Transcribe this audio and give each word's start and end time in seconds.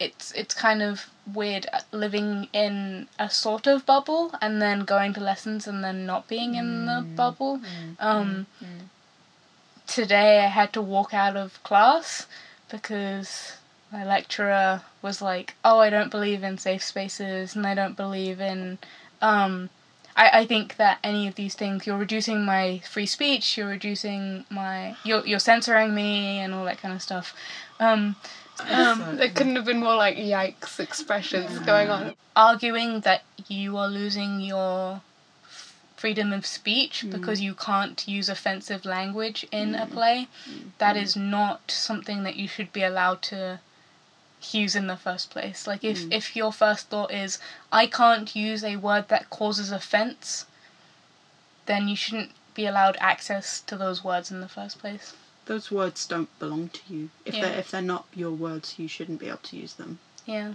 it's 0.00 0.32
it's 0.32 0.54
kind 0.54 0.82
of 0.82 1.10
weird 1.32 1.66
uh, 1.72 1.80
living 1.92 2.48
in 2.52 3.06
a 3.18 3.28
sort 3.30 3.66
of 3.66 3.84
bubble 3.86 4.32
and 4.40 4.60
then 4.60 4.80
going 4.80 5.12
to 5.12 5.20
lessons 5.20 5.68
and 5.68 5.84
then 5.84 6.06
not 6.06 6.26
being 6.26 6.54
in 6.56 6.86
the 6.86 7.04
bubble. 7.16 7.60
Um, 8.00 8.46
today 9.86 10.40
I 10.44 10.48
had 10.48 10.72
to 10.72 10.82
walk 10.82 11.12
out 11.12 11.36
of 11.36 11.62
class 11.62 12.26
because 12.70 13.56
my 13.92 14.04
lecturer 14.04 14.82
was 15.02 15.20
like, 15.20 15.54
"Oh, 15.64 15.80
I 15.80 15.90
don't 15.90 16.10
believe 16.10 16.42
in 16.42 16.58
safe 16.58 16.82
spaces 16.82 17.54
and 17.56 17.66
I 17.66 17.74
don't 17.74 17.96
believe 17.96 18.40
in 18.40 18.78
um 19.20 19.68
I, 20.16 20.40
I 20.40 20.46
think 20.46 20.76
that 20.76 20.98
any 21.04 21.28
of 21.28 21.34
these 21.36 21.54
things 21.54 21.86
you're 21.86 21.96
reducing 21.98 22.44
my 22.44 22.80
free 22.88 23.06
speech, 23.06 23.56
you're 23.56 23.68
reducing 23.68 24.44
my 24.50 24.96
you're 25.04 25.26
you're 25.26 25.38
censoring 25.38 25.94
me 25.94 26.38
and 26.38 26.54
all 26.54 26.64
that 26.64 26.78
kind 26.78 26.94
of 26.94 27.02
stuff." 27.02 27.34
Um 27.78 28.16
Um, 28.68 29.16
there 29.16 29.30
couldn't 29.30 29.56
have 29.56 29.64
been 29.64 29.80
more 29.80 29.96
like 29.96 30.16
yikes 30.16 30.80
expressions 30.80 31.58
going 31.60 31.88
on. 31.90 32.14
arguing 32.36 33.00
that 33.00 33.22
you 33.48 33.76
are 33.76 33.88
losing 33.88 34.40
your 34.40 35.00
freedom 35.96 36.32
of 36.32 36.46
speech 36.46 37.04
mm. 37.04 37.10
because 37.12 37.40
you 37.40 37.54
can't 37.54 38.08
use 38.08 38.28
offensive 38.28 38.84
language 38.84 39.46
in 39.52 39.74
a 39.74 39.86
mm. 39.86 39.92
play, 39.92 40.28
that 40.78 40.96
mm. 40.96 41.02
is 41.02 41.14
not 41.14 41.70
something 41.70 42.22
that 42.22 42.36
you 42.36 42.48
should 42.48 42.72
be 42.72 42.82
allowed 42.82 43.20
to 43.20 43.60
use 44.52 44.74
in 44.74 44.86
the 44.86 44.96
first 44.96 45.30
place. 45.30 45.66
Like 45.66 45.84
if 45.84 46.10
if 46.10 46.34
your 46.34 46.52
first 46.52 46.88
thought 46.88 47.12
is 47.12 47.38
I 47.70 47.86
can't 47.86 48.34
use 48.34 48.64
a 48.64 48.76
word 48.76 49.08
that 49.08 49.28
causes 49.28 49.70
offense, 49.70 50.46
then 51.66 51.88
you 51.88 51.96
shouldn't 51.96 52.30
be 52.54 52.66
allowed 52.66 52.96
access 53.00 53.60
to 53.60 53.76
those 53.76 54.02
words 54.02 54.30
in 54.30 54.40
the 54.40 54.48
first 54.48 54.78
place. 54.78 55.14
Those 55.46 55.70
words 55.70 56.06
don't 56.06 56.36
belong 56.38 56.68
to 56.70 56.80
you. 56.88 57.10
If 57.24 57.34
Yeah. 57.34 57.42
they're 57.42 57.58
if 57.58 57.70
they're 57.70 57.82
not 57.82 58.06
your 58.14 58.32
words, 58.32 58.78
you 58.78 58.88
shouldn't 58.88 59.20
be 59.20 59.28
able 59.28 59.38
to 59.38 59.56
use 59.56 59.74
them. 59.74 59.98
Yeah. 60.26 60.54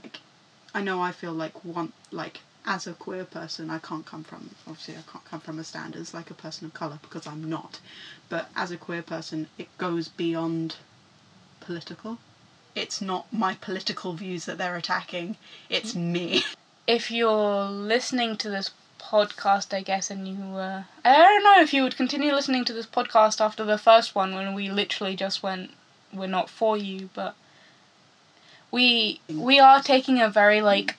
I 0.73 0.81
know 0.81 1.01
I 1.01 1.11
feel 1.11 1.33
like 1.33 1.65
one 1.65 1.93
like 2.11 2.41
as 2.65 2.87
a 2.87 2.93
queer 2.93 3.25
person, 3.25 3.69
I 3.69 3.79
can't 3.79 4.05
come 4.05 4.23
from 4.23 4.51
obviously 4.67 4.95
I 4.95 5.11
can't 5.11 5.25
come 5.25 5.39
from 5.39 5.59
a 5.59 5.63
stand 5.63 5.95
as 5.95 6.13
like 6.13 6.31
a 6.31 6.33
person 6.33 6.65
of 6.65 6.73
color 6.73 6.99
because 7.01 7.27
I'm 7.27 7.49
not. 7.49 7.79
But 8.29 8.49
as 8.55 8.71
a 8.71 8.77
queer 8.77 9.03
person, 9.03 9.47
it 9.57 9.75
goes 9.77 10.07
beyond 10.07 10.77
political. 11.59 12.17
It's 12.73 13.01
not 13.01 13.31
my 13.31 13.55
political 13.55 14.13
views 14.13 14.45
that 14.45 14.57
they're 14.57 14.75
attacking. 14.75 15.37
It's 15.69 15.93
mm. 15.93 16.11
me. 16.11 16.43
if 16.87 17.09
you're 17.09 17.65
listening 17.65 18.37
to 18.37 18.49
this 18.49 18.71
podcast, 19.11 19.73
I 19.73 19.81
guess, 19.81 20.09
and 20.09 20.27
you 20.27 20.55
uh, 20.55 20.83
I 21.03 21.13
don't 21.13 21.43
know 21.43 21.61
if 21.61 21.73
you 21.73 21.83
would 21.83 21.97
continue 21.97 22.33
listening 22.33 22.65
to 22.65 22.73
this 22.73 22.85
podcast 22.85 23.39
after 23.41 23.63
the 23.63 23.77
first 23.77 24.15
one 24.15 24.33
when 24.35 24.53
we 24.53 24.69
literally 24.69 25.15
just 25.15 25.43
went, 25.43 25.71
we're 26.13 26.27
not 26.27 26.49
for 26.49 26.77
you, 26.77 27.09
but 27.13 27.35
we 28.71 29.21
we 29.29 29.59
are 29.59 29.81
taking 29.81 30.21
a 30.21 30.29
very 30.29 30.61
like 30.61 30.95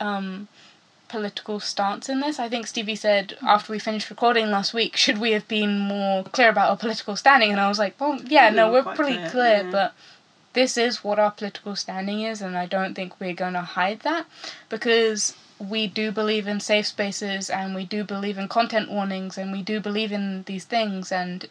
um 0.00 0.48
political 1.08 1.60
stance 1.60 2.08
in 2.08 2.20
this. 2.20 2.38
I 2.38 2.48
think 2.48 2.66
Stevie 2.66 2.96
said 2.96 3.36
after 3.42 3.72
we 3.72 3.78
finished 3.78 4.08
recording 4.08 4.50
last 4.50 4.72
week, 4.72 4.96
should 4.96 5.18
we 5.18 5.32
have 5.32 5.46
been 5.46 5.78
more 5.78 6.24
clear 6.24 6.48
about 6.48 6.70
our 6.70 6.76
political 6.76 7.16
standing? 7.16 7.50
And 7.52 7.60
I 7.60 7.68
was 7.68 7.78
like, 7.78 8.00
well, 8.00 8.18
yeah, 8.26 8.48
no, 8.48 8.72
were 8.72 8.82
we're 8.82 8.94
pretty 8.94 9.16
clear, 9.16 9.30
clear, 9.30 9.62
yeah. 9.64 9.70
but 9.70 9.94
this 10.54 10.76
is 10.76 11.04
what 11.04 11.18
our 11.18 11.30
political 11.30 11.76
standing 11.76 12.22
is, 12.22 12.40
and 12.40 12.56
I 12.56 12.66
don't 12.66 12.94
think 12.94 13.20
we're 13.20 13.34
going 13.34 13.52
to 13.54 13.60
hide 13.60 14.00
that 14.00 14.26
because 14.68 15.34
we 15.68 15.86
do 15.86 16.10
believe 16.10 16.48
in 16.48 16.58
safe 16.58 16.86
spaces 16.86 17.48
and 17.48 17.74
we 17.74 17.84
do 17.84 18.02
believe 18.02 18.36
in 18.36 18.48
content 18.48 18.90
warnings 18.90 19.38
and 19.38 19.52
we 19.52 19.62
do 19.62 19.78
believe 19.80 20.10
in 20.10 20.42
these 20.44 20.64
things. 20.64 21.12
And 21.12 21.48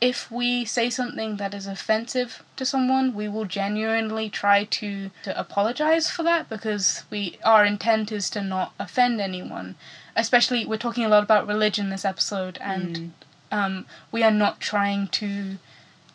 if 0.00 0.30
we 0.30 0.64
say 0.64 0.88
something 0.88 1.36
that 1.36 1.52
is 1.52 1.66
offensive 1.66 2.42
to 2.56 2.64
someone, 2.64 3.14
we 3.14 3.28
will 3.28 3.44
genuinely 3.44 4.30
try 4.30 4.64
to, 4.64 5.10
to 5.24 5.38
apologize 5.38 6.08
for 6.08 6.22
that 6.22 6.48
because 6.48 7.04
we 7.10 7.38
our 7.44 7.66
intent 7.66 8.10
is 8.10 8.30
to 8.30 8.40
not 8.40 8.72
offend 8.78 9.20
anyone. 9.20 9.74
Especially, 10.16 10.64
we're 10.64 10.78
talking 10.78 11.04
a 11.04 11.08
lot 11.08 11.22
about 11.22 11.46
religion 11.46 11.90
this 11.90 12.04
episode, 12.04 12.58
and 12.60 13.12
um, 13.52 13.86
we 14.10 14.22
are 14.22 14.30
not 14.30 14.58
trying 14.58 15.06
to 15.08 15.56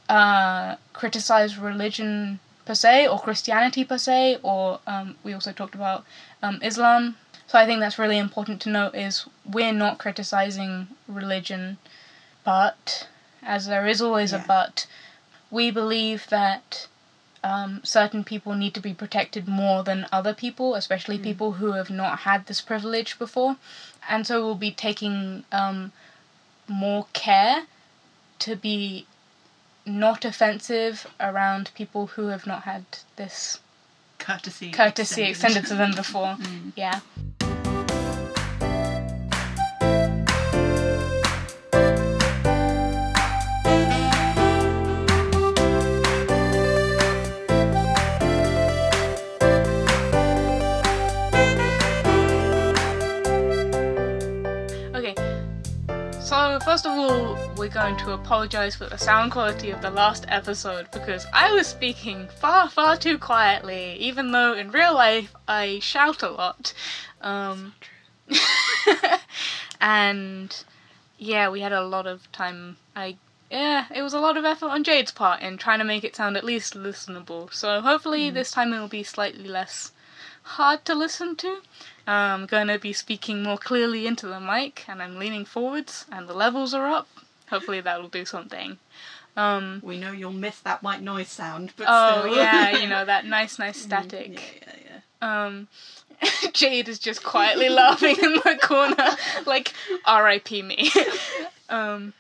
uh, 0.10 0.76
criticize 0.94 1.58
religion 1.58 2.40
per 2.66 2.74
se 2.74 3.08
or 3.08 3.20
Christianity 3.20 3.86
per 3.86 3.98
se, 3.98 4.40
or 4.42 4.80
um, 4.88 5.16
we 5.24 5.34
also 5.34 5.52
talked 5.52 5.76
about 5.76 6.04
um, 6.42 6.60
Islam. 6.62 7.16
So 7.48 7.60
I 7.60 7.66
think 7.66 7.80
that's 7.80 8.00
really 8.00 8.18
important 8.18 8.62
to 8.62 8.70
note 8.70 8.96
is 8.96 9.26
we're 9.46 9.72
not 9.74 10.00
criticizing 10.00 10.88
religion, 11.08 11.78
but 12.44 13.08
as 13.44 13.68
there 13.68 13.86
is 13.86 14.02
always 14.02 14.34
a 14.34 14.44
but, 14.48 14.88
we 15.52 15.70
believe 15.70 16.28
that 16.30 16.88
um, 17.44 17.82
certain 17.84 18.24
people 18.24 18.56
need 18.56 18.74
to 18.74 18.80
be 18.80 18.94
protected 18.94 19.48
more 19.48 19.84
than 19.84 20.08
other 20.12 20.34
people, 20.34 20.74
especially 20.74 21.20
people 21.20 21.54
who 21.54 21.74
have 21.74 21.92
not 21.92 22.20
had 22.20 22.48
this 22.48 22.60
privilege 22.60 23.20
before, 23.20 23.58
and 24.10 24.26
so 24.26 24.44
we'll 24.44 24.56
be 24.56 24.72
taking 24.72 25.44
um, 25.52 25.92
more 26.68 27.06
care 27.14 27.68
to 28.40 28.56
be 28.56 29.06
not 29.86 30.26
offensive 30.26 31.06
around 31.20 31.70
people 31.76 32.08
who 32.08 32.28
have 32.28 32.48
not 32.48 32.64
had 32.64 32.86
this 33.16 33.60
Courtesy. 34.26 34.72
courtesy 34.72 35.24
extended 35.24 35.66
to 35.68 35.76
them 35.76 35.94
before. 35.96 36.38
Mm. 36.46 36.72
Yeah. 36.76 37.00
First 56.76 56.88
of 56.88 56.92
all, 56.92 57.38
we're 57.56 57.70
going 57.70 57.96
to 57.96 58.12
apologize 58.12 58.76
for 58.76 58.86
the 58.90 58.98
sound 58.98 59.32
quality 59.32 59.72
of 59.72 59.82
the 59.82 59.90
last 59.90 60.26
episode 60.28 60.92
because 60.92 61.26
I 61.32 61.54
was 61.54 61.68
speaking 61.68 62.28
far, 62.28 62.70
far 62.70 62.98
too 62.98 63.18
quietly, 63.18 63.94
even 63.94 64.34
though 64.34 64.54
in 64.54 64.72
real 64.72 64.94
life 64.94 65.34
I 65.48 65.80
shout 65.80 66.22
a 66.22 66.30
lot. 66.30 66.74
Um, 67.22 67.76
and 69.80 70.66
yeah, 71.18 71.48
we 71.48 71.62
had 71.62 71.72
a 71.72 71.86
lot 71.86 72.08
of 72.08 72.30
time. 72.34 72.76
I 72.94 73.16
yeah, 73.50 73.86
it 73.96 74.02
was 74.02 74.14
a 74.14 74.20
lot 74.20 74.36
of 74.36 74.44
effort 74.44 74.68
on 74.68 74.84
Jade's 74.84 75.14
part 75.14 75.42
in 75.42 75.58
trying 75.58 75.80
to 75.80 75.86
make 75.86 76.04
it 76.04 76.18
sound 76.18 76.36
at 76.36 76.44
least 76.44 76.74
listenable. 76.74 77.54
So 77.54 77.80
hopefully 77.80 78.30
this 78.32 78.52
time 78.52 78.74
it 78.74 78.82
will 78.82 78.90
be 78.90 79.04
slightly 79.04 79.48
less 79.48 79.94
hard 80.44 80.84
to 80.84 80.94
listen 80.94 81.38
to. 81.38 81.62
I'm 82.08 82.46
gonna 82.46 82.78
be 82.80 82.94
speaking 82.94 83.42
more 83.44 83.58
clearly 83.58 84.06
into 84.08 84.28
the 84.28 84.40
mic, 84.40 84.86
and 84.88 85.02
I'm 85.02 85.18
leaning 85.18 85.46
forwards, 85.46 86.06
and 86.12 86.28
the 86.30 86.34
levels 86.34 86.74
are 86.74 86.88
up. 86.88 87.08
Hopefully 87.50 87.82
that'll 87.82 88.10
do 88.10 88.26
something. 88.26 88.78
Um, 89.38 89.82
We 89.84 89.98
know 89.98 90.12
you'll 90.12 90.32
miss 90.34 90.60
that 90.62 90.82
white 90.84 91.02
noise 91.02 91.28
sound, 91.30 91.74
but 91.78 91.88
oh 91.90 92.22
still. 92.22 92.36
yeah, 92.38 92.78
you 92.78 92.88
know 92.94 93.04
that 93.06 93.26
nice, 93.26 93.60
nice 93.60 93.82
static. 93.82 94.34
Yeah, 94.34 94.72
yeah, 94.86 95.02
yeah. 95.22 95.46
Um, 95.46 95.68
Jade 96.54 96.88
is 96.88 97.00
just 97.00 97.24
quietly 97.24 97.68
laughing 97.70 98.16
in 98.22 98.34
the 98.36 98.58
corner, 98.62 99.16
like 99.46 99.74
R.I.P. 100.06 100.62
me. 100.62 100.90
um, 101.70 102.14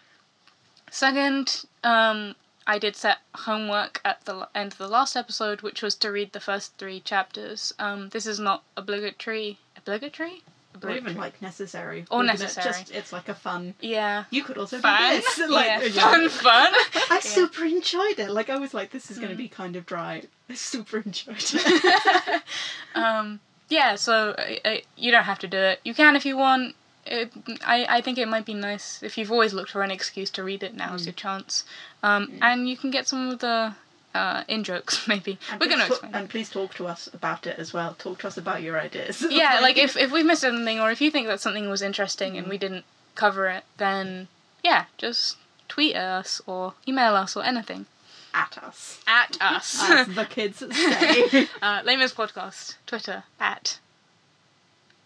second, 0.91 1.63
um, 1.83 2.35
I 2.67 2.79
did 2.79 2.95
set 2.95 3.19
homework 3.33 4.01
at 4.03 4.25
the 4.25 4.47
end 4.55 4.73
of 4.73 4.77
the 4.77 4.87
last 4.87 5.15
episode, 5.15 5.61
which 5.61 5.81
was 5.81 5.95
to 5.95 6.11
read 6.11 6.33
the 6.33 6.39
first 6.39 6.77
three 6.77 6.99
chapters. 6.99 7.73
Um, 7.79 8.09
this 8.09 8.25
is 8.25 8.39
not 8.39 8.63
obligatory. 8.75 9.59
Obligatory? 9.85 10.41
Or 10.83 10.91
even 10.91 11.15
like 11.15 11.41
necessary. 11.41 12.05
Or 12.11 12.21
necessary. 12.23 12.65
Just 12.65 12.91
it's 12.91 13.13
like 13.13 13.29
a 13.29 13.33
fun. 13.35 13.75
Yeah. 13.79 14.25
You 14.29 14.43
could 14.43 14.57
also 14.57 14.77
Fun. 14.79 15.15
do 15.15 15.21
this. 15.21 15.37
Like, 15.49 15.67
yeah. 15.67 15.81
yeah. 15.83 16.01
Fun, 16.11 16.29
fun. 16.29 16.73
I 17.11 17.19
super 17.21 17.63
enjoyed 17.63 18.19
it. 18.19 18.29
Like 18.29 18.49
I 18.49 18.57
was 18.57 18.73
like, 18.73 18.91
this 18.91 19.09
is 19.09 19.17
going 19.17 19.29
to 19.29 19.35
Mm. 19.35 19.37
be 19.37 19.47
kind 19.47 19.75
of 19.77 19.85
dry. 19.85 20.23
I 20.49 20.53
super 20.55 20.97
enjoyed 20.97 21.37
it. 21.39 22.43
um, 22.95 23.39
yeah, 23.69 23.95
so 23.95 24.31
uh, 24.65 24.75
you 24.97 25.11
don't 25.11 25.23
have 25.23 25.39
to 25.39 25.47
do 25.47 25.57
it. 25.57 25.79
You 25.85 25.93
can 25.93 26.15
if 26.15 26.25
you 26.25 26.35
want. 26.37 26.75
It, 27.07 27.31
I, 27.63 27.85
I 27.97 28.01
think 28.01 28.17
it 28.17 28.27
might 28.27 28.45
be 28.45 28.55
nice 28.55 29.01
if 29.03 29.15
you've 29.17 29.31
always 29.31 29.53
looked 29.53 29.69
for 29.71 29.81
an 29.83 29.91
excuse 29.91 30.29
to 30.31 30.43
read 30.43 30.61
it. 30.63 30.75
Now's 30.75 31.03
Mm. 31.03 31.05
your 31.05 31.13
chance, 31.13 31.63
um, 32.03 32.33
and 32.41 32.67
you 32.67 32.75
can 32.75 32.89
get 32.91 33.07
some 33.07 33.29
of 33.29 33.39
the 33.39 33.75
uh, 34.15 34.43
in 34.47 34.63
jokes. 34.63 35.07
Maybe 35.13 35.37
And 35.51 35.59
we're 35.59 35.69
gonna 35.69 35.85
explain. 35.85 36.15
And 36.15 36.29
please 36.29 36.49
talk 36.49 36.73
to 36.75 36.87
us 36.87 37.07
about 37.13 37.45
it 37.45 37.59
as 37.59 37.73
well. 37.73 37.93
Talk 37.99 38.19
to 38.19 38.27
us 38.27 38.37
about 38.37 38.61
your 38.63 38.79
ideas. 38.79 39.23
yeah, 39.29 39.59
like 39.61 39.77
if 39.77 39.95
if 39.97 40.11
we've 40.11 40.25
missed 40.25 40.43
anything, 40.43 40.79
or 40.79 40.89
if 40.91 41.01
you 41.01 41.11
think 41.11 41.27
that 41.27 41.39
something 41.41 41.69
was 41.69 41.81
interesting 41.81 42.33
Mm. 42.33 42.37
and 42.39 42.47
we 42.47 42.57
didn't 42.57 42.85
cover 43.15 43.47
it, 43.47 43.63
then 43.77 44.27
yeah, 44.63 44.85
just 44.97 45.37
tweet 45.67 45.95
us 45.95 46.41
or 46.47 46.73
email 46.87 47.15
us 47.15 47.35
or 47.35 47.43
anything 47.43 47.85
at 48.33 48.57
us, 48.57 48.99
at 49.07 49.37
us. 49.41 49.79
as 49.89 50.07
the 50.15 50.25
kids 50.25 50.59
say. 50.59 51.47
uh, 51.61 51.81
Lame 51.85 51.99
Podcast, 52.01 52.75
Twitter 52.85 53.23
at. 53.39 53.79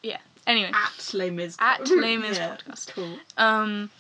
Yeah. 0.02 0.20
Anyway. 0.48 0.72
at 0.74 1.14
Mis. 1.34 1.56
At 1.60 1.82
Mis 1.82 2.38
yeah, 2.38 2.56
podcast. 2.56 2.88
Cool. 2.94 3.18
Um, 3.38 3.92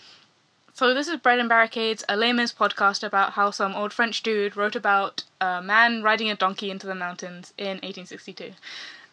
So 0.79 0.93
this 0.93 1.09
is 1.09 1.17
Bread 1.17 1.39
and 1.39 1.49
Barricades, 1.49 2.05
a 2.07 2.15
layman's 2.15 2.53
podcast 2.53 3.03
about 3.03 3.33
how 3.33 3.51
some 3.51 3.75
old 3.75 3.91
French 3.91 4.23
dude 4.23 4.55
wrote 4.55 4.77
about 4.77 5.25
a 5.41 5.61
man 5.61 6.03
riding 6.03 6.29
a 6.29 6.37
donkey 6.37 6.71
into 6.71 6.87
the 6.87 6.95
mountains 6.95 7.53
in 7.57 7.81
1862. 7.83 8.53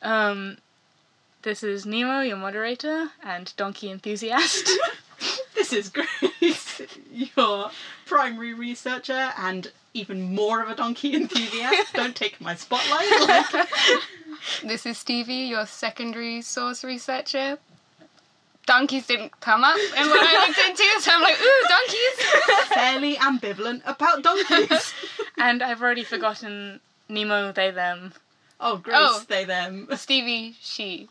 Um, 0.00 0.58
this 1.42 1.64
is 1.64 1.84
Nemo, 1.84 2.20
your 2.20 2.36
moderator 2.36 3.10
and 3.20 3.52
donkey 3.56 3.90
enthusiast. 3.90 4.70
This 5.56 5.72
is 5.72 5.90
Grace, 5.90 6.82
your 7.12 7.72
primary 8.04 8.54
researcher 8.54 9.32
and 9.36 9.72
even 9.92 10.36
more 10.36 10.62
of 10.62 10.68
a 10.68 10.76
donkey 10.76 11.16
enthusiast. 11.16 11.92
Don't 11.94 12.14
take 12.14 12.40
my 12.40 12.54
spotlight. 12.54 13.10
Like, 13.28 13.68
This 14.62 14.86
is 14.86 14.98
Stevie, 14.98 15.48
your 15.48 15.66
secondary 15.66 16.42
source 16.42 16.84
researcher. 16.84 17.58
Donkeys 18.66 19.06
didn't 19.06 19.38
come 19.40 19.62
up 19.64 19.76
in 19.76 20.08
what 20.08 20.26
I 20.26 20.46
looked 20.46 20.58
into, 20.58 20.84
so 21.00 21.12
I'm 21.14 21.22
like, 21.22 21.40
ooh, 21.40 21.64
donkeys! 21.68 22.66
fairly 22.74 23.14
ambivalent 23.16 23.82
about 23.86 24.22
donkeys. 24.22 24.92
and 25.38 25.62
I've 25.62 25.80
already 25.80 26.02
forgotten 26.04 26.80
Nemo, 27.08 27.52
they, 27.52 27.70
them. 27.70 28.12
Oh, 28.60 28.76
Grace, 28.78 28.96
Oh. 28.98 29.22
they, 29.28 29.44
them. 29.44 29.86
Stevie, 29.96 30.56
she. 30.60 31.08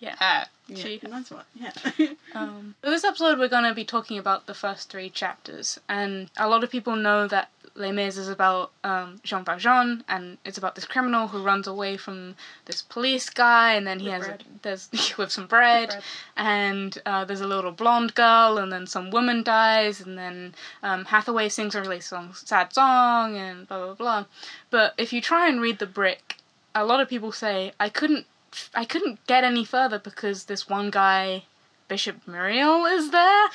Yeah. 0.00 0.16
Uh, 0.20 0.44
Yeah, 0.68 0.76
She- 0.76 1.00
nice 1.08 1.30
one. 1.30 1.44
Yeah. 1.54 1.72
Um, 2.34 2.74
for 2.82 2.88
this 2.90 3.04
episode, 3.04 3.38
we're 3.38 3.48
going 3.48 3.64
to 3.64 3.74
be 3.74 3.84
talking 3.84 4.16
about 4.18 4.46
the 4.46 4.54
first 4.54 4.90
three 4.90 5.10
chapters, 5.10 5.78
and 5.88 6.30
a 6.36 6.48
lot 6.48 6.64
of 6.64 6.70
people 6.70 6.96
know 6.96 7.26
that 7.28 7.50
Les 7.74 7.90
Mis 7.92 8.16
is 8.18 8.28
about 8.28 8.70
um, 8.84 9.20
Jean 9.24 9.44
Valjean, 9.44 10.04
and 10.08 10.36
it's 10.44 10.58
about 10.58 10.74
this 10.74 10.84
criminal 10.84 11.28
who 11.28 11.42
runs 11.42 11.66
away 11.66 11.96
from 11.96 12.34
this 12.66 12.82
police 12.82 13.30
guy, 13.30 13.74
and 13.74 13.86
then 13.86 13.98
he 14.00 14.06
With 14.06 14.14
has 14.14 14.26
bread. 14.26 14.42
A, 14.42 14.62
there's 14.62 15.14
with 15.18 15.32
some 15.32 15.46
bread, 15.46 15.88
bread. 15.88 16.02
and 16.36 16.98
uh, 17.06 17.24
there's 17.24 17.40
a 17.40 17.46
little 17.46 17.72
blonde 17.72 18.14
girl, 18.14 18.58
and 18.58 18.70
then 18.70 18.86
some 18.86 19.10
woman 19.10 19.42
dies, 19.42 20.00
and 20.00 20.18
then 20.18 20.54
um, 20.82 21.06
Hathaway 21.06 21.48
sings 21.48 21.74
a 21.74 21.80
really 21.80 22.00
song, 22.00 22.34
sad 22.34 22.72
song, 22.72 23.36
and 23.36 23.66
blah 23.68 23.86
blah 23.86 23.94
blah. 23.94 24.24
But 24.70 24.94
if 24.98 25.12
you 25.12 25.20
try 25.20 25.48
and 25.48 25.60
read 25.60 25.78
the 25.78 25.86
brick, 25.86 26.36
a 26.74 26.84
lot 26.84 27.00
of 27.00 27.08
people 27.08 27.32
say 27.32 27.72
I 27.80 27.88
couldn't, 27.88 28.26
I 28.74 28.84
couldn't 28.84 29.26
get 29.26 29.44
any 29.44 29.64
further 29.64 29.98
because 29.98 30.44
this 30.44 30.68
one 30.68 30.90
guy. 30.90 31.44
Bishop 31.92 32.26
Muriel 32.26 32.86
is 32.86 33.10
there, 33.10 33.46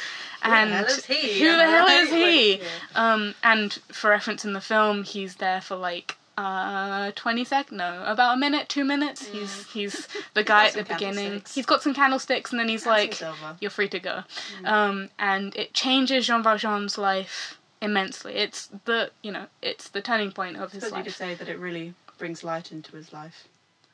and 0.44 0.70
hell 0.70 0.86
is 0.86 1.06
he? 1.06 1.40
who 1.40 1.58
the 1.58 1.66
hell 1.66 1.88
is 1.88 2.12
he? 2.12 2.62
Um, 2.94 3.34
and 3.42 3.74
for 3.92 4.12
reference 4.12 4.46
in 4.46 4.54
the 4.54 4.62
film, 4.62 5.04
he's 5.04 5.38
there 5.38 5.60
for 5.60 5.76
like 5.76 6.18
uh 6.38 7.12
20 7.16 7.44
sec 7.46 7.72
no 7.72 8.04
about 8.06 8.36
a 8.36 8.38
minute 8.38 8.70
two 8.70 8.86
minutes. 8.86 9.26
He's 9.26 9.66
he's 9.72 10.08
the 10.36 10.44
guy 10.44 10.68
at 10.68 10.74
the 10.74 10.84
beginning. 10.84 11.42
he's 11.52 11.66
got 11.66 11.82
some 11.82 11.96
candlesticks 11.96 12.52
and 12.52 12.60
then 12.60 12.70
he's 12.70 12.86
And 12.86 12.92
like 12.92 13.24
you're 13.60 13.72
free 13.72 13.90
to 13.90 14.00
go. 14.00 14.24
Um 14.64 15.10
and 15.18 15.56
it 15.56 15.74
changes 15.74 16.28
jean 16.28 16.44
valjean's 16.44 17.00
life 17.00 17.58
immensely. 17.82 18.36
It's 18.36 18.70
the 18.86 19.10
you 19.24 19.32
know 19.32 19.48
it's 19.64 19.90
the 19.90 20.02
turning 20.04 20.32
point 20.32 20.58
of 20.58 20.74
his 20.74 20.84
suppose 20.84 21.00
you 21.00 21.04
could 21.06 21.14
say 21.14 21.34
that 21.34 21.50
it 21.50 21.58
really 21.58 21.96
brings 22.20 22.44
light 22.44 22.72
into 22.72 22.96
his 22.96 23.12
life. 23.12 23.48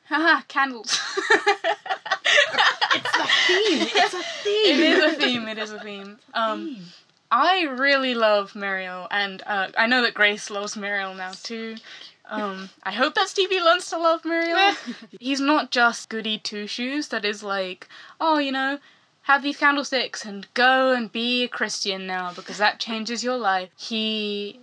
Haha 0.08 0.42
candles 0.48 0.98
It's 2.96 3.14
a 3.18 3.26
theme. 3.46 3.88
It's 3.92 4.14
a 4.14 4.22
theme. 4.42 4.80
is 4.80 5.02
a 5.04 5.12
theme 5.16 5.48
it 5.48 5.58
is 5.58 5.72
a 5.72 5.80
theme 5.80 6.18
um 6.34 6.76
I 7.30 7.62
really 7.62 8.14
love 8.14 8.54
Muriel, 8.54 9.08
and 9.10 9.42
uh, 9.44 9.68
I 9.76 9.88
know 9.88 10.02
that 10.02 10.14
Grace 10.14 10.50
loves 10.50 10.76
Muriel 10.76 11.14
now 11.14 11.32
too. 11.32 11.74
Um, 12.30 12.70
I 12.84 12.92
hope 12.92 13.14
that 13.16 13.28
Stevie 13.28 13.60
learns 13.60 13.90
to 13.90 13.98
love 13.98 14.24
Muriel. 14.24 14.74
He's 15.20 15.40
not 15.40 15.72
just 15.72 16.08
goody 16.08 16.38
two 16.38 16.68
shoes 16.68 17.08
that 17.08 17.24
is 17.24 17.42
like, 17.42 17.88
oh, 18.20 18.38
you 18.38 18.52
know, 18.52 18.78
have 19.22 19.42
these 19.42 19.56
candlesticks 19.56 20.24
and 20.24 20.46
go 20.54 20.92
and 20.94 21.10
be 21.10 21.42
a 21.42 21.48
Christian 21.48 22.06
now 22.06 22.32
because 22.32 22.58
that 22.58 22.78
changes 22.78 23.24
your 23.24 23.36
life. 23.36 23.70
He 23.76 24.60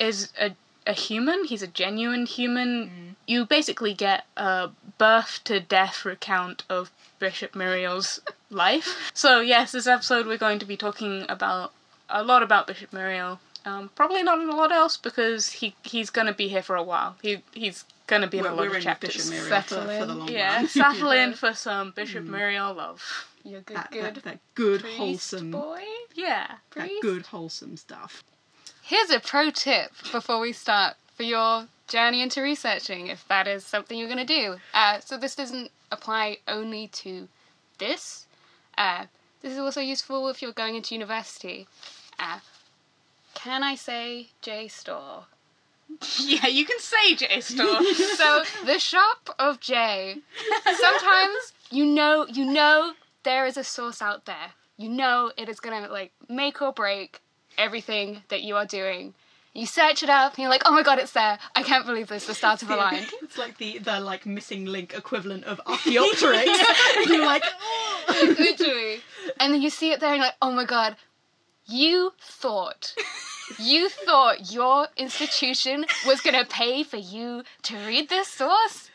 is 0.00 0.32
a, 0.40 0.52
a 0.88 0.92
human, 0.92 1.44
he's 1.44 1.62
a 1.62 1.66
genuine 1.66 2.26
human. 2.26 3.16
You 3.26 3.44
basically 3.44 3.92
get 3.94 4.24
a 4.36 4.70
birth 4.96 5.40
to 5.44 5.60
death 5.60 6.04
recount 6.04 6.64
of 6.68 6.90
Bishop 7.18 7.54
Muriel's 7.54 8.20
life. 8.50 9.10
So, 9.14 9.40
yes, 9.40 9.72
this 9.72 9.86
episode 9.86 10.26
we're 10.26 10.38
going 10.38 10.58
to 10.58 10.66
be 10.66 10.76
talking 10.76 11.26
about 11.28 11.72
a 12.08 12.24
lot 12.24 12.42
about 12.42 12.66
Bishop 12.66 12.92
Muriel. 12.92 13.38
Um, 13.66 13.90
probably 13.94 14.22
not 14.22 14.38
a 14.38 14.44
lot 14.56 14.72
else 14.72 14.96
because 14.96 15.50
he 15.50 15.74
he's 15.82 16.08
gonna 16.08 16.32
be 16.32 16.48
here 16.48 16.62
for 16.62 16.74
a 16.76 16.82
while. 16.82 17.16
He 17.20 17.42
he's 17.52 17.84
gonna 18.06 18.26
be 18.26 18.38
in 18.38 18.44
We're, 18.44 18.50
a 18.50 18.54
lot 18.54 18.60
we're 18.62 18.68
of 18.70 18.76
in 18.76 18.82
chapters. 18.82 19.14
Bishop 19.16 19.30
Muriel 19.30 19.60
for, 19.60 19.68
Settle 19.68 19.82
for 19.82 20.06
the 20.06 20.12
in. 20.12 20.18
long 20.18 20.28
Yeah, 20.28 20.66
settle 20.66 21.10
in 21.10 21.34
for 21.42 21.52
some 21.52 21.90
Bishop 21.90 22.24
Muriel 22.24 22.72
love. 22.72 23.26
You're 23.44 23.60
good, 23.60 23.76
that, 23.76 23.90
good. 23.90 24.14
that, 24.14 24.22
that 24.22 24.38
good 24.54 24.82
wholesome, 24.82 25.50
boy. 25.50 25.82
Yeah. 26.14 26.56
that 26.76 26.88
good 27.02 27.26
wholesome 27.26 27.76
stuff. 27.76 28.22
Here's 28.88 29.10
a 29.10 29.20
pro 29.20 29.50
tip 29.50 29.92
before 30.12 30.40
we 30.40 30.54
start 30.54 30.96
for 31.14 31.22
your 31.22 31.66
journey 31.88 32.22
into 32.22 32.40
researching, 32.40 33.08
if 33.08 33.28
that 33.28 33.46
is 33.46 33.66
something 33.66 33.98
you're 33.98 34.08
going 34.08 34.16
to 34.16 34.24
do. 34.24 34.56
Uh, 34.72 35.00
so 35.00 35.18
this 35.18 35.34
doesn't 35.34 35.70
apply 35.92 36.38
only 36.48 36.86
to 36.86 37.28
this. 37.76 38.24
Uh, 38.78 39.04
this 39.42 39.52
is 39.52 39.58
also 39.58 39.82
useful 39.82 40.30
if 40.30 40.40
you're 40.40 40.52
going 40.52 40.74
into 40.74 40.94
university. 40.94 41.66
Uh, 42.18 42.38
can 43.34 43.62
I 43.62 43.74
say 43.74 44.28
JSTOR? 44.42 45.24
Yeah, 46.20 46.46
you 46.46 46.64
can 46.64 46.78
say 46.80 47.14
J 47.14 47.40
Store. 47.40 47.82
so 48.16 48.42
the 48.64 48.78
shop 48.78 49.34
of 49.38 49.58
J. 49.60 50.16
Sometimes 50.64 51.52
you 51.70 51.84
know 51.86 52.26
you 52.26 52.44
know 52.44 52.92
there 53.22 53.46
is 53.46 53.56
a 53.56 53.64
source 53.64 54.00
out 54.00 54.26
there. 54.26 54.52
You 54.76 54.88
know 54.88 55.32
it 55.36 55.48
is 55.48 55.60
gonna 55.60 55.88
like 55.88 56.12
make 56.28 56.60
or 56.60 56.72
break 56.72 57.22
everything 57.58 58.22
that 58.28 58.42
you 58.42 58.56
are 58.56 58.64
doing. 58.64 59.14
You 59.54 59.66
search 59.66 60.02
it 60.02 60.08
up 60.08 60.34
and 60.34 60.42
you're 60.42 60.50
like, 60.50 60.62
oh 60.66 60.72
my 60.72 60.82
god, 60.82 60.98
it's 60.98 61.12
there. 61.12 61.38
I 61.56 61.62
can't 61.62 61.84
believe 61.84 62.08
this. 62.08 62.26
The 62.26 62.34
start 62.34 62.62
of 62.62 62.68
have 62.68 62.78
line. 62.78 63.06
It's 63.22 63.36
like 63.36 63.58
the, 63.58 63.78
the 63.78 63.98
like 64.00 64.24
missing 64.24 64.66
link 64.66 64.94
equivalent 64.96 65.44
of 65.44 65.60
Archaeopteryx. 65.66 66.46
You're 67.06 67.26
like, 67.26 67.42
oh. 67.44 68.34
Literally. 68.38 69.00
And 69.40 69.52
then 69.52 69.60
you 69.60 69.70
see 69.70 69.90
it 69.90 70.00
there 70.00 70.10
and 70.10 70.18
you're 70.18 70.26
like, 70.26 70.36
oh 70.40 70.52
my 70.52 70.64
god, 70.64 70.96
you 71.66 72.12
thought. 72.20 72.94
You 73.58 73.88
thought 73.88 74.52
your 74.52 74.88
institution 74.96 75.86
was 76.06 76.20
gonna 76.20 76.44
pay 76.44 76.82
for 76.82 76.96
you 76.98 77.42
to 77.62 77.76
read 77.86 78.08
this 78.08 78.28
source? 78.28 78.90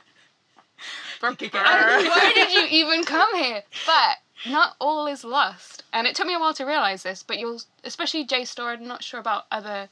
From 1.20 1.38
why 1.40 2.32
did 2.36 2.52
you 2.52 2.68
even 2.70 3.04
come 3.04 3.36
here? 3.36 3.64
But 3.86 4.18
not 4.48 4.76
all 4.80 5.08
is 5.08 5.24
lost. 5.24 5.84
And 5.94 6.08
it 6.08 6.16
took 6.16 6.28
me 6.28 6.34
a 6.34 6.40
while 6.40 6.54
to 6.54 6.66
realize 6.66 7.04
this, 7.04 7.24
but 7.24 7.40
you'll, 7.40 7.62
especially 7.84 8.26
JSTOR, 8.26 8.78
I'm 8.78 8.88
not 8.88 9.04
sure 9.04 9.20
about 9.20 9.46
other 9.52 9.90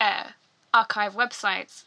uh, 0.00 0.24
archive 0.72 1.14
websites, 1.14 1.84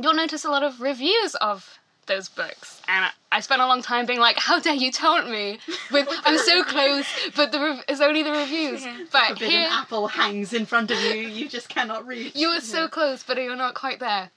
you'll 0.00 0.14
notice 0.14 0.44
a 0.44 0.50
lot 0.50 0.62
of 0.62 0.80
reviews 0.80 1.34
of 1.36 1.78
those 2.06 2.28
books. 2.28 2.82
And 2.86 3.06
I, 3.06 3.10
I 3.32 3.40
spent 3.40 3.62
a 3.62 3.66
long 3.66 3.82
time 3.82 4.06
being 4.06 4.20
like, 4.20 4.38
how 4.38 4.60
dare 4.60 4.74
you 4.74 4.92
taunt 4.92 5.30
me 5.30 5.58
with, 5.90 6.06
I'm 6.24 6.38
so 6.38 6.62
close, 6.62 7.06
but 7.34 7.50
the 7.50 7.60
rev- 7.60 7.84
it's 7.88 8.00
only 8.00 8.22
the 8.22 8.30
reviews. 8.32 8.84
But 9.10 9.28
Forbidden 9.28 9.50
here, 9.50 9.68
apple 9.70 10.08
hangs 10.08 10.52
in 10.52 10.66
front 10.66 10.90
of 10.90 11.00
you. 11.00 11.14
You 11.14 11.48
just 11.48 11.68
cannot 11.68 12.06
reach. 12.06 12.34
you 12.36 12.50
were 12.50 12.60
so 12.60 12.88
close, 12.88 13.22
but 13.22 13.36
you're 13.38 13.56
not 13.56 13.74
quite 13.74 14.00
there. 14.00 14.30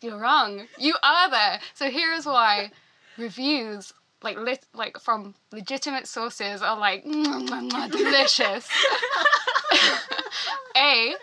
You're 0.00 0.18
wrong. 0.18 0.66
You 0.78 0.94
are 1.02 1.30
there. 1.30 1.60
So 1.74 1.90
here 1.90 2.12
is 2.12 2.26
why 2.26 2.70
reviews, 3.16 3.92
like 4.22 4.36
lit, 4.38 4.64
like 4.74 4.98
from 4.98 5.34
legitimate 5.52 6.06
sources, 6.06 6.62
are 6.62 6.78
like 6.78 7.04
"Mwah, 7.04 7.48
mwah, 7.48 7.70
mwah, 7.70 7.90
delicious. 7.90 8.68
a, 10.76 11.14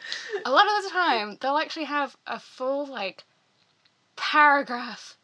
a 0.45 0.49
lot 0.51 0.65
of 0.77 0.83
the 0.83 0.89
time 0.91 1.37
they'll 1.41 1.57
actually 1.57 1.85
have 1.85 2.15
a 2.27 2.39
full 2.39 2.85
like 2.87 3.23
paragraph 4.15 5.17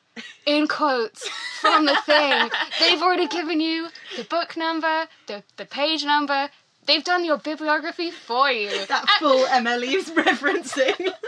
in 0.46 0.68
quotes 0.68 1.28
from 1.62 1.86
the 1.86 1.96
thing. 2.06 2.50
They've 2.80 3.02
already 3.02 3.28
given 3.28 3.60
you 3.62 3.90
the 4.18 4.24
book 4.24 4.58
number, 4.58 5.08
the 5.28 5.44
the 5.58 5.66
page 5.66 6.04
number. 6.04 6.50
They've 6.88 7.04
done 7.04 7.24
your 7.24 7.38
bibliography 7.38 8.10
for 8.10 8.50
you. 8.52 8.70
that 8.88 9.06
full 9.20 9.46
MLE's 9.46 10.10
referencing. 10.12 11.14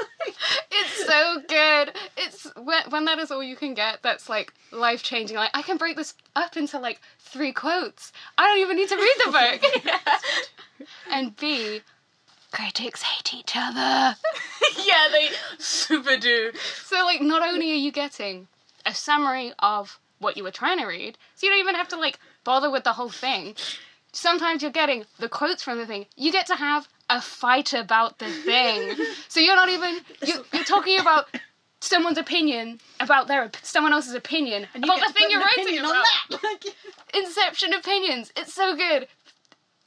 It's 0.71 1.05
so 1.05 1.41
good. 1.47 1.91
It's 2.17 2.47
when, 2.73 2.91
when 2.91 3.05
that 3.05 3.19
is 3.19 3.31
all 3.31 3.43
you 3.43 3.55
can 3.55 3.73
get. 3.73 4.01
That's 4.01 4.29
like 4.29 4.53
life 4.71 5.03
changing. 5.03 5.37
Like 5.37 5.51
I 5.53 5.61
can 5.61 5.77
break 5.77 5.95
this 5.95 6.13
up 6.35 6.57
into 6.57 6.79
like 6.79 6.99
three 7.19 7.51
quotes. 7.51 8.11
I 8.37 8.47
don't 8.47 8.59
even 8.59 8.77
need 8.77 8.89
to 8.89 8.95
read 8.95 9.15
the 9.25 9.31
book. 9.31 10.87
and 11.11 11.35
B, 11.35 11.81
critics 12.51 13.03
hate 13.03 13.33
each 13.33 13.53
other. 13.55 14.15
yeah, 14.85 15.07
they 15.11 15.29
super 15.57 16.17
do. 16.17 16.51
So 16.85 17.03
like, 17.05 17.21
not 17.21 17.41
only 17.41 17.71
are 17.71 17.75
you 17.75 17.91
getting 17.91 18.47
a 18.85 18.93
summary 18.93 19.53
of 19.59 19.99
what 20.19 20.37
you 20.37 20.43
were 20.43 20.51
trying 20.51 20.79
to 20.79 20.85
read, 20.85 21.17
so 21.35 21.45
you 21.45 21.51
don't 21.51 21.59
even 21.59 21.75
have 21.75 21.89
to 21.89 21.97
like 21.97 22.19
bother 22.43 22.71
with 22.71 22.83
the 22.83 22.93
whole 22.93 23.09
thing. 23.09 23.55
Sometimes 24.15 24.61
you're 24.61 24.71
getting 24.71 25.05
the 25.19 25.29
quotes 25.29 25.63
from 25.63 25.79
the 25.79 25.87
thing. 25.87 26.05
You 26.15 26.31
get 26.31 26.45
to 26.47 26.55
have 26.55 26.87
a 27.09 27.19
fight 27.19 27.73
about 27.73 28.19
the 28.19 28.29
thing. 28.29 28.95
so 29.27 29.39
you're 29.39 29.55
not 29.55 29.69
even 29.69 29.99
you, 30.25 30.45
you're 30.53 30.63
talking 30.63 30.99
about 30.99 31.27
someone's 31.83 32.17
opinion 32.17 32.79
about 32.99 33.27
their 33.27 33.51
someone 33.61 33.93
else's 33.93 34.15
opinion 34.15 34.67
And 34.73 34.83
about 34.83 34.99
the 35.05 35.13
thing 35.13 35.27
you're 35.29 35.41
writing 35.41 35.79
about. 35.79 36.65
Inception 37.13 37.73
opinions. 37.73 38.31
It's 38.35 38.53
so 38.53 38.75
good. 38.75 39.07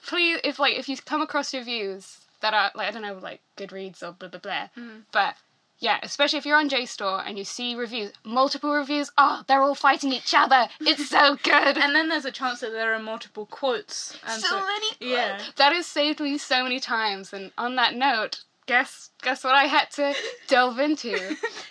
please, 0.06 0.38
if 0.44 0.58
like 0.58 0.76
if 0.76 0.88
you 0.88 0.96
come 0.96 1.22
across 1.22 1.54
reviews 1.54 2.18
that 2.40 2.54
are 2.54 2.70
like 2.74 2.88
I 2.88 2.90
don't 2.90 3.02
know, 3.02 3.18
like 3.20 3.40
Goodreads 3.56 4.02
or 4.02 4.12
blah 4.12 4.28
blah 4.28 4.40
blah, 4.40 4.68
mm. 4.76 5.02
but 5.12 5.34
yeah, 5.78 5.98
especially 6.02 6.38
if 6.38 6.46
you're 6.46 6.56
on 6.56 6.70
JSTOR 6.70 7.22
and 7.26 7.36
you 7.36 7.44
see 7.44 7.74
reviews, 7.74 8.10
multiple 8.24 8.72
reviews, 8.72 9.10
oh, 9.18 9.42
they're 9.46 9.60
all 9.60 9.74
fighting 9.74 10.10
each 10.12 10.34
other. 10.34 10.68
It's 10.80 11.10
so 11.10 11.36
good. 11.42 11.76
And 11.76 11.94
then 11.94 12.08
there's 12.08 12.24
a 12.24 12.30
chance 12.30 12.60
that 12.60 12.72
there 12.72 12.94
are 12.94 12.98
multiple 12.98 13.44
quotes. 13.44 14.18
And 14.26 14.40
so 14.42 14.58
many. 14.58 14.86
Yeah. 15.00 15.38
That 15.56 15.74
has 15.74 15.86
saved 15.86 16.20
me 16.20 16.38
so 16.38 16.62
many 16.62 16.80
times. 16.80 17.34
And 17.34 17.52
on 17.58 17.76
that 17.76 17.94
note, 17.94 18.44
guess 18.66 19.10
guess 19.22 19.44
what 19.44 19.54
I 19.54 19.64
had 19.64 19.90
to 19.92 20.14
delve 20.48 20.78
into. 20.78 21.16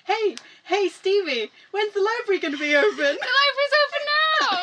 Hey, 0.06 0.36
hey, 0.64 0.88
Stevie, 0.90 1.52
when's 1.72 1.94
the 1.94 2.02
library 2.02 2.40
going 2.40 2.54
to 2.54 2.60
be 2.60 2.75
open? 2.75 2.98
The 2.98 3.04
library's 3.04 3.75
open 3.86 4.02
now. 4.42 4.58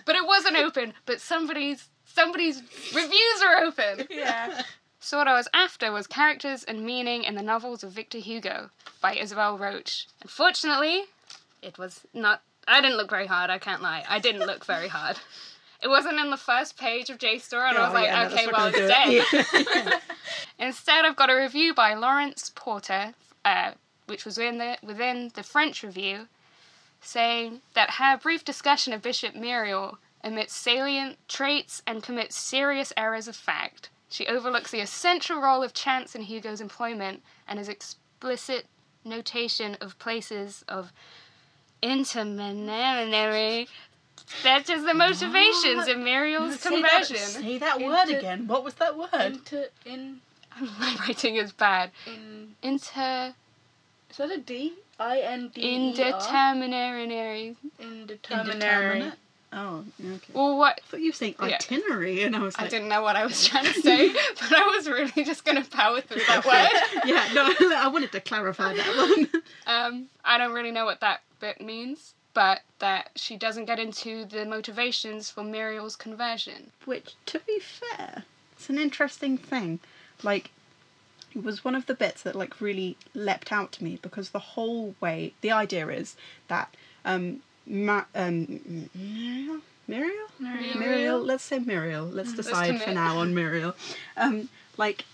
but 0.06 0.16
it 0.16 0.26
wasn't 0.26 0.56
open. 0.56 0.94
But 1.06 1.20
somebody's 1.20 1.88
somebody's 2.04 2.62
reviews 2.94 3.42
are 3.44 3.58
open. 3.64 4.06
Yeah. 4.10 4.62
So 5.00 5.16
what 5.16 5.28
I 5.28 5.34
was 5.34 5.48
after 5.54 5.92
was 5.92 6.08
characters 6.08 6.64
and 6.64 6.84
meaning 6.84 7.22
in 7.22 7.36
the 7.36 7.42
novels 7.42 7.84
of 7.84 7.92
Victor 7.92 8.18
Hugo 8.18 8.70
by 9.00 9.14
Isabel 9.14 9.56
Roche. 9.56 10.06
Unfortunately, 10.22 11.04
it 11.62 11.78
was 11.78 12.00
not. 12.12 12.42
I 12.66 12.80
didn't 12.80 12.96
look 12.96 13.08
very 13.08 13.26
hard. 13.26 13.48
I 13.48 13.58
can't 13.58 13.80
lie. 13.80 14.04
I 14.08 14.18
didn't 14.18 14.44
look 14.44 14.64
very 14.64 14.88
hard. 14.88 15.16
It 15.80 15.88
wasn't 15.88 16.18
in 16.18 16.30
the 16.30 16.36
first 16.36 16.76
page 16.76 17.08
of 17.08 17.18
JSTOR, 17.18 17.68
and 17.68 17.78
I 17.78 17.82
was 17.82 17.90
Oh, 17.90 17.94
like, 17.94 18.06
yeah, 18.06 18.26
okay, 18.26 18.46
well, 18.52 18.66
it's 18.66 18.78
dead. 18.78 19.24
it. 19.32 20.02
Instead, 20.58 21.04
I've 21.04 21.14
got 21.16 21.30
a 21.30 21.36
review 21.36 21.72
by 21.72 21.94
Laurence 21.94 22.50
Porter, 22.54 23.14
uh, 23.44 23.72
which 24.06 24.24
was 24.24 24.38
in 24.38 24.58
the, 24.58 24.76
within 24.82 25.30
the 25.34 25.44
French 25.44 25.84
review, 25.84 26.26
saying 27.00 27.60
that 27.74 27.90
her 27.92 28.16
brief 28.18 28.44
discussion 28.44 28.92
of 28.92 29.02
Bishop 29.02 29.36
Muriel 29.36 29.98
omits 30.24 30.52
salient 30.54 31.16
traits 31.28 31.80
and 31.86 32.02
commits 32.02 32.34
serious 32.34 32.92
errors 32.96 33.28
of 33.28 33.36
fact. 33.36 33.88
She 34.08 34.26
overlooks 34.26 34.72
the 34.72 34.80
essential 34.80 35.40
role 35.40 35.62
of 35.62 35.74
chance 35.74 36.16
in 36.16 36.22
Hugo's 36.22 36.60
employment 36.60 37.22
and 37.46 37.58
his 37.58 37.68
explicit 37.68 38.66
notation 39.04 39.76
of 39.80 39.96
places 40.00 40.64
of 40.66 40.92
interminary 41.82 43.68
such 44.42 44.70
as 44.70 44.84
the 44.84 44.94
motivations 44.94 45.76
What? 45.76 45.88
of 45.90 45.98
Muriel's 45.98 46.60
say, 46.60 46.80
that, 46.82 46.90
conversion. 47.04 47.16
say 47.16 47.58
that 47.58 47.80
word 47.80 48.08
again. 48.08 48.46
What 48.46 48.64
was 48.64 48.74
that 48.74 48.96
word? 48.96 49.10
Inter 49.14 49.66
in 49.84 50.20
My 50.60 50.96
writing 51.06 51.36
is 51.36 51.52
bad. 51.52 51.90
in 52.06 52.54
Inter 52.62 53.34
is 54.10 54.16
that 54.16 54.30
a 54.30 54.38
D? 54.38 54.74
I 54.98 55.18
N 55.20 55.50
D 55.54 55.62
R. 55.62 55.68
indeterminary. 56.12 57.56
Indeterminary. 57.78 58.52
Indeterminate? 58.52 59.14
Oh, 59.50 59.84
okay. 60.00 60.32
Well, 60.34 60.58
what? 60.58 60.78
I 60.84 60.90
thought 60.90 61.00
you 61.00 61.08
were 61.10 61.14
saying 61.14 61.34
Yeah. 61.40 61.54
itinerary, 61.54 62.22
and 62.22 62.36
I 62.36 62.40
was 62.40 62.54
I 62.58 62.68
didn't 62.68 62.88
know 62.88 63.00
what 63.02 63.16
I 63.16 63.24
was 63.24 63.46
trying 63.46 63.64
to 63.64 63.72
say, 63.80 64.08
but 64.40 64.52
I 64.52 64.66
was 64.76 64.88
really 64.88 65.24
just 65.24 65.44
going 65.44 65.62
to 65.62 65.70
power 65.70 66.00
through 66.02 66.22
that 66.26 66.44
word. 66.44 66.68
yeah, 67.06 67.28
no, 67.32 67.50
I 67.76 67.88
wanted 67.88 68.12
to 68.12 68.20
clarify 68.20 68.74
that 68.74 68.96
one. 68.96 69.42
Um, 69.66 70.06
I 70.24 70.36
don't 70.36 70.52
really 70.52 70.70
know 70.72 70.84
what 70.84 71.00
that 71.00 71.20
bit 71.40 71.60
means, 71.62 72.12
but 72.38 72.60
that 72.78 73.10
she 73.16 73.36
doesn't 73.36 73.64
get 73.64 73.80
into 73.80 74.24
the 74.24 74.46
motivations 74.46 75.28
for 75.28 75.42
Muriel's 75.42 75.96
conversion. 75.96 76.70
Which, 76.84 77.16
to 77.26 77.40
be 77.40 77.58
fair, 77.58 78.22
it's 78.52 78.70
an 78.70 78.78
interesting 78.78 79.36
thing. 79.36 79.80
Like, 80.22 80.52
it 81.34 81.42
was 81.42 81.64
one 81.64 81.74
of 81.74 81.86
the 81.86 81.94
bits 81.94 82.22
that 82.22 82.36
like 82.36 82.60
really 82.60 82.96
leapt 83.12 83.50
out 83.50 83.72
to 83.72 83.82
me 83.82 83.98
because 84.00 84.30
the 84.30 84.38
whole 84.54 84.94
way 85.00 85.32
the 85.40 85.50
idea 85.50 85.88
is 85.88 86.14
that 86.46 86.76
um, 87.04 87.40
Ma- 87.66 88.04
um 88.14 88.88
Muriel 88.94 89.58
Muriel 89.88 90.28
Muriel. 90.38 90.78
Muriel 90.78 91.18
let's 91.18 91.42
say 91.42 91.58
Muriel 91.58 92.06
let's 92.06 92.32
decide 92.32 92.80
for 92.80 92.92
now 92.92 93.18
on 93.18 93.34
Muriel 93.34 93.74
um 94.16 94.48
like 94.76 95.04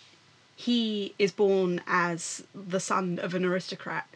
he 0.56 1.14
is 1.18 1.32
born 1.32 1.80
as 1.86 2.44
the 2.54 2.80
son 2.80 3.18
of 3.18 3.34
an 3.34 3.46
aristocrat 3.46 4.06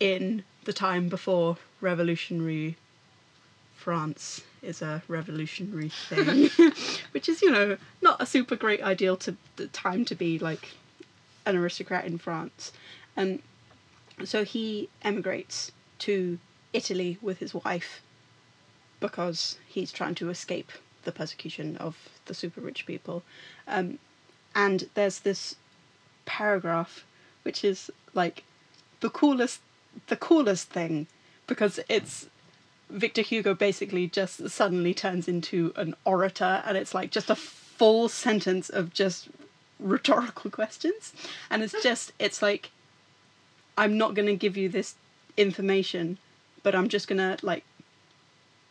in 0.00 0.42
the 0.64 0.72
time 0.72 1.08
before 1.08 1.58
revolutionary 1.80 2.76
France 3.76 4.42
is 4.62 4.82
a 4.82 5.02
revolutionary 5.06 5.88
thing, 6.08 6.50
which 7.12 7.28
is 7.28 7.40
you 7.42 7.50
know 7.50 7.76
not 8.02 8.20
a 8.20 8.26
super 8.26 8.56
great 8.56 8.82
ideal 8.82 9.16
to 9.18 9.36
the 9.56 9.68
time 9.68 10.04
to 10.06 10.14
be 10.14 10.38
like 10.38 10.70
an 11.44 11.56
aristocrat 11.56 12.04
in 12.04 12.18
France, 12.18 12.72
and 13.16 13.40
so 14.24 14.44
he 14.44 14.88
emigrates 15.02 15.70
to 16.00 16.38
Italy 16.72 17.18
with 17.22 17.38
his 17.38 17.54
wife 17.54 18.02
because 18.98 19.58
he's 19.68 19.92
trying 19.92 20.16
to 20.16 20.30
escape 20.30 20.72
the 21.04 21.12
persecution 21.12 21.76
of 21.76 21.96
the 22.24 22.34
super 22.34 22.60
rich 22.60 22.86
people, 22.86 23.22
um, 23.68 23.98
and 24.54 24.88
there's 24.94 25.20
this 25.20 25.54
paragraph 26.24 27.04
which 27.44 27.62
is 27.62 27.88
like 28.14 28.42
the 29.00 29.10
coolest 29.10 29.60
the 30.08 30.16
coolest 30.16 30.70
thing 30.70 31.06
because 31.46 31.80
it's 31.88 32.26
Victor 32.90 33.22
Hugo 33.22 33.54
basically 33.54 34.06
just 34.06 34.48
suddenly 34.48 34.94
turns 34.94 35.28
into 35.28 35.72
an 35.76 35.94
orator 36.04 36.62
and 36.64 36.76
it's 36.76 36.94
like 36.94 37.10
just 37.10 37.30
a 37.30 37.36
full 37.36 38.08
sentence 38.08 38.68
of 38.68 38.92
just 38.92 39.28
rhetorical 39.78 40.50
questions. 40.50 41.12
And 41.50 41.62
it's 41.62 41.74
just 41.82 42.12
it's 42.18 42.42
like 42.42 42.70
I'm 43.76 43.98
not 43.98 44.14
going 44.14 44.26
to 44.26 44.36
give 44.36 44.56
you 44.56 44.68
this 44.68 44.94
information 45.36 46.18
but 46.62 46.74
I'm 46.74 46.88
just 46.88 47.06
going 47.08 47.18
to 47.18 47.44
like 47.46 47.64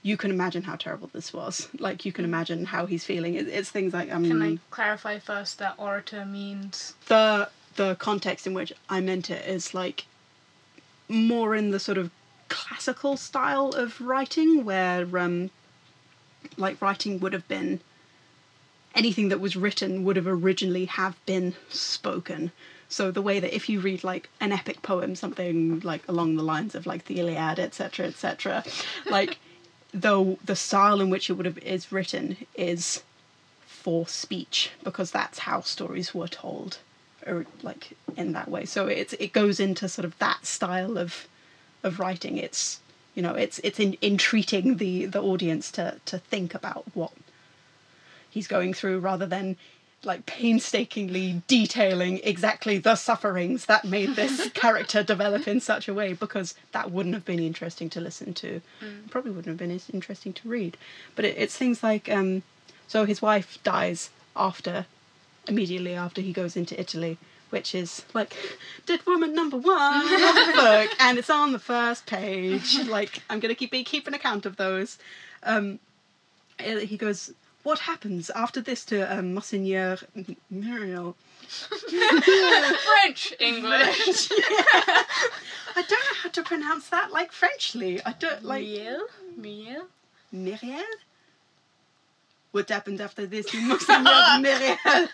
you 0.01 0.17
can 0.17 0.29
imagine 0.29 0.62
how 0.62 0.75
terrible 0.75 1.10
this 1.13 1.34
was. 1.34 1.67
Like 1.79 2.05
you 2.05 2.12
can 2.12 2.25
imagine 2.25 2.65
how 2.65 2.86
he's 2.86 3.03
feeling. 3.03 3.34
It, 3.34 3.48
it's 3.48 3.72
things 3.72 3.91
like 3.91 4.13
um 4.13 4.24
Can 4.24 4.41
I 4.41 4.60
clarify 4.70 5.17
first 5.20 5.58
that 5.60 5.75
orator 5.77 6.25
means? 6.25 6.94
The 7.08 7.50
the 7.75 7.96
context 7.96 8.46
in 8.48 8.53
which 8.53 8.72
I 8.88 9.01
meant 9.01 9.29
it 9.29 9.48
is 9.48 9.74
like 9.74 10.05
more 11.10 11.55
in 11.55 11.72
the 11.72 11.79
sort 11.79 11.98
of 11.98 12.12
classical 12.49 13.17
style 13.17 13.69
of 13.69 13.99
writing 14.01 14.65
where 14.65 15.05
um 15.17 15.49
like 16.57 16.81
writing 16.81 17.19
would 17.19 17.33
have 17.33 17.47
been 17.47 17.79
anything 18.93 19.29
that 19.29 19.39
was 19.39 19.55
written 19.55 20.03
would 20.03 20.15
have 20.15 20.27
originally 20.27 20.85
have 20.85 21.23
been 21.25 21.53
spoken. 21.69 22.51
So 22.87 23.11
the 23.11 23.21
way 23.21 23.39
that 23.39 23.53
if 23.53 23.67
you 23.67 23.79
read 23.79 24.03
like 24.03 24.29
an 24.39 24.51
epic 24.51 24.81
poem 24.81 25.15
something 25.15 25.79
like 25.81 26.07
along 26.07 26.35
the 26.35 26.43
lines 26.43 26.75
of 26.75 26.85
like 26.85 27.05
the 27.05 27.19
iliad 27.19 27.59
etc 27.59 28.05
etc 28.05 28.63
like 29.09 29.37
though 29.93 30.37
the 30.45 30.55
style 30.55 31.01
in 31.01 31.09
which 31.09 31.29
it 31.29 31.33
would 31.33 31.45
have 31.45 31.57
is 31.59 31.91
written 31.91 32.37
is 32.55 33.03
for 33.65 34.07
speech 34.07 34.71
because 34.83 35.11
that's 35.11 35.39
how 35.39 35.61
stories 35.61 36.13
were 36.13 36.27
told 36.27 36.77
or 37.25 37.45
like 37.63 37.91
in 38.15 38.33
that 38.33 38.49
way. 38.49 38.65
So 38.65 38.87
it's 38.87 39.13
it 39.13 39.33
goes 39.33 39.59
into 39.59 39.89
sort 39.89 40.05
of 40.05 40.17
that 40.19 40.45
style 40.45 40.97
of 40.97 41.27
of 41.86 42.00
writing 42.00 42.38
it's 42.38 42.82
you 43.13 43.22
know 43.22 43.34
it's 43.34 43.60
it's 43.60 43.80
in 43.80 43.96
entreating 44.01 44.77
the 44.77 45.06
the 45.06 45.22
audience 45.22 45.72
to 45.72 46.00
to 46.06 46.18
think 46.18 46.54
about 46.54 46.84
what 46.94 47.12
he's 48.30 48.48
going 48.48 48.74
through 48.74 49.00
rather 49.00 49.25
than 49.25 49.56
like 50.04 50.25
painstakingly 50.25 51.42
detailing 51.48 52.20
exactly 52.24 52.77
the 52.77 52.96
sufferings 52.96 53.65
that 53.65 53.86
made 53.86 54.15
this 54.15 54.50
character 54.54 55.01
develop 55.01 55.48
in 55.48 55.60
such 55.60 55.88
a 55.88 55.94
way 55.94 56.13
because 56.13 56.54
that 56.72 56.92
wouldn't 56.92 57.15
have 57.15 57.25
been 57.25 57.39
interesting 57.39 57.89
to 57.89 58.00
listen 58.00 58.34
to. 58.34 58.62
Probably 59.10 59.32
wouldn't 59.32 59.48
have 59.48 59.58
been 59.58 59.72
as 59.72 59.89
interesting 59.89 60.34
to 60.34 60.48
read. 60.48 60.77
But 61.15 61.25
it, 61.25 61.36
it's 61.38 61.58
things 61.58 61.82
like 61.82 62.10
um 62.10 62.44
so 62.88 63.06
his 63.06 63.22
wife 63.22 63.58
dies 63.63 64.12
after 64.36 64.86
immediately 65.48 65.94
after 65.94 66.22
he 66.22 66.34
goes 66.34 66.56
into 66.56 66.80
Italy, 66.80 67.18
which 67.49 67.73
is 67.75 68.03
like 68.13 68.35
dead 68.85 69.05
woman 69.05 69.33
number 69.33 69.57
one 69.57 70.01
of 70.03 70.09
the 70.09 70.51
book, 70.55 70.89
and 70.99 71.17
it's 71.17 71.29
on 71.29 71.51
the 71.51 71.59
first 71.59 72.05
page. 72.05 72.77
Like 72.87 73.21
I'm 73.29 73.39
gonna 73.39 73.55
keep 73.55 73.71
be 73.71 73.83
keeping 73.83 74.13
account 74.13 74.45
of 74.45 74.57
those. 74.57 74.97
Um, 75.43 75.79
he 76.59 76.97
goes, 76.97 77.31
"What 77.63 77.79
happens 77.79 78.29
after 78.31 78.61
this 78.61 78.85
to 78.85 79.01
um, 79.01 79.33
Monseigneur 79.33 79.97
Muriel?" 80.49 81.15
French 81.47 83.33
English. 83.39 84.29
Yeah. 84.39 85.03
I 85.77 85.81
don't 85.81 85.91
know 85.91 86.15
how 86.23 86.29
to 86.29 86.43
pronounce 86.43 86.87
that 86.89 87.11
like 87.11 87.31
Frenchly. 87.33 88.01
I 88.05 88.13
don't 88.13 88.43
like 88.45 88.63
Miel, 88.63 89.07
Miel. 89.35 89.87
Myriel. 90.33 90.83
What 92.51 92.69
happened 92.69 93.01
after 93.01 93.25
this 93.25 93.45
to 93.47 93.59
Monseigneur 93.61 94.39
Myriel? 94.39 95.09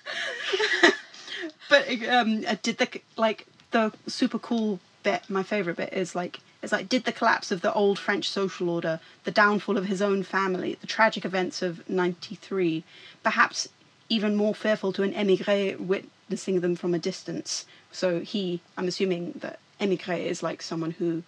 But 1.69 1.87
um, 2.07 2.43
uh, 2.47 2.55
did 2.61 2.77
the 2.77 3.01
like 3.17 3.47
the 3.71 3.91
super 4.07 4.39
cool 4.39 4.79
bit? 5.03 5.29
My 5.29 5.43
favorite 5.43 5.77
bit 5.77 5.93
is 5.93 6.15
like 6.15 6.39
it's 6.61 6.71
like 6.71 6.89
did 6.89 7.05
the 7.05 7.11
collapse 7.11 7.51
of 7.51 7.61
the 7.61 7.73
old 7.73 7.97
French 7.97 8.29
social 8.29 8.69
order, 8.69 8.99
the 9.23 9.31
downfall 9.31 9.77
of 9.77 9.85
his 9.85 10.01
own 10.01 10.23
family, 10.23 10.77
the 10.79 10.87
tragic 10.87 11.25
events 11.25 11.61
of 11.61 11.87
'93, 11.89 12.83
perhaps 13.23 13.67
even 14.09 14.35
more 14.35 14.53
fearful 14.53 14.91
to 14.93 15.03
an 15.03 15.13
émigré 15.13 15.79
witnessing 15.79 16.59
them 16.59 16.75
from 16.75 16.93
a 16.93 16.99
distance. 16.99 17.65
So 17.91 18.19
he, 18.19 18.61
I'm 18.77 18.87
assuming 18.87 19.33
that 19.39 19.59
émigré 19.79 20.25
is 20.25 20.43
like 20.43 20.61
someone 20.61 20.91
who 20.91 21.23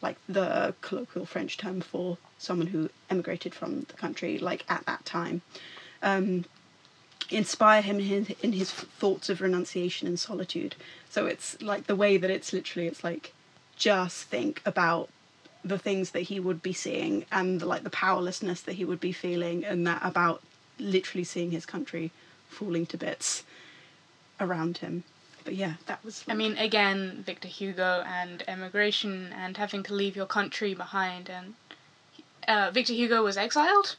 like 0.00 0.16
the 0.28 0.74
colloquial 0.80 1.26
French 1.26 1.58
term 1.58 1.80
for 1.80 2.16
someone 2.38 2.68
who 2.68 2.88
emigrated 3.10 3.54
from 3.54 3.80
the 3.82 3.94
country, 3.94 4.38
like 4.38 4.64
at 4.68 4.86
that 4.86 5.04
time. 5.04 5.42
Um, 6.02 6.44
inspire 7.30 7.82
him 7.82 8.00
in 8.00 8.52
his, 8.52 8.70
thoughts 8.70 9.28
of 9.28 9.40
renunciation 9.40 10.06
and 10.06 10.18
solitude. 10.18 10.74
So 11.08 11.26
it's 11.26 11.60
like 11.62 11.86
the 11.86 11.96
way 11.96 12.16
that 12.16 12.30
it's 12.30 12.52
literally 12.52 12.88
it's 12.88 13.04
like 13.04 13.32
just 13.76 14.24
think 14.24 14.60
about 14.66 15.08
the 15.64 15.78
things 15.78 16.10
that 16.10 16.22
he 16.22 16.40
would 16.40 16.62
be 16.62 16.72
seeing 16.72 17.24
and 17.30 17.62
like 17.62 17.82
the 17.82 17.90
powerlessness 17.90 18.60
that 18.62 18.74
he 18.74 18.84
would 18.84 19.00
be 19.00 19.12
feeling 19.12 19.64
and 19.64 19.86
that 19.86 20.00
about 20.02 20.42
literally 20.78 21.24
seeing 21.24 21.50
his 21.50 21.66
country 21.66 22.10
falling 22.48 22.86
to 22.86 22.96
bits 22.96 23.44
around 24.40 24.78
him. 24.78 25.04
But 25.44 25.54
yeah, 25.54 25.74
that 25.86 26.04
was. 26.04 26.24
I 26.28 26.34
mean, 26.34 26.56
again, 26.58 27.22
Victor 27.24 27.48
Hugo 27.48 28.04
and 28.06 28.42
emigration 28.46 29.32
and 29.36 29.56
having 29.56 29.82
to 29.84 29.94
leave 29.94 30.16
your 30.16 30.26
country 30.26 30.74
behind. 30.74 31.30
And 31.30 31.54
uh, 32.46 32.70
Victor 32.70 32.92
Hugo 32.92 33.22
was 33.22 33.36
exiled. 33.36 33.96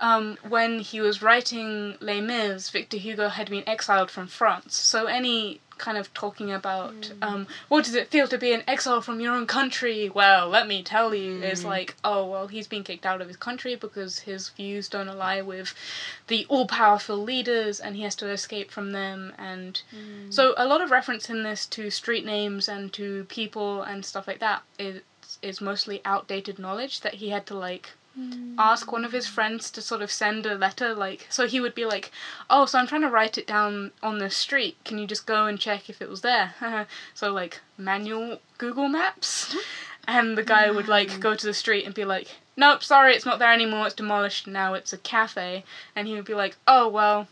Um, 0.00 0.38
when 0.48 0.80
he 0.80 1.00
was 1.00 1.22
writing 1.22 1.96
Les 2.00 2.20
Mis, 2.20 2.70
Victor 2.70 2.96
Hugo 2.96 3.28
had 3.28 3.50
been 3.50 3.68
exiled 3.68 4.10
from 4.10 4.26
France. 4.26 4.76
So 4.76 5.06
any 5.06 5.60
kind 5.76 5.98
of 5.98 6.12
talking 6.14 6.52
about 6.52 6.92
Mm. 6.94 7.16
um, 7.22 7.46
what 7.68 7.84
does 7.84 7.96
it 7.96 8.08
feel 8.08 8.28
to 8.28 8.38
be 8.38 8.52
an 8.52 8.62
exile 8.68 9.00
from 9.00 9.20
your 9.20 9.34
own 9.34 9.46
country? 9.46 10.08
Well, 10.08 10.48
let 10.48 10.68
me 10.68 10.84
tell 10.84 11.12
you, 11.14 11.40
Mm. 11.40 11.50
is 11.52 11.64
like, 11.64 11.96
oh, 12.04 12.24
well, 12.26 12.46
he's 12.46 12.68
been 12.68 12.84
kicked 12.84 13.04
out 13.04 13.20
of 13.20 13.26
his 13.26 13.36
country 13.36 13.74
because 13.74 14.20
his 14.20 14.50
views 14.50 14.88
don't 14.88 15.08
align 15.08 15.46
with 15.46 15.74
the 16.28 16.46
all 16.48 16.66
powerful 16.68 17.16
leaders 17.16 17.80
and 17.80 17.96
he 17.96 18.02
has 18.02 18.14
to 18.16 18.28
escape 18.28 18.70
from 18.70 18.92
them. 18.92 19.32
And 19.36 19.82
Mm. 19.92 20.32
so 20.32 20.54
a 20.56 20.64
lot 20.66 20.80
of 20.80 20.92
reference 20.92 21.28
in 21.28 21.42
this 21.42 21.66
to 21.66 21.90
street 21.90 22.24
names 22.24 22.68
and 22.68 22.92
to 22.92 23.24
people 23.24 23.82
and 23.82 24.06
stuff 24.06 24.28
like 24.28 24.38
that 24.38 24.62
is, 24.78 25.02
is 25.42 25.60
mostly 25.60 26.00
outdated 26.04 26.58
knowledge 26.60 27.00
that 27.00 27.14
he 27.14 27.30
had 27.30 27.46
to 27.46 27.54
like 27.54 27.90
Mm. 28.16 28.54
ask 28.58 28.92
one 28.92 29.04
of 29.04 29.10
his 29.10 29.26
friends 29.26 29.72
to 29.72 29.82
sort 29.82 30.00
of 30.00 30.08
send 30.08 30.46
a 30.46 30.54
letter 30.54 30.94
like 30.94 31.26
so 31.30 31.48
he 31.48 31.58
would 31.60 31.74
be 31.74 31.84
like 31.84 32.12
oh 32.48 32.64
so 32.64 32.78
i'm 32.78 32.86
trying 32.86 33.00
to 33.00 33.10
write 33.10 33.36
it 33.38 33.46
down 33.46 33.90
on 34.04 34.18
the 34.18 34.30
street. 34.30 34.76
Can 34.84 34.98
you 34.98 35.06
just 35.08 35.26
go 35.26 35.46
and 35.46 35.58
check 35.58 35.90
if 35.90 36.00
it 36.00 36.08
was 36.08 36.20
there? 36.20 36.54
So 37.14 37.32
like 37.32 37.60
manual 37.76 38.38
google 38.58 38.88
maps. 38.88 39.48
Mm-hmm. 39.48 39.58
And 40.06 40.38
the 40.38 40.44
guy 40.44 40.70
would 40.70 40.86
like 40.86 41.18
go 41.18 41.34
to 41.34 41.46
the 41.46 41.54
street 41.54 41.86
and 41.86 41.94
be 41.94 42.04
like 42.04 42.28
nope 42.56 42.84
sorry 42.84 43.14
it's 43.14 43.26
not 43.26 43.40
there 43.40 43.52
anymore. 43.52 43.86
It's 43.86 43.96
demolished. 43.96 44.46
Now 44.46 44.74
it's 44.74 44.92
a 44.92 44.98
cafe. 44.98 45.64
And 45.96 46.06
he 46.06 46.14
would 46.14 46.24
be 46.24 46.34
like 46.34 46.56
oh 46.68 46.88
well 46.88 47.26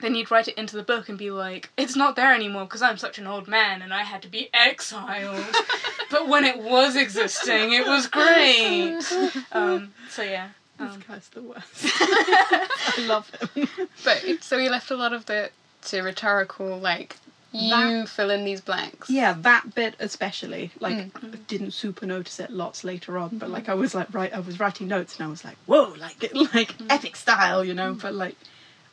then 0.00 0.14
you'd 0.14 0.30
write 0.30 0.48
it 0.48 0.56
into 0.58 0.76
the 0.76 0.82
book 0.82 1.08
and 1.08 1.18
be 1.18 1.30
like, 1.30 1.70
"It's 1.76 1.96
not 1.96 2.16
there 2.16 2.34
anymore 2.34 2.64
because 2.64 2.82
I'm 2.82 2.98
such 2.98 3.18
an 3.18 3.26
old 3.26 3.48
man 3.48 3.82
and 3.82 3.92
I 3.92 4.02
had 4.02 4.22
to 4.22 4.28
be 4.28 4.48
exiled." 4.54 5.44
but 6.10 6.28
when 6.28 6.44
it 6.44 6.58
was 6.62 6.96
existing, 6.96 7.72
it 7.72 7.86
was 7.86 8.06
great. 8.06 9.00
Um, 9.52 9.92
so 10.10 10.22
yeah, 10.22 10.48
This 10.78 10.92
um, 10.94 11.02
guy's 11.08 11.28
the 11.30 11.42
worst. 11.42 11.64
I 11.84 13.04
love 13.06 13.30
him. 13.54 13.68
But 14.04 14.24
it, 14.24 14.44
so 14.44 14.58
he 14.58 14.68
left 14.68 14.90
a 14.90 14.96
lot 14.96 15.12
of 15.12 15.26
the 15.26 15.50
to 15.86 16.02
rhetorical, 16.02 16.78
like 16.78 17.16
you 17.52 17.70
That- 17.70 18.08
fill 18.08 18.30
in 18.30 18.44
these 18.44 18.60
blanks. 18.60 19.08
Yeah, 19.10 19.34
that 19.40 19.74
bit 19.74 19.94
especially. 19.98 20.70
Like, 20.80 20.96
Mm. 20.96 21.34
I 21.34 21.36
didn't 21.48 21.70
super 21.72 22.04
notice 22.06 22.38
it 22.40 22.50
lots 22.50 22.84
later 22.84 23.16
on, 23.18 23.38
but 23.38 23.48
like 23.50 23.68
I 23.68 23.74
was 23.74 23.94
like 23.94 24.12
right, 24.12 24.32
I 24.34 24.40
was 24.40 24.60
writing 24.60 24.86
notes 24.88 25.16
and 25.18 25.26
I 25.26 25.30
was 25.30 25.44
like, 25.44 25.56
whoa, 25.66 25.94
like 25.98 26.16
like 26.54 26.74
epic 26.90 27.16
style, 27.16 27.64
you 27.64 27.74
know. 27.74 27.94
But 27.94 28.14
like, 28.14 28.36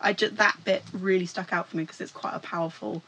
I 0.01 0.13
just 0.13 0.37
that 0.37 0.57
bit 0.63 0.83
really 0.93 1.25
stuck 1.25 1.53
out 1.53 1.67
for 1.67 1.77
me 1.77 1.83
because 1.83 2.01
it's 2.01 2.11
quite 2.11 2.33
a 2.35 2.39
powerful. 2.39 3.01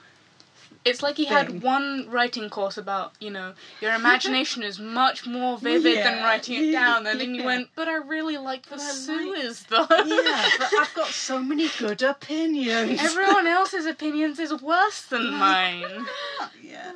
it's 0.86 1.03
like 1.03 1.17
he 1.17 1.25
Thing. 1.25 1.34
had 1.34 1.62
one 1.62 2.08
writing 2.10 2.50
course 2.50 2.77
about 2.77 3.13
you 3.20 3.29
know 3.29 3.53
your 3.82 3.94
imagination 3.94 4.63
is 4.63 4.79
much 4.79 5.25
more 5.27 5.58
vivid 5.58 5.98
than 5.98 6.24
writing 6.24 6.56
it 6.63 6.72
down, 6.72 7.06
and 7.08 7.20
then 7.20 7.36
you 7.36 7.44
went, 7.44 7.70
"But 7.75 7.88
I 7.88 7.96
really 7.96 8.38
like 8.38 8.63
the 8.63 8.77
But 8.77 8.82
I 8.82 8.86
like- 8.88 9.58
though." 9.70 9.88
Yeah, 10.06 10.50
but 10.58 10.74
I've 10.79 10.94
got 10.94 11.08
so 11.08 11.41
many 11.44 11.67
good 11.77 12.01
opinions. 12.01 13.00
Everyone 13.01 13.48
else's 13.48 13.86
opinions 13.86 14.39
is 14.39 14.53
worse 14.62 15.01
than 15.03 15.32
mine. 15.34 16.06
yeah. 16.62 16.94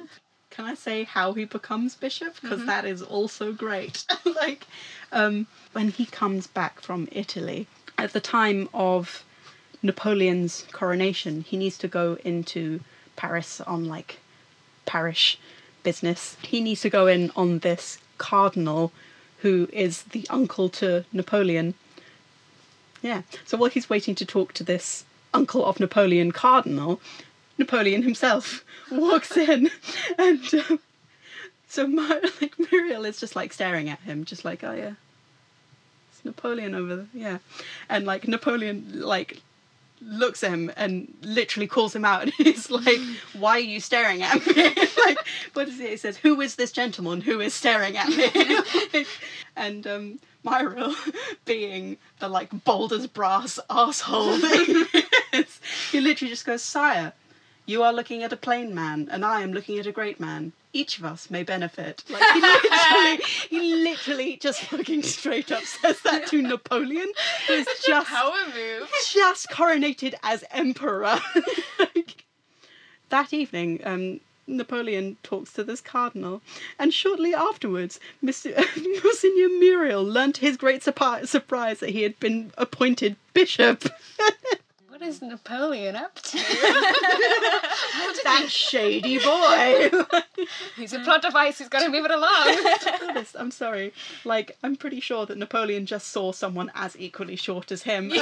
Can 0.51 0.65
I 0.65 0.73
say 0.73 1.03
how 1.05 1.31
he 1.33 1.45
becomes 1.45 1.95
bishop? 1.95 2.35
Because 2.41 2.59
Mhm. 2.61 2.83
is 2.85 3.01
also 3.01 3.53
great. 3.53 4.05
like, 4.25 4.67
um, 5.13 5.47
when 5.71 5.89
he 5.89 6.05
comes 6.05 6.45
back 6.45 6.81
from 6.81 7.07
Italy, 7.11 7.67
at 7.97 8.11
the 8.13 8.19
time 8.19 8.67
of 8.73 9.23
Napoleon's 9.83 10.65
coronation, 10.71 11.41
he 11.41 11.57
needs 11.57 11.77
to 11.79 11.87
go 11.87 12.17
into 12.23 12.81
Paris 13.15 13.61
on 13.61 13.85
like 13.85 14.19
parish 14.85 15.37
business. 15.83 16.37
He 16.41 16.61
needs 16.61 16.81
to 16.81 16.89
go 16.89 17.07
in 17.07 17.31
on 17.35 17.59
this 17.59 17.97
cardinal 18.17 18.91
who 19.39 19.67
is 19.73 20.03
the 20.03 20.25
uncle 20.29 20.69
to 20.69 21.03
Napoleon. 21.11 21.73
Yeah. 23.01 23.23
So 23.45 23.57
while 23.57 23.69
he's 23.69 23.89
waiting 23.89 24.13
to 24.15 24.25
talk 24.25 24.53
to 24.53 24.63
this 24.63 25.03
uncle 25.33 25.65
of 25.65 25.79
Napoleon 25.79 26.31
cardinal, 26.31 27.01
Napoleon 27.57 28.03
himself 28.03 28.63
walks 28.91 29.35
in, 29.35 29.69
and 30.17 30.53
um, 30.69 30.79
so 31.67 31.85
like 32.41 32.53
Muriel 32.71 33.05
is 33.05 33.19
just 33.19 33.35
like 33.35 33.53
staring 33.53 33.89
at 33.89 33.99
him, 34.01 34.25
just 34.25 34.45
like, 34.45 34.63
oh 34.63 34.73
yeah, 34.73 34.93
it's 36.11 36.23
Napoleon 36.25 36.75
over 36.75 36.95
there, 36.97 37.07
yeah, 37.13 37.37
and 37.89 38.05
like 38.05 38.27
Napoleon 38.27 39.01
like 39.01 39.41
looks 40.01 40.43
at 40.43 40.51
him 40.51 40.71
and 40.75 41.13
literally 41.21 41.67
calls 41.67 41.95
him 41.95 42.05
out, 42.05 42.23
and 42.23 42.33
he's 42.33 42.69
like, 42.69 42.99
why 43.33 43.51
are 43.51 43.59
you 43.59 43.79
staring 43.79 44.21
at 44.23 44.45
me? 44.45 44.63
like, 45.05 45.17
what 45.53 45.67
is 45.67 45.79
it? 45.79 45.89
He 45.89 45.97
says, 45.97 46.17
who 46.17 46.41
is 46.41 46.55
this 46.55 46.71
gentleman 46.71 47.21
who 47.21 47.39
is 47.39 47.53
staring 47.53 47.97
at 47.97 48.09
me? 48.09 49.05
and 49.55 49.85
um, 49.87 50.19
Myril, 50.43 50.95
being 51.45 51.97
the 52.19 52.27
like 52.27 52.63
bold 52.63 52.93
as 52.93 53.07
brass 53.07 53.59
asshole 53.69 54.37
he 55.91 56.01
literally 56.01 56.29
just 56.29 56.45
goes, 56.45 56.61
sire. 56.61 57.13
You 57.65 57.83
are 57.83 57.93
looking 57.93 58.23
at 58.23 58.33
a 58.33 58.37
plain 58.37 58.73
man, 58.73 59.07
and 59.11 59.23
I 59.23 59.41
am 59.41 59.53
looking 59.53 59.77
at 59.79 59.85
a 59.85 59.91
great 59.91 60.19
man. 60.19 60.51
Each 60.73 60.97
of 60.99 61.05
us 61.05 61.29
may 61.29 61.43
benefit. 61.43 62.03
Like 62.09 62.23
he 62.33 62.41
literally, 62.41 63.19
he 63.49 63.75
literally 63.83 64.37
just 64.37 64.61
fucking 64.63 65.03
straight 65.03 65.51
up 65.51 65.63
says 65.63 66.01
that 66.01 66.27
to 66.27 66.41
Napoleon, 66.41 67.11
who's 67.47 67.67
just 67.85 68.07
Power 68.07 68.31
move. 68.55 68.89
just 69.13 69.49
coronated 69.49 70.13
as 70.23 70.43
emperor. 70.51 71.19
Like, 71.79 72.25
that 73.09 73.33
evening, 73.33 73.81
um, 73.83 74.21
Napoleon 74.47 75.17
talks 75.23 75.51
to 75.53 75.63
this 75.63 75.81
cardinal, 75.81 76.41
and 76.79 76.93
shortly 76.93 77.33
afterwards, 77.33 77.99
Mr. 78.23 78.55
Monsignor 79.03 79.49
Muriel 79.59 80.03
learnt 80.03 80.35
to 80.35 80.41
his 80.41 80.55
great 80.57 80.81
surpi- 80.83 81.27
surprise 81.27 81.79
that 81.79 81.89
he 81.89 82.03
had 82.03 82.17
been 82.19 82.51
appointed 82.57 83.15
bishop. 83.33 83.83
What 85.01 85.09
is 85.09 85.21
Napoleon 85.23 85.95
up 85.95 86.13
to? 86.13 86.37
that 88.23 88.45
shady 88.49 89.17
boy. 89.17 89.89
He's 90.75 90.93
a 90.93 90.99
plot 90.99 91.23
device. 91.23 91.57
He's 91.57 91.69
got 91.69 91.79
to 91.79 91.89
move 91.89 92.05
it 92.05 92.11
along. 92.11 92.55
honest, 93.09 93.35
I'm 93.39 93.49
sorry. 93.49 93.93
Like, 94.25 94.55
I'm 94.61 94.75
pretty 94.75 94.99
sure 94.99 95.25
that 95.25 95.39
Napoleon 95.39 95.87
just 95.87 96.09
saw 96.09 96.31
someone 96.31 96.71
as 96.75 96.95
equally 96.99 97.35
short 97.35 97.71
as 97.71 97.81
him. 97.81 98.13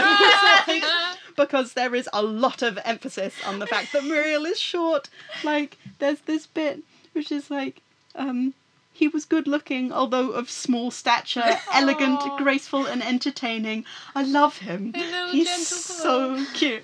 because 1.35 1.73
there 1.73 1.93
is 1.93 2.07
a 2.13 2.23
lot 2.23 2.61
of 2.61 2.79
emphasis 2.85 3.35
on 3.45 3.59
the 3.59 3.67
fact 3.67 3.91
that 3.91 4.05
Muriel 4.05 4.45
is 4.45 4.57
short. 4.57 5.09
Like, 5.43 5.77
there's 5.99 6.21
this 6.21 6.47
bit 6.47 6.79
which 7.11 7.29
is 7.29 7.51
like, 7.51 7.81
um, 8.15 8.53
he 8.99 9.07
was 9.07 9.23
good 9.23 9.47
looking, 9.47 9.93
although 9.93 10.31
of 10.31 10.49
small 10.49 10.91
stature, 10.91 11.57
elegant, 11.73 12.19
Aw. 12.21 12.37
graceful, 12.37 12.85
and 12.85 13.01
entertaining. 13.01 13.85
I 14.13 14.23
love 14.23 14.57
him. 14.57 14.93
He's 15.31 15.67
so 15.67 16.45
cute. 16.53 16.83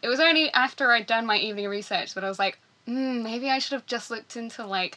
it 0.00 0.08
was 0.08 0.20
only 0.20 0.48
after 0.52 0.92
I'd 0.92 1.06
done 1.06 1.26
my 1.26 1.36
evening 1.36 1.68
research 1.68 2.14
that 2.14 2.22
I 2.22 2.28
was 2.28 2.38
like, 2.38 2.58
hmm, 2.86 3.22
maybe 3.24 3.50
I 3.50 3.58
should 3.58 3.72
have 3.72 3.86
just 3.86 4.12
looked 4.12 4.36
into 4.36 4.64
like 4.64 4.96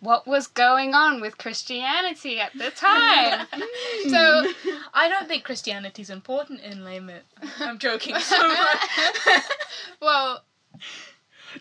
what 0.00 0.26
was 0.26 0.46
going 0.46 0.92
on 0.92 1.22
with 1.22 1.38
Christianity 1.38 2.38
at 2.38 2.52
the 2.52 2.70
time. 2.70 3.46
so 4.10 4.46
I 4.94 5.08
don't 5.08 5.26
think 5.26 5.44
Christianity's 5.44 6.10
important 6.10 6.60
in 6.60 6.84
Les 6.84 7.00
Mis. 7.00 7.22
I'm 7.60 7.78
joking 7.78 8.18
so 8.18 8.46
much. 8.46 9.42
well, 10.02 10.44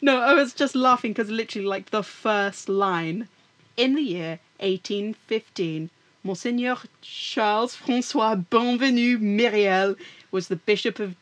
No, 0.02 0.20
I 0.20 0.34
was 0.34 0.54
just 0.54 0.76
laughing 0.76 1.12
because 1.14 1.30
literally, 1.30 1.66
like, 1.66 1.92
the 1.92 2.04
first 2.04 2.68
line 2.68 3.30
in 3.78 3.96
the 3.96 4.02
year 4.02 4.40
1815, 4.60 5.90
Monseigneur 6.24 6.78
Charles 7.02 7.76
Francois 7.76 8.36
Bienvenu 8.36 9.20
Myriel 9.20 9.98
was 10.32 10.48
the 10.48 10.56
Bishop 10.56 11.00
of 11.00 11.16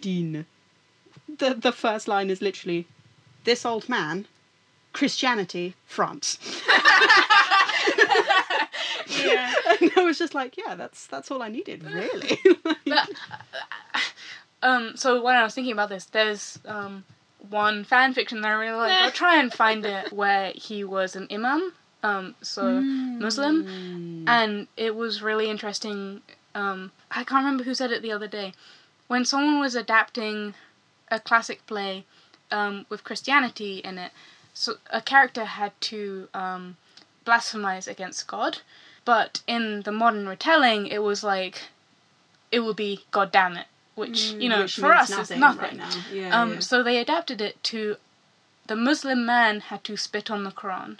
Digne. 0.00 0.44
The, 1.38 1.54
the 1.54 1.72
first 1.72 2.08
line 2.08 2.30
is 2.30 2.42
literally, 2.42 2.86
This 3.44 3.64
old 3.64 3.88
man, 3.88 4.26
Christianity, 4.92 5.74
France. 5.86 6.38
yeah. 9.08 9.54
and 9.80 9.92
I 9.96 10.02
was 10.02 10.18
just 10.18 10.34
like, 10.34 10.56
yeah, 10.56 10.74
that's 10.74 11.06
that's 11.06 11.30
all 11.30 11.42
I 11.42 11.48
needed, 11.48 11.84
really. 11.84 12.38
But, 12.86 13.10
um, 14.62 14.96
so 14.96 15.22
when 15.22 15.36
I 15.36 15.44
was 15.44 15.54
thinking 15.54 15.72
about 15.72 15.90
this, 15.90 16.06
there's 16.06 16.58
um, 16.64 17.04
one 17.48 17.84
fan 17.84 18.14
fiction 18.14 18.40
that 18.40 18.48
I 18.48 18.52
really 18.52 18.76
like. 18.76 18.92
I'll 18.92 19.10
try 19.12 19.38
and 19.40 19.52
find 19.52 19.86
it 19.86 20.12
where 20.12 20.52
he 20.56 20.82
was 20.82 21.14
an 21.14 21.28
imam, 21.30 21.72
um, 22.02 22.34
so 22.40 22.84
Muslim, 23.18 23.66
and 24.26 24.66
it 24.76 24.94
was 24.96 25.22
really 25.22 25.48
interesting. 25.50 26.22
Um, 26.54 26.92
I 27.10 27.24
can't 27.24 27.44
remember 27.44 27.64
who 27.64 27.74
said 27.74 27.92
it 27.92 28.02
the 28.02 28.12
other 28.12 28.28
day, 28.28 28.52
when 29.08 29.24
someone 29.24 29.60
was 29.60 29.74
adapting 29.74 30.54
a 31.10 31.18
classic 31.20 31.66
play 31.66 32.04
um, 32.50 32.86
with 32.88 33.04
Christianity 33.04 33.78
in 33.78 33.98
it, 33.98 34.12
so 34.54 34.74
a 34.90 35.00
character 35.00 35.44
had 35.44 35.72
to 35.82 36.28
um, 36.34 36.76
blasphemize 37.26 37.86
against 37.88 38.26
God, 38.26 38.58
but 39.04 39.42
in 39.46 39.82
the 39.82 39.92
modern 39.92 40.28
retelling, 40.28 40.86
it 40.86 41.02
was 41.02 41.22
like 41.22 41.68
it 42.50 42.60
would 42.60 42.76
be 42.76 43.04
God 43.10 43.30
damn 43.32 43.56
it, 43.56 43.66
which 43.94 44.34
you 44.38 44.48
know 44.48 44.60
Mm, 44.60 44.62
Which 44.62 44.74
for 44.76 44.92
us 44.92 45.10
is 45.10 45.16
nothing 45.16 45.40
nothing. 45.40 45.60
right 45.60 45.76
now. 45.76 45.90
Yeah, 46.12 46.42
Um, 46.42 46.52
yeah. 46.54 46.58
So 46.60 46.82
they 46.82 46.98
adapted 46.98 47.40
it 47.40 47.62
to 47.64 47.96
the 48.66 48.76
Muslim 48.76 49.24
man 49.26 49.60
had 49.60 49.82
to 49.84 49.96
spit 49.96 50.30
on 50.30 50.44
the 50.44 50.50
Quran, 50.50 50.98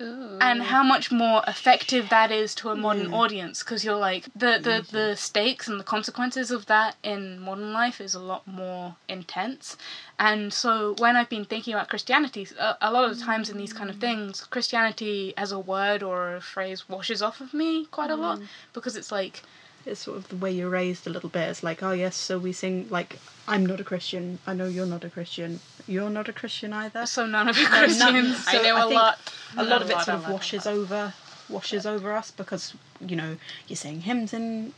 Ooh. 0.00 0.38
and 0.40 0.62
how 0.62 0.82
much 0.82 1.10
more 1.10 1.42
effective 1.46 2.08
that 2.10 2.30
is 2.30 2.54
to 2.56 2.68
a 2.68 2.76
modern 2.76 3.10
Yeah. 3.10 3.16
audience 3.16 3.62
because 3.62 3.84
you're 3.84 3.96
like 3.96 4.24
the, 4.34 4.58
the 4.62 4.82
mm-hmm. 4.82 4.96
the 4.96 5.16
stakes 5.16 5.68
and 5.68 5.80
the 5.80 5.84
consequences 5.84 6.50
of 6.50 6.66
that 6.66 6.96
in 7.02 7.40
modern 7.40 7.72
life 7.72 8.00
is 8.00 8.14
a 8.14 8.20
lot 8.20 8.46
more 8.46 8.96
intense 9.08 9.76
and 10.18 10.52
so 10.52 10.94
when 10.98 11.16
i've 11.16 11.30
been 11.30 11.44
thinking 11.44 11.72
about 11.74 11.88
christianity 11.88 12.46
a, 12.58 12.76
a 12.82 12.92
lot 12.92 13.08
of 13.08 13.18
the 13.18 13.24
times 13.24 13.48
in 13.48 13.56
these 13.56 13.72
kind 13.72 13.88
of 13.88 13.96
mm. 13.96 14.00
things 14.00 14.44
christianity 14.50 15.32
as 15.36 15.52
a 15.52 15.58
word 15.58 16.02
or 16.02 16.36
a 16.36 16.40
phrase 16.40 16.88
washes 16.88 17.22
off 17.22 17.40
of 17.40 17.54
me 17.54 17.86
quite 17.86 18.10
a 18.10 18.16
lot 18.16 18.38
mm. 18.38 18.46
because 18.72 18.96
it's 18.96 19.10
like 19.10 19.42
it's 19.86 20.00
sort 20.00 20.18
of 20.18 20.28
the 20.28 20.36
way 20.36 20.50
you're 20.50 20.68
raised 20.68 21.06
a 21.06 21.10
little 21.10 21.28
bit. 21.30 21.48
It's 21.48 21.62
like, 21.62 21.82
oh 21.82 21.92
yes, 21.92 22.16
so 22.16 22.38
we 22.38 22.52
sing 22.52 22.86
like, 22.90 23.18
I'm 23.48 23.64
not 23.64 23.80
a 23.80 23.84
Christian. 23.84 24.38
I 24.46 24.52
know 24.54 24.66
you're 24.66 24.86
not 24.86 25.04
a 25.04 25.08
Christian. 25.10 25.60
You're 25.86 26.10
not 26.10 26.28
a 26.28 26.32
Christian 26.32 26.72
either. 26.72 27.06
so 27.06 27.24
none 27.26 27.48
of 27.48 27.56
it 27.56 27.62
none- 27.70 27.84
christians 27.84 28.44
I 28.48 28.62
know 28.62 28.76
I 28.76 28.80
a 28.80 28.88
think 28.88 29.00
lot. 29.00 29.18
a 29.56 29.64
lot 29.64 29.82
of 29.82 29.90
it 29.90 29.94
lot, 29.94 30.04
sort 30.06 30.18
of 30.18 30.28
washes 30.28 30.66
lot. 30.66 30.74
over, 30.74 31.14
washes 31.48 31.86
over 31.86 32.12
us 32.12 32.30
because 32.32 32.74
you 33.00 33.14
know 33.16 33.36
you're 33.68 33.76
saying 33.76 34.00
hymns 34.02 34.32
in 34.34 34.72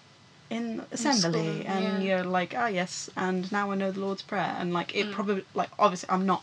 in 0.50 0.82
assembly, 0.92 1.60
school, 1.60 1.62
and 1.72 2.02
yeah. 2.02 2.16
you're 2.18 2.24
like, 2.24 2.54
ah 2.56 2.66
yes, 2.68 3.10
and 3.16 3.50
now 3.52 3.70
I 3.70 3.74
know 3.74 3.90
the 3.90 4.00
Lord's 4.00 4.22
Prayer, 4.22 4.54
and 4.58 4.72
like 4.72 4.88
Mm. 4.92 5.00
it 5.00 5.12
probably 5.12 5.44
like 5.54 5.70
obviously 5.78 6.10
I'm 6.10 6.26
not 6.26 6.42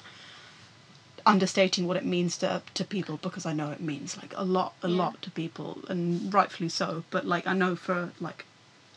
understating 1.26 1.88
what 1.88 1.98
it 1.98 2.06
means 2.06 2.38
to 2.38 2.62
to 2.76 2.84
people 2.86 3.18
because 3.18 3.46
I 3.48 3.54
know 3.54 3.72
it 3.72 3.82
means 3.82 4.16
like 4.18 4.34
a 4.38 4.44
lot 4.44 4.74
a 4.84 4.88
Yeah. 4.88 4.98
lot 4.98 5.22
to 5.24 5.32
people 5.32 5.80
and 5.90 6.32
rightfully 6.34 6.70
so 6.70 7.04
but 7.10 7.26
like 7.26 7.48
I 7.48 7.54
know 7.54 7.76
for 7.76 8.12
like 8.20 8.46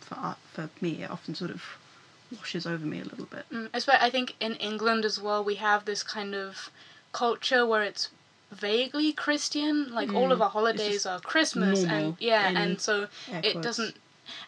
for 0.09 0.15
art 0.17 0.39
for 0.53 0.71
me 0.81 1.03
it 1.03 1.11
often 1.11 1.35
sort 1.35 1.51
of 1.51 1.63
washes 2.37 2.67
over 2.67 2.85
me 2.85 3.01
a 3.01 3.05
little 3.05 3.27
bit 3.27 3.45
Mm, 3.51 3.69
I 3.89 4.11
think 4.11 4.35
in 4.41 4.55
England 4.55 5.05
as 5.05 5.21
well, 5.21 5.43
we 5.43 5.55
have 5.57 5.85
this 5.85 6.03
kind 6.03 6.35
of 6.35 6.71
culture 7.13 7.67
where 7.67 7.83
it's 7.83 8.11
vaguely 8.51 9.13
Christian. 9.13 9.93
Like 9.93 10.15
all 10.15 10.33
of 10.33 10.39
Mm, 10.39 10.43
our 10.43 10.51
holidays 10.51 11.07
are 11.07 11.21
Christmas, 11.21 11.85
and 11.85 12.17
yeah, 12.19 12.51
and 12.55 12.81
so 12.81 13.09
it 13.43 13.63
doesn't. 13.63 13.97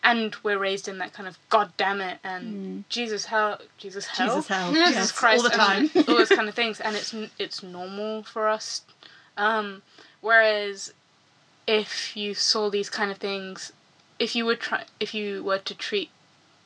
And 0.05 0.37
we're 0.43 0.59
raised 0.59 0.89
in 0.89 0.99
that 0.99 1.15
kind 1.15 1.27
of 1.27 1.39
God 1.49 1.73
damn 1.79 2.03
it 2.03 2.19
and 2.23 2.85
Jesus 2.91 3.25
hell, 3.27 3.59
Jesus 3.79 4.07
hell, 4.07 4.29
Mm. 4.29 4.35
Jesus 4.35 4.49
hell 4.49 4.73
Jesus 4.87 4.95
yes, 4.95 5.13
Christ, 5.13 5.39
all 5.39 5.51
the 5.51 5.57
time 5.57 5.91
all 6.09 6.17
those 6.17 6.29
kind 6.29 6.49
of 6.49 6.55
things, 6.61 6.81
and 6.81 6.97
it's 6.97 7.15
it's 7.39 7.63
normal 7.63 8.23
for 8.23 8.49
us. 8.49 8.83
Um, 9.39 9.83
whereas 10.21 10.93
if 11.67 12.17
you 12.17 12.35
saw 12.35 12.69
these 12.69 12.91
kind 12.91 13.11
of 13.11 13.19
things, 13.19 13.73
if 14.21 14.37
you 14.37 14.45
were 14.47 14.55
try, 14.55 14.85
if 15.01 15.13
you 15.15 15.43
were 15.43 15.59
to 15.59 15.75
treat 15.75 16.11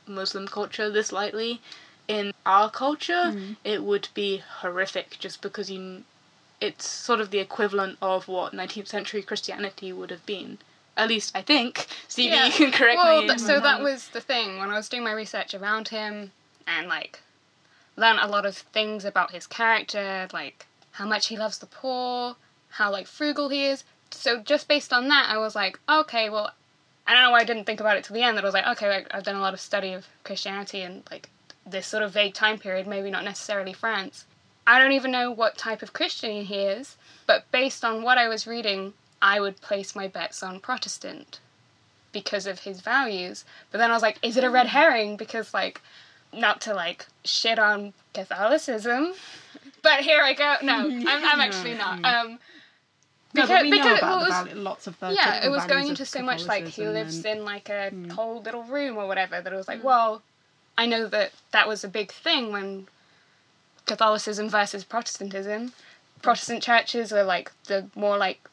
Muslim 0.07 0.47
culture 0.47 0.91
this 0.91 1.11
lightly, 1.13 1.63
in 2.09 2.35
our 2.45 2.69
culture, 2.71 3.33
Mm. 3.33 3.57
it 3.65 3.83
would 3.83 4.09
be 4.13 4.43
horrific 4.61 5.17
just 5.19 5.41
because 5.41 5.71
you. 5.71 6.05
It's 6.61 6.87
sort 6.89 7.21
of 7.21 7.31
the 7.31 7.41
equivalent 7.41 7.99
of 8.01 8.27
what 8.29 8.53
19th 8.55 8.89
century 8.89 9.23
Christianity 9.23 9.93
would 9.93 10.11
have 10.11 10.25
been. 10.27 10.59
At 10.97 11.09
least 11.09 11.33
I 11.35 11.43
think. 11.43 11.87
Stevie, 12.09 12.35
Yeah. 12.37 12.47
you 12.47 12.53
can 12.53 12.73
correct 12.73 12.99
well, 12.99 13.23
me. 13.23 13.29
th- 13.29 13.41
so 13.41 13.61
that 13.61 13.81
was 13.83 14.09
the 14.09 14.21
thing 14.21 14.59
when 14.59 14.71
I 14.71 14.75
was 14.77 14.89
doing 14.89 15.03
my 15.05 15.13
research 15.13 15.53
around 15.55 15.89
him 15.89 16.33
and 16.67 16.87
like 16.89 17.21
learned 17.97 18.21
a 18.21 18.27
lot 18.29 18.47
of 18.47 18.57
things 18.57 19.05
about 19.05 19.31
his 19.33 19.47
character, 19.47 20.29
like 20.33 20.67
how 20.93 21.07
much 21.07 21.27
he 21.29 21.37
loves 21.37 21.59
the 21.59 21.67
poor, 21.67 22.37
how 22.71 22.91
like 22.91 23.07
frugal 23.07 23.49
he 23.51 23.67
is. 23.67 23.85
So 24.11 24.39
just 24.41 24.69
based 24.69 24.93
on 24.93 25.09
that, 25.09 25.29
I 25.29 25.39
was 25.39 25.55
like, 25.55 25.79
okay, 25.89 26.31
well, 26.31 26.53
I 27.07 27.13
don't 27.13 27.23
know 27.23 27.31
why 27.31 27.41
I 27.41 27.45
didn't 27.45 27.65
think 27.65 27.81
about 27.81 27.97
it 27.97 28.05
till 28.05 28.15
the 28.15 28.23
end. 28.23 28.37
That 28.37 28.45
I 28.45 28.47
was 28.47 28.55
like, 28.55 28.67
okay, 28.67 28.89
like, 28.89 29.09
I've 29.13 29.25
done 29.25 29.37
a 29.37 29.41
lot 29.41 29.55
of 29.55 29.61
study 29.61 29.93
of 29.93 30.07
Christianity 30.23 30.81
and 30.81 31.03
like 31.11 31.29
this 31.67 31.87
sort 31.87 32.03
of 32.03 32.13
vague 32.13 32.35
time 32.35 32.59
period, 32.59 32.87
maybe 32.87 33.11
not 33.11 33.25
necessarily 33.25 33.73
France. 33.73 34.27
I 34.67 34.79
don't 34.79 34.93
even 34.93 35.11
know 35.11 35.31
what 35.31 35.59
type 35.59 35.83
of 35.83 35.93
Christian 35.93 36.45
he 36.45 36.61
is, 36.61 36.97
but 37.27 37.51
based 37.51 37.85
on 37.85 38.03
what 38.03 38.17
I 38.17 38.29
was 38.29 38.47
reading, 38.47 38.95
I 39.21 39.41
would 39.41 39.61
place 39.61 39.95
my 39.95 40.09
bets 40.09 40.43
on 40.43 40.61
Protestant 40.61 41.41
because 42.13 42.47
of 42.47 42.61
his 42.61 42.81
values. 42.81 43.45
But 43.71 43.79
then 43.79 43.91
I 43.91 43.95
was 43.95 44.03
like, 44.03 44.19
is 44.23 44.37
it 44.37 44.45
a 44.45 44.51
red 44.51 44.69
herring? 44.69 45.17
Because 45.17 45.53
like, 45.53 45.83
not 46.33 46.61
to 46.63 46.75
like 46.75 47.07
shit 47.25 47.59
on 47.59 47.93
Catholicism, 48.15 49.13
but 49.83 50.01
here 50.01 50.23
I 50.23 50.33
go. 50.33 50.57
No, 50.63 50.87
I'm, 50.87 51.07
I'm 51.07 51.41
actually 51.41 51.75
not. 51.75 52.05
Um, 52.05 52.39
no, 53.35 53.43
because- 53.43 53.49
but 53.49 53.63
we 53.63 53.71
know 53.71 53.95
about 53.95 53.95
it 53.95 54.01
the 54.01 54.07
was- 54.07 54.29
value, 54.29 54.55
lots 54.63 54.87
of 54.87 54.99
the 55.01 55.11
yeah, 55.13 55.45
it 55.45 55.51
was 55.51 55.65
going 55.67 55.89
into 55.89 56.07
so 56.07 56.23
much 56.23 56.47
like 56.47 56.67
he 56.67 56.87
lives 56.87 57.17
and- 57.17 57.27
in 57.27 57.45
like 57.45 57.69
a 57.69 57.91
Mm. 57.93 58.11
cold 58.11 58.45
little 58.47 58.63
room 58.63 58.97
or 58.97 59.07
whatever 59.07 59.41
that 59.41 59.53
it 59.53 59.57
was 59.57 59.69
like, 59.69 59.81
mm. 59.81 59.85
well, 59.85 60.23
I 60.79 60.87
know 60.87 61.07
that 61.09 61.33
that 61.53 61.69
was 61.69 61.85
a 61.85 61.89
big 61.89 62.11
thing 62.13 62.53
when 62.53 62.89
Catholicism 63.87 64.49
versus 64.49 64.85
Protestantism. 64.85 65.73
Protestant 66.23 66.63
churches 66.63 67.13
were 67.13 67.23
like 67.23 67.53
the 67.65 67.87
more 67.95 68.17
like 68.17 68.49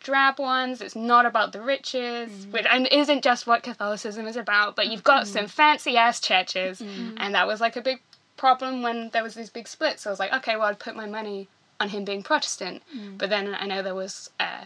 drab 0.00 0.38
ones. 0.40 0.80
It's 0.80 0.96
not 0.96 1.24
about 1.24 1.52
the 1.52 1.60
riches, 1.60 2.30
mm. 2.30 2.50
which 2.52 2.66
and 2.68 2.88
isn't 2.88 3.22
just 3.22 3.46
what 3.46 3.62
Catholicism 3.62 4.26
is 4.26 4.36
about. 4.36 4.74
But 4.74 4.88
you've 4.88 5.04
got 5.04 5.24
mm. 5.24 5.28
some 5.28 5.46
fancy 5.46 5.96
ass 5.96 6.20
churches, 6.20 6.80
and 6.80 7.34
that 7.34 7.46
was 7.46 7.60
like 7.60 7.76
a 7.76 7.80
big 7.80 8.00
problem 8.36 8.82
when 8.82 9.10
there 9.10 9.22
was 9.22 9.34
these 9.34 9.50
big 9.50 9.68
splits. 9.68 10.02
So 10.02 10.10
I 10.10 10.12
was 10.12 10.18
like, 10.18 10.32
okay, 10.32 10.56
well, 10.56 10.66
I'd 10.66 10.80
put 10.80 10.96
my 10.96 11.06
money 11.06 11.46
on 11.82 11.88
him 11.90 12.04
being 12.04 12.22
Protestant. 12.22 12.82
But 13.18 13.28
then 13.28 13.54
I 13.58 13.66
know 13.66 13.82
there 13.82 13.94
was 13.94 14.30
uh, 14.40 14.64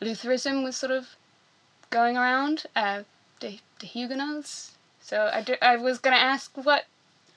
Lutheranism 0.00 0.64
was 0.64 0.74
sort 0.76 0.90
of 0.92 1.14
going 1.90 2.16
around, 2.16 2.64
uh, 2.74 3.02
the 3.40 3.58
the 3.80 3.86
Huguenots. 3.86 4.72
So 5.00 5.30
I, 5.32 5.42
do, 5.42 5.54
I 5.62 5.76
was 5.76 5.98
gonna 5.98 6.16
ask 6.16 6.50
what 6.56 6.86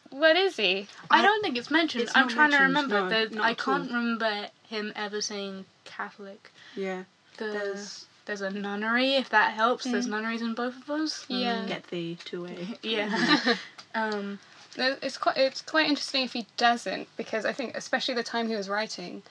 what 0.10 0.36
is 0.36 0.55
he? 0.58 0.88
I 1.12 1.21
don't 1.21 1.43
think 1.43 1.58
it's 1.58 1.69
mentioned. 1.69 2.03
It's 2.05 2.15
I'm 2.15 2.29
trying 2.29 2.51
to 2.51 2.58
remember. 2.63 3.01
no, 3.03 3.10
that 3.10 3.38
I 3.39 3.53
can't 3.53 3.91
remember 3.91 4.47
him 4.67 4.91
ever 4.95 5.21
saying 5.21 5.65
Catholic. 5.86 6.51
yeah 6.75 7.03
The, 7.38 7.45
There's- 7.45 8.05
there's 8.25 8.41
a 8.41 8.51
nunnery, 8.51 9.15
if 9.15 9.29
that 9.29 9.53
helps. 9.53 9.86
There's 9.86 10.05
nunneries 10.05 10.43
in 10.43 10.53
both 10.53 10.75
of 10.77 10.86
those. 10.86 11.25
Yeah. 11.29 11.65
get 11.67 11.88
the 11.88 12.15
two 12.25 12.45
A 12.45 12.77
Yeah. 12.88 13.10
um, 13.95 14.38
It's 14.77 15.17
quite 15.17 15.38
it's 15.38 15.62
quite 15.62 15.88
interesting 15.88 16.23
if 16.23 16.34
he 16.34 16.45
doesn't 16.58 17.08
because 17.17 17.45
I 17.45 17.53
think 17.53 17.75
especially 17.75 18.13
the 18.13 18.23
time 18.23 18.47
he 18.47 18.55
was 18.55 18.69
writing, 18.69 19.23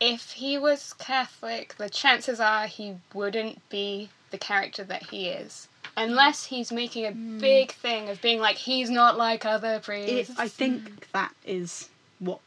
if 0.00 0.32
he 0.32 0.58
was 0.58 0.92
Catholic, 0.94 1.76
the 1.76 1.88
chances 1.88 2.40
are 2.40 2.66
he 2.66 2.96
wouldn't 3.12 3.66
be 3.68 4.10
the 4.30 4.38
character 4.38 4.84
that 4.84 5.04
he 5.04 5.28
is. 5.28 5.68
Unless 5.96 6.46
he's 6.46 6.72
making 6.72 7.06
a 7.06 7.12
hmm. 7.12 7.38
big 7.38 7.72
thing 7.72 8.08
of 8.08 8.20
being 8.20 8.40
like 8.40 8.56
he's 8.56 8.90
not 8.90 9.16
like 9.16 9.44
other 9.44 9.74
it, 9.74 9.82
priests. 9.82 10.34
I 10.38 10.48
think 10.48 11.10
that 11.12 11.32
is 11.46 11.88
what 12.18 12.40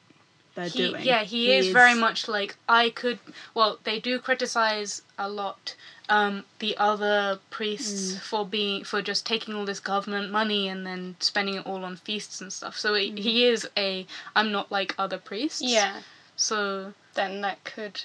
they're 0.58 0.68
he, 0.68 0.90
doing 0.90 1.06
yeah, 1.06 1.24
he, 1.24 1.52
is, 1.54 1.72
very 1.72 1.94
much 1.94 2.28
like 2.28 2.56
I 2.68 2.90
could. 2.90 3.20
Well, 3.54 3.78
they 3.84 4.00
do 4.00 4.18
criticize 4.18 5.04
a 5.18 5.30
lot 5.30 5.76
um, 6.10 6.46
the 6.58 6.76
other 6.78 7.40
priests 7.52 8.18
for 8.18 8.44
being 8.44 8.84
for 8.84 9.04
just 9.04 9.24
taking 9.26 9.54
all 9.54 9.66
this 9.66 9.80
government 9.80 10.32
money 10.32 10.68
and 10.68 10.86
then 10.86 11.16
spending 11.20 11.56
it 11.56 11.68
all 11.68 11.86
on 11.86 11.96
feasts 11.96 12.42
and 12.42 12.52
stuff. 12.52 12.76
So 12.76 12.96
he 12.96 13.12
he 13.12 13.46
is 13.46 13.70
a 13.78 14.08
I'm 14.36 14.52
not 14.52 14.72
like 14.72 14.96
other 14.98 15.20
priests. 15.20 15.62
yeah, 15.62 16.02
So 16.36 16.94
then 17.14 17.42
that 17.42 17.64
could 17.64 18.02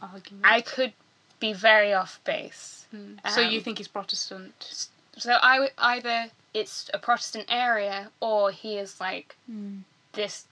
argument. 0.00 0.44
I 0.46 0.60
could 0.60 0.92
be 1.40 1.52
very 1.52 1.92
off 1.92 2.20
base. 2.24 2.86
Mm. 2.94 3.18
so 3.28 3.40
you 3.40 3.58
um, 3.58 3.64
think 3.64 3.78
he's 3.78 3.88
Protestant? 3.88 4.88
So 5.16 5.36
I 5.42 5.70
either 5.78 6.26
it's 6.54 6.88
a 6.94 6.98
Protestant 6.98 7.46
area 7.48 8.10
or 8.20 8.52
he 8.52 8.78
is 8.78 9.00
like 9.00 9.34
Mm. 9.50 9.80
this 10.12 10.44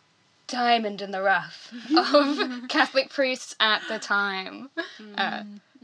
diamond 0.47 1.03
in 1.03 1.11
the 1.11 1.23
rough 1.23 1.73
of 1.97 2.69
Catholic 2.69 3.11
priests 3.11 3.55
at 3.61 3.83
the 3.89 3.99
time. 3.99 4.71
Uh, 5.17 5.43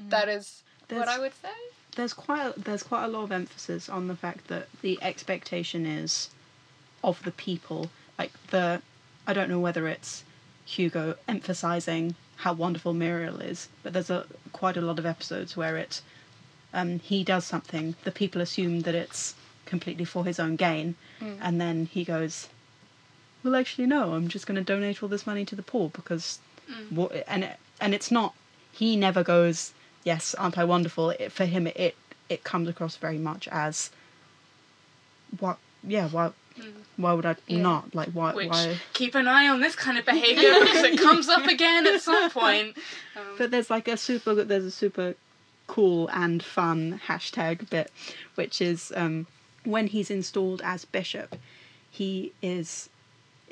that 0.08 0.28
is 0.28 0.62
what 0.90 1.08
I 1.08 1.18
would 1.18 1.32
say. 1.42 1.48
there's 1.96 2.12
quite 2.12 2.46
a, 2.46 2.60
there's 2.60 2.82
quite 2.82 3.04
a 3.04 3.08
lot 3.08 3.24
of 3.24 3.32
emphasis 3.32 3.88
on 3.88 4.08
the 4.08 4.16
fact 4.16 4.48
that 4.48 4.68
the 4.82 4.98
expectation 5.02 5.86
is 5.86 6.30
of 7.04 7.22
the 7.24 7.30
people 7.32 7.90
like 8.18 8.32
the 8.50 8.80
I 9.26 9.32
don't 9.32 9.48
know 9.48 9.60
whether 9.60 9.86
it's 9.88 10.24
Hugo 10.64 11.16
emphasizing 11.28 12.14
how 12.36 12.52
wonderful 12.52 12.92
Muriel 12.94 13.40
is 13.40 13.68
but 13.82 13.92
there's 13.92 14.10
a 14.10 14.26
quite 14.52 14.76
a 14.76 14.80
lot 14.80 14.98
of 14.98 15.06
episodes 15.06 15.56
where 15.56 15.76
it 15.76 16.00
um, 16.74 16.98
he 17.00 17.22
does 17.24 17.44
something 17.44 17.94
the 18.04 18.10
people 18.12 18.40
assume 18.40 18.80
that 18.82 18.94
it's 18.94 19.34
completely 19.66 20.04
for 20.04 20.24
his 20.24 20.38
own 20.40 20.56
gain 20.56 20.94
and 21.40 21.60
then 21.60 21.86
he 21.86 22.04
goes 22.04 22.48
well 23.42 23.56
actually 23.56 23.86
no 23.86 24.14
I'm 24.14 24.28
just 24.28 24.46
going 24.46 24.56
to 24.56 24.64
donate 24.64 25.02
all 25.02 25.08
this 25.08 25.26
money 25.26 25.44
to 25.46 25.54
the 25.56 25.62
poor 25.62 25.88
because 25.90 26.38
what 26.90 27.12
and 27.28 27.44
it, 27.44 27.56
and 27.80 27.94
it's 27.94 28.10
not 28.10 28.34
he 28.72 28.96
never 28.96 29.22
goes 29.22 29.72
yes 30.04 30.34
aren't 30.34 30.56
i 30.58 30.64
wonderful 30.64 31.10
it, 31.10 31.30
for 31.32 31.44
him 31.44 31.66
it 31.66 31.94
it 32.28 32.44
comes 32.44 32.68
across 32.68 32.96
very 32.96 33.18
much 33.18 33.46
as 33.48 33.90
what 35.38 35.58
yeah, 35.86 36.08
why 36.08 36.32
why 36.96 37.12
would 37.12 37.26
I 37.26 37.36
Yeah. 37.46 37.62
not? 37.62 37.94
Like 37.94 38.10
why 38.10 38.32
Which 38.34 38.48
why 38.48 38.78
keep 38.92 39.14
an 39.14 39.26
eye 39.26 39.48
on 39.48 39.60
this 39.60 39.74
kind 39.74 39.98
of 39.98 40.04
behavior 40.12 40.60
because 40.60 40.82
it 40.84 40.98
comes 40.98 41.28
up 41.28 41.46
again 41.46 41.86
at 41.86 42.00
some 42.02 42.30
point. 42.42 42.76
Um, 43.16 43.22
But 43.38 43.50
there's 43.50 43.70
like 43.70 43.88
a 43.88 43.96
super 43.96 44.34
there's 44.34 44.64
a 44.64 44.70
super 44.70 45.14
cool 45.66 46.08
and 46.12 46.42
fun 46.42 47.00
hashtag 47.06 47.68
bit, 47.70 47.90
which 48.34 48.60
is 48.60 48.92
um, 48.94 49.26
when 49.64 49.86
he's 49.88 50.10
installed 50.10 50.60
as 50.64 50.84
bishop, 50.84 51.36
he 51.90 52.32
is 52.42 52.88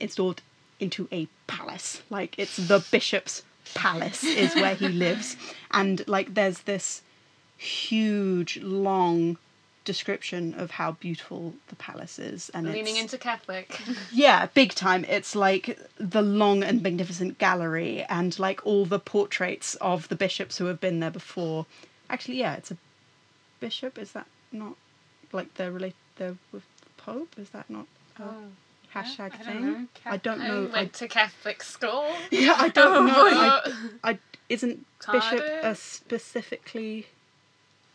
installed 0.00 0.42
into 0.78 1.08
a 1.12 1.28
palace. 1.46 2.02
Like 2.10 2.38
it's 2.38 2.56
the 2.56 2.84
bishop's 2.90 3.42
palace 3.74 4.24
is 4.24 4.54
where 4.54 4.74
he 4.74 4.88
lives, 4.88 5.36
and 5.70 6.06
like 6.08 6.34
there's 6.34 6.60
this 6.60 7.02
huge 7.56 8.58
long 8.62 9.36
description 9.84 10.54
of 10.54 10.70
how 10.72 10.92
beautiful 10.92 11.54
the 11.68 11.76
palace 11.76 12.18
is 12.18 12.50
and 12.50 12.70
Leaning 12.70 12.96
into 12.96 13.18
Catholic. 13.18 13.80
yeah, 14.12 14.46
big 14.54 14.72
time. 14.72 15.04
It's 15.08 15.34
like 15.34 15.78
the 15.98 16.22
long 16.22 16.62
and 16.62 16.82
magnificent 16.82 17.38
gallery 17.38 18.04
and 18.08 18.38
like 18.38 18.64
all 18.66 18.84
the 18.84 18.98
portraits 18.98 19.74
of 19.76 20.08
the 20.08 20.16
bishops 20.16 20.58
who 20.58 20.66
have 20.66 20.80
been 20.80 21.00
there 21.00 21.10
before. 21.10 21.66
Actually, 22.08 22.36
yeah, 22.36 22.54
it's 22.54 22.70
a 22.70 22.76
bishop. 23.58 23.98
Is 23.98 24.12
that 24.12 24.26
not 24.52 24.76
like 25.32 25.54
they're 25.54 25.72
related? 25.72 25.96
They're 26.16 26.36
with 26.52 26.64
the 26.82 27.02
Pope. 27.02 27.34
Is 27.38 27.50
that 27.50 27.68
not 27.70 27.86
a 28.18 28.22
oh. 28.22 28.44
Hashtag 28.94 29.20
I 29.34 29.36
don't 29.36 29.44
thing? 29.44 29.72
know. 29.72 29.86
I 30.06 30.16
don't 30.16 30.38
know. 30.38 30.68
I, 30.72 30.72
went 30.80 30.92
to 30.94 31.08
Catholic 31.08 31.62
school. 31.62 32.06
yeah, 32.30 32.54
I 32.58 32.68
don't 32.68 32.96
Oh, 32.96 33.06
know. 33.06 33.14
boy. 33.14 33.30
I, 34.04 34.10
I 34.12 34.18
isn't 34.48 34.84
bishop 35.12 35.40
a 35.62 35.74
specifically. 35.74 37.06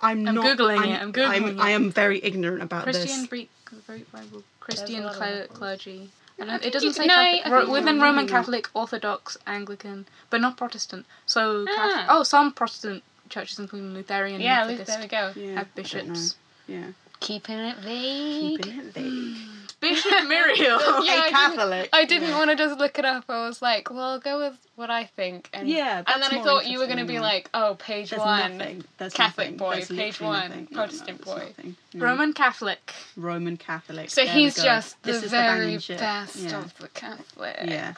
I'm, 0.02 0.28
I'm 0.28 0.36
not. 0.36 0.46
Googling 0.58 0.80
I'm, 0.80 0.90
it, 0.92 1.02
I'm 1.02 1.14
Googling 1.14 1.30
I'm, 1.30 1.46
it. 1.46 1.60
I 1.60 1.70
am 1.72 1.92
very 1.92 2.20
ignorant 2.24 2.62
about 2.64 2.84
Christian 2.84 3.08
this. 3.22 3.28
Greek, 3.28 3.50
Greek 3.88 4.12
Bible, 4.12 4.44
Christian 4.60 5.04
lot 5.04 5.14
of 5.16 5.22
cler- 5.22 5.26
levels. 5.42 5.58
clergy. 5.58 6.10
I 6.38 6.44
I 6.44 6.46
don't, 6.48 6.60
think 6.62 6.66
it 6.66 6.74
doesn't 6.74 6.94
say 6.94 7.06
no, 7.08 7.16
Catholic, 7.16 7.52
Ro- 7.52 7.72
within 7.72 7.96
you're 7.96 8.04
Roman 8.04 8.26
maybe 8.26 8.32
not. 8.34 8.40
Catholic, 8.40 8.70
Orthodox, 8.74 9.38
Anglican, 9.48 10.06
but 10.30 10.42
not 10.42 10.58
Protestant. 10.58 11.06
So, 11.26 11.66
Cath- 11.66 11.78
Ah. 11.78 12.06
oh, 12.10 12.24
some 12.24 12.52
Protestant 12.52 13.04
churches, 13.30 13.58
including 13.58 13.94
Lutheran, 13.94 14.42
Yeah, 14.42 14.60
and 14.64 14.70
Luke, 14.70 14.80
Methodist, 14.80 15.10
there 15.10 15.32
we 15.34 15.42
go. 15.42 15.42
Yeah, 15.50 15.56
have 15.60 15.76
bishops. 15.76 16.36
Yeah, 16.68 16.88
Keeping 17.22 17.58
it 17.60 17.78
vague. 17.78 18.62
keeping 18.64 18.80
it 18.80 18.94
vague. 18.94 19.38
Muriel. 20.28 20.58
Yeah, 20.58 20.78
I 20.80 21.00
a 21.00 21.06
didn't- 21.06 21.32
Catholic. 21.32 21.90
I 21.94 22.06
didn't 22.06 22.32
want 22.32 22.50
to 22.52 22.56
just 22.56 22.78
look 22.80 22.98
it 23.00 23.06
up. 23.06 23.26
I 23.30 23.46
was 23.48 23.62
like, 23.62 23.90
well, 23.90 24.02
I'll 24.02 24.20
go 24.20 24.40
with 24.40 24.58
what 24.76 24.90
I 24.90 25.06
think. 25.06 25.50
And, 25.54 25.68
Yeah, 25.70 26.04
and 26.06 26.22
then 26.22 26.32
I 26.40 26.44
thought 26.44 26.66
you 26.68 26.80
were 26.80 26.86
going 26.88 26.98
to 27.00 27.06
be 27.06 27.20
like, 27.20 27.50
oh, 27.54 27.76
page 27.80 28.10
There's 28.10 28.20
one. 28.22 28.86
Catholic 29.00 29.18
nothing. 29.18 29.58
boy, 29.58 29.76
There's 29.76 29.88
page 29.88 30.20
one, 30.22 30.50
nothing. 30.50 30.68
Protestant 30.68 31.26
no, 31.26 31.36
there's 31.36 31.54
boy. 31.56 31.76
No. 31.94 32.06
Roman 32.06 32.34
Catholic. 32.34 32.94
Roman 33.16 33.58
Catholic. 33.58 34.10
So 34.10 34.26
There 34.26 34.34
he's 34.34 34.56
just 34.56 35.02
the 35.04 35.14
very 35.20 35.80
shit. 35.80 36.00
best 36.00 36.36
Yeah. 36.38 36.60
of 36.60 36.78
the 36.80 36.88
Catholics. 36.90 37.64
Yeah. 37.66 37.94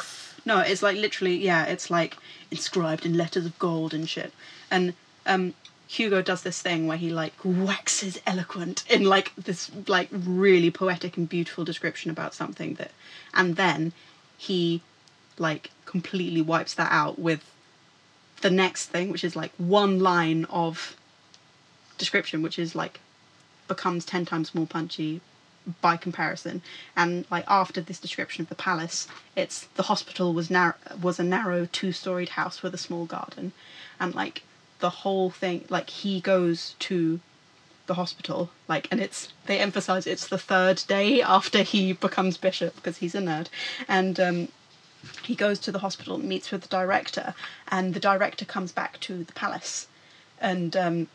No, 0.45 0.59
it's 0.59 0.81
like 0.83 0.97
literally, 0.97 1.35
yeah, 1.37 1.65
it's 1.65 1.89
like 1.89 2.15
inscribed 2.51 3.05
in 3.05 3.17
letters 3.17 3.45
of 3.45 3.57
gold 3.59 3.93
and 3.93 4.07
shit. 4.07 4.31
And 4.71 4.93
um, 5.25 5.53
Hugo 5.87 6.21
does 6.21 6.41
this 6.41 6.61
thing 6.61 6.85
where 6.85 6.97
he 6.97 7.09
like 7.09 7.33
waxes 7.43 8.19
eloquent 8.27 8.83
in 8.89 9.03
like 9.03 9.33
this 9.35 9.71
like 9.87 10.09
really 10.11 10.69
poetic 10.69 11.15
and 11.15 11.29
beautiful 11.29 11.63
description 11.63 12.11
about 12.11 12.33
something 12.33 12.75
that, 12.75 12.91
and 13.33 13.55
then 13.55 13.93
he 14.37 14.81
like 15.37 15.71
completely 15.85 16.41
wipes 16.41 16.73
that 16.73 16.91
out 16.91 17.17
with 17.17 17.49
the 18.41 18.49
next 18.49 18.87
thing, 18.87 19.11
which 19.11 19.23
is 19.23 19.35
like 19.35 19.51
one 19.57 19.99
line 19.99 20.45
of 20.45 20.97
description, 21.97 22.41
which 22.41 22.59
is 22.59 22.75
like 22.75 22.99
becomes 23.67 24.05
ten 24.05 24.25
times 24.25 24.53
more 24.53 24.67
punchy 24.67 25.21
by 25.81 25.97
comparison. 25.97 26.61
And 26.95 27.25
like 27.31 27.45
after 27.47 27.81
this 27.81 27.99
description 27.99 28.41
of 28.41 28.49
the 28.49 28.55
palace, 28.55 29.07
it's 29.35 29.67
the 29.75 29.83
hospital 29.83 30.33
was 30.33 30.49
narrow 30.49 30.75
was 31.01 31.17
a 31.17 31.23
narrow 31.23 31.65
two 31.65 31.93
storied 31.93 32.29
house 32.29 32.61
with 32.61 32.73
a 32.73 32.77
small 32.77 33.05
garden, 33.05 33.53
and 33.99 34.13
like 34.13 34.43
the 34.79 34.89
whole 34.89 35.29
thing, 35.29 35.65
like 35.69 35.89
he 35.89 36.19
goes 36.21 36.75
to 36.79 37.19
the 37.87 37.95
hospital, 37.95 38.49
like, 38.67 38.87
and 38.91 38.99
it's 38.99 39.33
they 39.45 39.59
emphasize 39.59 40.05
it's 40.05 40.27
the 40.27 40.37
third 40.37 40.83
day 40.87 41.21
after 41.21 41.63
he 41.63 41.93
becomes 41.93 42.37
bishop 42.37 42.75
because 42.75 42.97
he's 42.97 43.15
a 43.15 43.19
nerd, 43.19 43.47
and 43.87 44.19
um, 44.19 44.47
he 45.23 45.35
goes 45.35 45.57
to 45.59 45.71
the 45.71 45.79
hospital, 45.79 46.17
meets 46.17 46.51
with 46.51 46.61
the 46.61 46.67
director, 46.67 47.33
and 47.69 47.93
the 47.93 47.99
director 47.99 48.45
comes 48.45 48.71
back 48.71 48.99
to 49.01 49.23
the 49.23 49.33
palace, 49.33 49.87
and 50.39 50.75
um, 50.75 51.07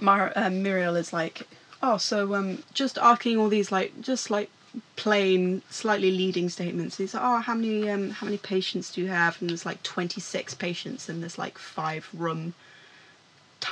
Mar- 0.00 0.32
uh, 0.34 0.50
Muriel 0.50 0.96
is 0.96 1.12
like, 1.12 1.46
oh, 1.82 1.98
so 1.98 2.34
um, 2.34 2.62
just 2.72 2.98
asking 2.98 3.36
all 3.36 3.48
these 3.48 3.70
like 3.70 4.00
just 4.00 4.30
like 4.30 4.50
plain, 4.96 5.60
slightly 5.68 6.10
leading 6.10 6.48
statements. 6.48 6.96
He's 6.96 7.14
like, 7.14 7.22
oh, 7.22 7.38
how 7.40 7.54
many 7.54 7.90
um, 7.90 8.10
how 8.10 8.24
many 8.24 8.38
patients 8.38 8.92
do 8.92 9.02
you 9.02 9.08
have? 9.08 9.40
And 9.40 9.50
there's 9.50 9.66
like 9.66 9.82
twenty 9.82 10.20
six 10.20 10.54
patients 10.54 11.08
in 11.08 11.20
this 11.20 11.38
like 11.38 11.58
five 11.58 12.08
room 12.14 12.54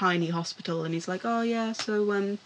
tiny 0.00 0.28
hospital. 0.28 0.82
And 0.84 0.94
he's 0.94 1.08
like, 1.08 1.22
oh 1.24 1.42
yeah, 1.42 1.72
so 1.72 2.12
um, 2.12 2.38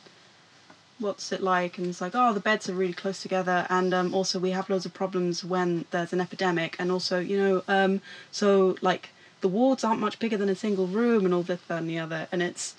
what's 0.99 1.31
it 1.31 1.40
like? 1.40 1.79
And 1.79 1.87
he's 1.87 2.01
like, 2.01 2.12
oh, 2.14 2.33
the 2.33 2.40
beds 2.40 2.69
are 2.69 2.75
really 2.75 2.93
close 2.93 3.23
together, 3.23 3.67
and 3.71 3.95
um, 3.95 4.12
also 4.12 4.40
we 4.40 4.51
have 4.51 4.69
loads 4.69 4.87
of 4.87 4.93
problems 4.93 5.45
when 5.45 5.85
there's 5.93 6.12
an 6.12 6.21
epidemic, 6.21 6.75
and 6.81 6.90
also 6.90 7.21
you 7.21 7.38
know, 7.38 7.62
um, 7.69 8.01
so 8.33 8.77
like 8.81 9.11
the 9.40 9.49
wards 9.49 9.85
aren't 9.85 10.01
much 10.01 10.19
bigger 10.19 10.37
than 10.37 10.49
a 10.49 10.57
single 10.57 10.88
room, 10.88 11.25
and 11.25 11.33
all 11.33 11.43
this 11.43 11.61
that, 11.69 11.79
and 11.79 11.88
the 11.88 11.99
other, 11.99 12.27
and 12.33 12.43
it's 12.43 12.75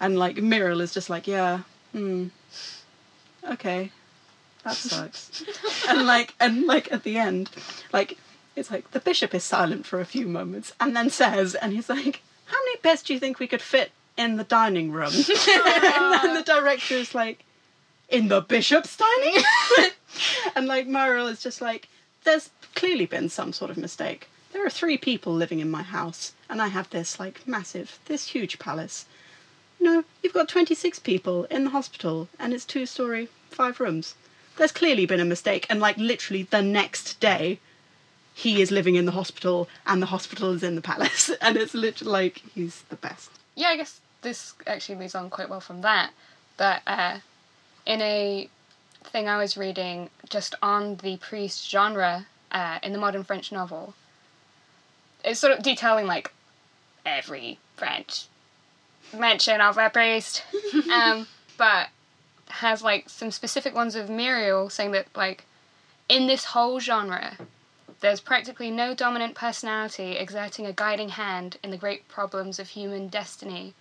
and 0.00 0.18
like 0.18 0.36
Muriel 0.38 0.80
is 0.80 0.94
just 0.94 1.10
like, 1.10 1.26
yeah, 1.26 1.60
hmm, 1.92 2.28
okay, 3.50 3.90
that 4.62 4.74
sucks. 4.74 5.44
and 5.88 6.06
like 6.06 6.34
and 6.40 6.66
like 6.66 6.90
at 6.90 7.02
the 7.02 7.18
end, 7.18 7.50
like 7.92 8.16
it's 8.56 8.70
like 8.70 8.90
the 8.92 9.00
bishop 9.00 9.34
is 9.34 9.44
silent 9.44 9.84
for 9.84 10.00
a 10.00 10.06
few 10.06 10.26
moments 10.26 10.72
and 10.80 10.96
then 10.96 11.10
says, 11.10 11.54
and 11.56 11.74
he's 11.74 11.90
like, 11.90 12.22
how 12.46 12.58
many 12.64 12.78
beds 12.82 13.02
do 13.02 13.12
you 13.12 13.20
think 13.20 13.38
we 13.38 13.48
could 13.48 13.60
fit 13.60 13.90
in 14.16 14.36
the 14.36 14.44
dining 14.44 14.92
room? 14.92 15.12
and 15.14 16.14
then 16.22 16.34
the 16.34 16.44
director 16.44 16.94
is 16.94 17.14
like, 17.14 17.44
in 18.08 18.28
the 18.28 18.40
bishop's 18.40 18.96
dining? 18.96 19.42
room? 19.78 19.90
and 20.56 20.66
like 20.66 20.86
Muriel 20.86 21.26
is 21.26 21.42
just 21.42 21.60
like, 21.60 21.88
there's 22.24 22.50
clearly 22.74 23.06
been 23.06 23.28
some 23.28 23.52
sort 23.52 23.70
of 23.70 23.76
mistake. 23.76 24.28
There 24.52 24.64
are 24.64 24.70
three 24.70 24.96
people 24.96 25.34
living 25.34 25.60
in 25.60 25.70
my 25.70 25.82
house, 25.82 26.32
and 26.48 26.62
I 26.62 26.68
have 26.68 26.90
this 26.90 27.18
like 27.18 27.46
massive, 27.46 27.98
this 28.06 28.28
huge 28.28 28.58
palace. 28.58 29.06
No, 29.80 30.04
you've 30.22 30.32
got 30.32 30.48
26 30.48 31.00
people 31.00 31.44
in 31.44 31.64
the 31.64 31.70
hospital, 31.70 32.28
and 32.38 32.54
it's 32.54 32.64
two 32.64 32.86
story, 32.86 33.28
five 33.50 33.80
rooms. 33.80 34.14
There's 34.56 34.72
clearly 34.72 35.06
been 35.06 35.20
a 35.20 35.24
mistake, 35.24 35.66
and 35.68 35.80
like 35.80 35.96
literally 35.98 36.44
the 36.44 36.62
next 36.62 37.18
day, 37.18 37.58
he 38.32 38.62
is 38.62 38.70
living 38.70 38.94
in 38.94 39.04
the 39.04 39.12
hospital, 39.12 39.68
and 39.86 40.00
the 40.00 40.06
hospital 40.06 40.52
is 40.52 40.62
in 40.62 40.76
the 40.76 40.80
palace, 40.80 41.30
and 41.40 41.56
it's 41.56 41.74
literally 41.74 42.12
like 42.12 42.42
he's 42.54 42.82
the 42.88 42.96
best. 42.96 43.30
yeah, 43.56 43.68
I 43.68 43.76
guess 43.76 44.00
this 44.24 44.54
actually 44.66 44.96
leads 44.96 45.14
on 45.14 45.30
quite 45.30 45.48
well 45.48 45.60
from 45.60 45.82
that. 45.82 46.10
That 46.56 46.82
uh, 46.86 47.18
in 47.86 48.02
a 48.02 48.48
thing 49.04 49.28
I 49.28 49.38
was 49.38 49.56
reading 49.56 50.10
just 50.28 50.56
on 50.60 50.96
the 50.96 51.16
priest 51.18 51.70
genre 51.70 52.26
uh, 52.50 52.80
in 52.82 52.92
the 52.92 52.98
modern 52.98 53.22
French 53.22 53.52
novel, 53.52 53.94
it's 55.24 55.38
sort 55.38 55.52
of 55.52 55.62
detailing 55.62 56.06
like 56.06 56.32
every 57.06 57.58
French 57.76 58.26
mention 59.16 59.60
of 59.60 59.78
a 59.78 59.90
priest, 59.90 60.42
um, 60.92 61.28
but 61.56 61.88
has 62.48 62.82
like 62.82 63.08
some 63.08 63.30
specific 63.30 63.74
ones 63.74 63.94
of 63.94 64.10
Muriel 64.10 64.68
saying 64.68 64.90
that 64.92 65.06
like 65.14 65.44
in 66.08 66.26
this 66.26 66.46
whole 66.46 66.80
genre 66.80 67.36
there's 68.00 68.20
practically 68.20 68.70
no 68.70 68.94
dominant 68.94 69.34
personality 69.34 70.12
exerting 70.12 70.66
a 70.66 70.72
guiding 70.72 71.08
hand 71.10 71.56
in 71.62 71.70
the 71.70 71.76
great 71.78 72.06
problems 72.06 72.58
of 72.58 72.68
human 72.68 73.08
destiny, 73.08 73.72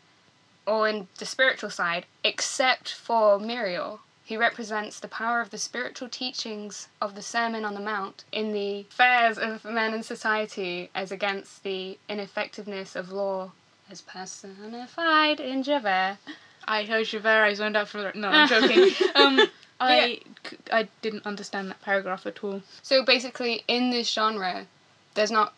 or 0.66 0.88
in 0.88 1.08
the 1.18 1.26
spiritual 1.26 1.70
side, 1.70 2.06
except 2.24 2.94
for 2.94 3.40
Muriel, 3.40 4.00
who 4.28 4.38
represents 4.38 5.00
the 5.00 5.08
power 5.08 5.42
of 5.42 5.50
the 5.50 5.58
spiritual 5.58 6.08
teachings 6.10 6.88
of 7.02 7.16
the 7.16 7.22
Sermon 7.22 7.66
on 7.66 7.74
the 7.74 7.80
Mount 7.80 8.24
in 8.32 8.54
the 8.54 8.86
affairs 8.90 9.38
of 9.38 9.66
men 9.66 9.94
and 9.94 10.06
society 10.06 10.90
as 10.96 11.12
against 11.12 11.64
the 11.64 11.98
ineffectiveness 12.08 12.96
of 12.96 13.12
law 13.12 13.52
as 13.90 14.02
personified 14.02 15.40
in 15.40 15.64
Javert. 15.64 16.18
I 16.66 16.86
heard 16.86 17.08
Javert, 17.08 17.44
I 17.44 17.54
zoned 17.54 17.76
out 17.76 17.90
for. 17.90 18.12
No, 18.16 18.30
I'm 18.30 18.48
joking. 18.50 18.90
um, 19.16 19.42
I, 19.80 20.22
I 20.72 20.88
didn't 21.02 21.26
understand 21.26 21.70
that 21.70 21.82
paragraph 21.82 22.26
at 22.26 22.42
all. 22.44 22.62
So 22.82 23.04
basically, 23.04 23.64
in 23.68 23.90
this 23.90 24.10
genre, 24.10 24.68
there's 25.16 25.32
not 25.32 25.54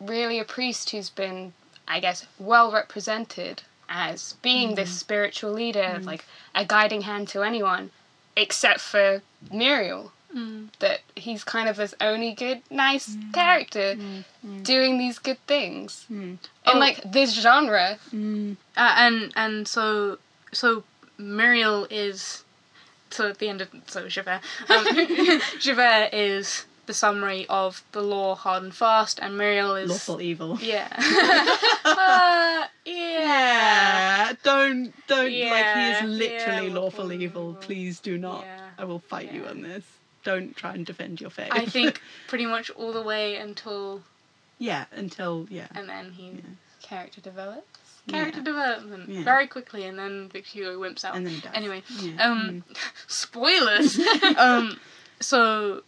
really 0.00 0.40
a 0.40 0.44
priest 0.44 0.90
who's 0.90 1.10
been, 1.10 1.52
I 1.86 2.00
guess, 2.00 2.26
well 2.40 2.72
represented 2.72 3.62
as 3.88 4.34
being 4.42 4.74
this 4.74 4.88
mm-hmm. 4.90 4.98
spiritual 4.98 5.52
leader, 5.52 5.80
mm-hmm. 5.80 6.04
like 6.04 6.24
a 6.54 6.64
guiding 6.64 7.02
hand 7.02 7.28
to 7.28 7.42
anyone, 7.42 7.90
except 8.36 8.80
for 8.80 9.22
Muriel. 9.52 10.12
Mm. 10.34 10.68
That 10.80 11.00
he's 11.14 11.42
kind 11.42 11.70
of 11.70 11.76
this 11.76 11.94
only 12.02 12.32
good, 12.34 12.60
nice 12.70 13.16
mm. 13.16 13.32
character 13.32 13.96
mm. 13.96 14.62
doing 14.62 14.98
these 14.98 15.18
good 15.18 15.38
things. 15.46 16.04
In 16.10 16.38
Oh. 16.66 16.78
like 16.78 17.00
this 17.02 17.32
genre, 17.32 17.98
Uh, 18.76 18.94
and 18.98 19.32
and 19.34 19.66
so 19.66 20.18
so 20.52 20.84
Muriel 21.16 21.86
is 21.88 22.44
so 23.10 23.28
at 23.30 23.38
the 23.38 23.48
end 23.48 23.62
of 23.62 23.68
so 23.86 24.06
Javert, 24.06 24.42
um, 24.68 24.86
Javert 25.60 26.10
is 26.12 26.66
the 26.88 26.94
summary 26.94 27.46
of 27.48 27.84
the 27.92 28.02
law 28.02 28.34
hard 28.34 28.64
and 28.64 28.74
fast, 28.74 29.20
and 29.22 29.38
Muriel 29.38 29.76
is 29.76 29.90
Lawful 29.90 30.20
evil. 30.20 30.58
Yeah. 30.60 30.88
uh, 31.84 32.66
yeah. 32.84 33.28
Yeah, 33.28 34.32
don't 34.42 34.92
don't 35.06 35.24
like 35.24 35.30
he 35.30 35.40
is 35.40 36.02
literally 36.02 36.68
yeah, 36.68 36.74
lawful 36.74 37.04
lawful 37.04 37.12
evil. 37.12 37.22
evil. 37.22 37.54
Please 37.60 38.00
do 38.00 38.18
not. 38.18 38.42
Yeah, 38.44 38.60
I 38.78 38.84
will 38.84 38.98
fight 39.00 39.32
you 39.32 39.44
on 39.46 39.62
this. 39.62 39.84
Don't 40.24 40.56
try 40.56 40.72
and 40.74 40.84
defend 40.84 41.20
your 41.20 41.30
faith. 41.30 41.48
I 41.52 41.66
think 41.66 42.00
pretty 42.28 42.46
much 42.46 42.70
all 42.70 42.92
the 42.92 43.02
way 43.02 43.36
until, 43.36 44.02
yeah, 44.58 44.86
until 44.92 45.46
yeah. 45.50 45.68
and 45.74 45.88
then 45.88 46.12
he 46.12 46.42
Character 46.82 47.20
develops. 47.20 48.00
character 48.08 48.38
Yeah. 48.38 48.44
development 48.44 49.08
Yeah. 49.08 49.22
very 49.24 49.46
quickly, 49.46 49.84
and 49.84 49.98
then 49.98 50.28
Victor 50.28 50.50
Hugo 50.50 50.78
wimps 50.80 51.04
out. 51.04 51.14
And 51.16 51.26
then 51.26 51.34
he 51.34 51.40
dies. 51.40 51.52
Anyway, 51.54 51.82
Yeah. 52.00 52.30
um, 52.30 52.64
spoilers. 53.06 53.98
um, 54.36 54.78
so 55.20 55.82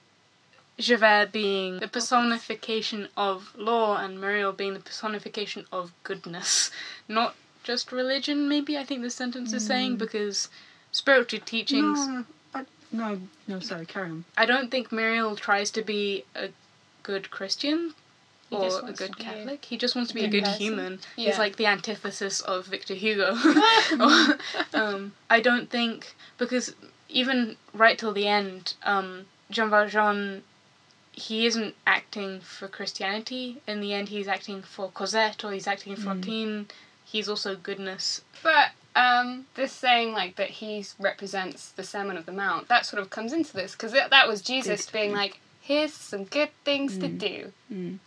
Javert 0.80 1.32
being 1.32 1.78
the 1.78 1.88
personification 1.88 3.08
of 3.16 3.54
law, 3.56 3.96
and 3.96 4.18
Myriel 4.18 4.56
being 4.56 4.74
the 4.74 4.80
personification 4.80 5.66
of 5.72 5.92
goodness, 6.02 6.70
not 7.08 7.34
just 7.62 7.92
religion. 7.92 8.48
Maybe 8.48 8.76
I 8.76 8.84
think 8.84 9.02
the 9.02 9.10
sentence 9.10 9.52
is 9.52 9.66
saying 9.66 9.96
because 9.96 10.48
spiritual 10.92 11.40
teachings. 11.40 11.98
No, 12.06 12.24
I, 12.54 12.64
no, 12.92 13.20
no, 13.46 13.60
sorry, 13.60 13.86
carry 13.86 14.10
on. 14.10 14.24
I 14.36 14.46
don't 14.46 14.70
think 14.70 14.90
Myriel 14.90 15.36
tries 15.36 15.70
to 15.72 15.82
be 15.82 16.24
a 16.34 16.48
good 17.02 17.30
Christian 17.30 17.94
He 18.48 18.56
or 18.56 18.80
a 18.80 18.92
good 18.92 19.12
to 19.12 19.16
be 19.16 19.22
a 19.22 19.26
Catholic. 19.26 19.64
He 19.64 19.76
just 19.76 19.94
wants 19.94 20.08
to 20.08 20.14
be 20.14 20.24
a 20.24 20.28
good 20.28 20.44
good 20.44 20.44
person. 20.44 20.60
human. 20.60 21.00
Yeah. 21.16 21.30
He's 21.30 21.38
like 21.38 21.56
the 21.56 21.66
antithesis 21.66 22.40
of 22.40 22.66
Victor 22.66 22.94
Hugo. 22.94 23.36
um, 24.74 25.12
I 25.28 25.40
don't 25.40 25.70
think 25.70 26.14
because 26.38 26.74
even 27.08 27.56
right 27.74 27.98
till 27.98 28.12
the 28.12 28.26
end, 28.26 28.74
um, 28.82 29.26
Jean 29.50 29.70
Valjean, 29.70 30.42
he 31.20 31.46
isn't 31.46 31.74
acting 31.86 32.40
for 32.40 32.68
Christianity. 32.68 33.60
In 33.66 33.80
the 33.80 33.92
end, 33.92 34.08
he's 34.08 34.28
acting 34.28 34.62
for 34.62 34.90
Cosette 34.90 35.44
or 35.44 35.52
he's 35.52 35.66
acting 35.66 35.94
for 35.96 36.02
Fantine. 36.02 36.66
He's 37.04 37.28
also 37.28 37.56
goodness. 37.56 38.22
But 38.42 38.70
um, 38.94 39.46
this 39.54 39.72
saying 39.72 40.12
like 40.12 40.36
that 40.36 40.50
he 40.50 40.84
represents 40.98 41.70
the 41.70 41.84
Sermon 41.84 42.16
of 42.16 42.26
the 42.26 42.32
Mount, 42.32 42.68
that 42.68 42.86
sort 42.86 43.00
of 43.00 43.10
comes 43.10 43.32
into 43.32 43.52
this 43.52 43.72
because 43.72 43.92
that, 43.92 44.10
that 44.10 44.26
was 44.26 44.42
Jesus 44.42 44.86
Big 44.86 44.92
being 44.92 45.12
like, 45.12 45.40
"Here's 45.60 45.92
some 45.92 46.24
good 46.24 46.50
things 46.64 46.98
to 46.98 47.08
do." 47.08 47.52
Mm. 47.72 47.98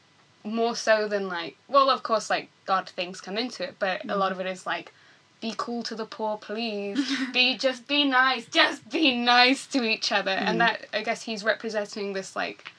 More 0.43 0.75
so 0.75 1.07
than 1.07 1.29
like, 1.29 1.55
well, 1.69 1.89
of 1.89 2.03
course, 2.03 2.29
like 2.29 2.49
God 2.65 2.89
things 2.89 3.21
come 3.21 3.37
into 3.37 3.63
it, 3.63 3.75
but 3.79 4.03
a 4.09 4.17
lot 4.17 4.33
of 4.33 4.41
it 4.41 4.45
is 4.45 4.65
like, 4.65 4.91
be 5.39 5.53
cool 5.57 5.83
to 5.83 5.95
the 5.95 6.05
poor, 6.05 6.37
please. 6.37 6.99
be 7.33 7.57
just 7.57 7.87
be 7.87 8.03
nice, 8.03 8.45
just 8.45 8.89
be 8.89 9.15
nice 9.15 9.65
to 9.67 9.83
each 9.83 10.11
other, 10.11 10.31
and 10.31 10.59
that 10.59 10.87
I 10.93 11.01
guess 11.01 11.23
he's 11.23 11.43
representing 11.43 12.13
this 12.13 12.35
like. 12.35 12.71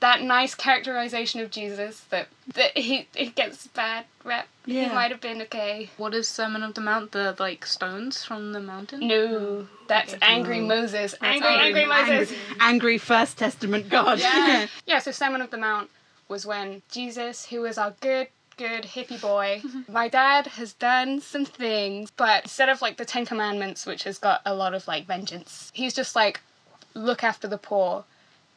That 0.00 0.22
nice 0.22 0.54
characterization 0.54 1.40
of 1.40 1.50
Jesus 1.50 2.00
that 2.10 2.28
that 2.54 2.76
he 2.76 3.06
it 3.14 3.34
gets 3.34 3.66
bad 3.68 4.06
rep. 4.24 4.48
He 4.64 4.86
might 4.86 5.10
have 5.10 5.20
been 5.20 5.42
okay. 5.42 5.90
What 5.98 6.14
is 6.14 6.26
Sermon 6.28 6.62
of 6.62 6.74
the 6.74 6.80
Mount? 6.80 7.12
The 7.12 7.36
like 7.38 7.66
stones 7.66 8.24
from 8.24 8.52
the 8.52 8.60
mountain? 8.60 9.06
No, 9.06 9.66
that's 9.88 10.14
Okay. 10.14 10.22
angry 10.26 10.60
No. 10.60 10.68
Moses. 10.68 11.14
Angry, 11.20 11.48
angry- 11.48 11.82
angry 11.82 11.84
Moses. 11.86 12.30
Angry, 12.32 12.56
angry 12.60 12.98
First 12.98 13.36
Testament 13.38 13.88
God. 13.88 14.20
Yeah. 14.20 14.66
yeah, 14.86 14.98
so 15.00 15.10
Sermon 15.10 15.42
of 15.42 15.50
the 15.50 15.58
Mount 15.58 15.90
was 16.28 16.46
when 16.46 16.82
Jesus, 16.90 17.46
who 17.46 17.60
was 17.62 17.76
our 17.76 17.92
good, 18.00 18.28
good 18.56 18.84
hippie 18.84 19.20
boy, 19.20 19.62
my 19.88 20.08
dad 20.08 20.46
has 20.46 20.72
done 20.74 21.20
some 21.20 21.44
things, 21.44 22.10
but 22.16 22.44
instead 22.44 22.68
of 22.68 22.80
like 22.80 22.96
the 22.96 23.04
Ten 23.04 23.26
Commandments, 23.26 23.84
which 23.84 24.04
has 24.04 24.16
got 24.18 24.40
a 24.46 24.54
lot 24.54 24.72
of 24.72 24.86
like 24.88 25.06
vengeance, 25.06 25.70
he's 25.74 25.92
just 25.94 26.14
like, 26.16 26.40
look 26.94 27.22
after 27.24 27.46
the 27.48 27.58
poor. 27.58 28.04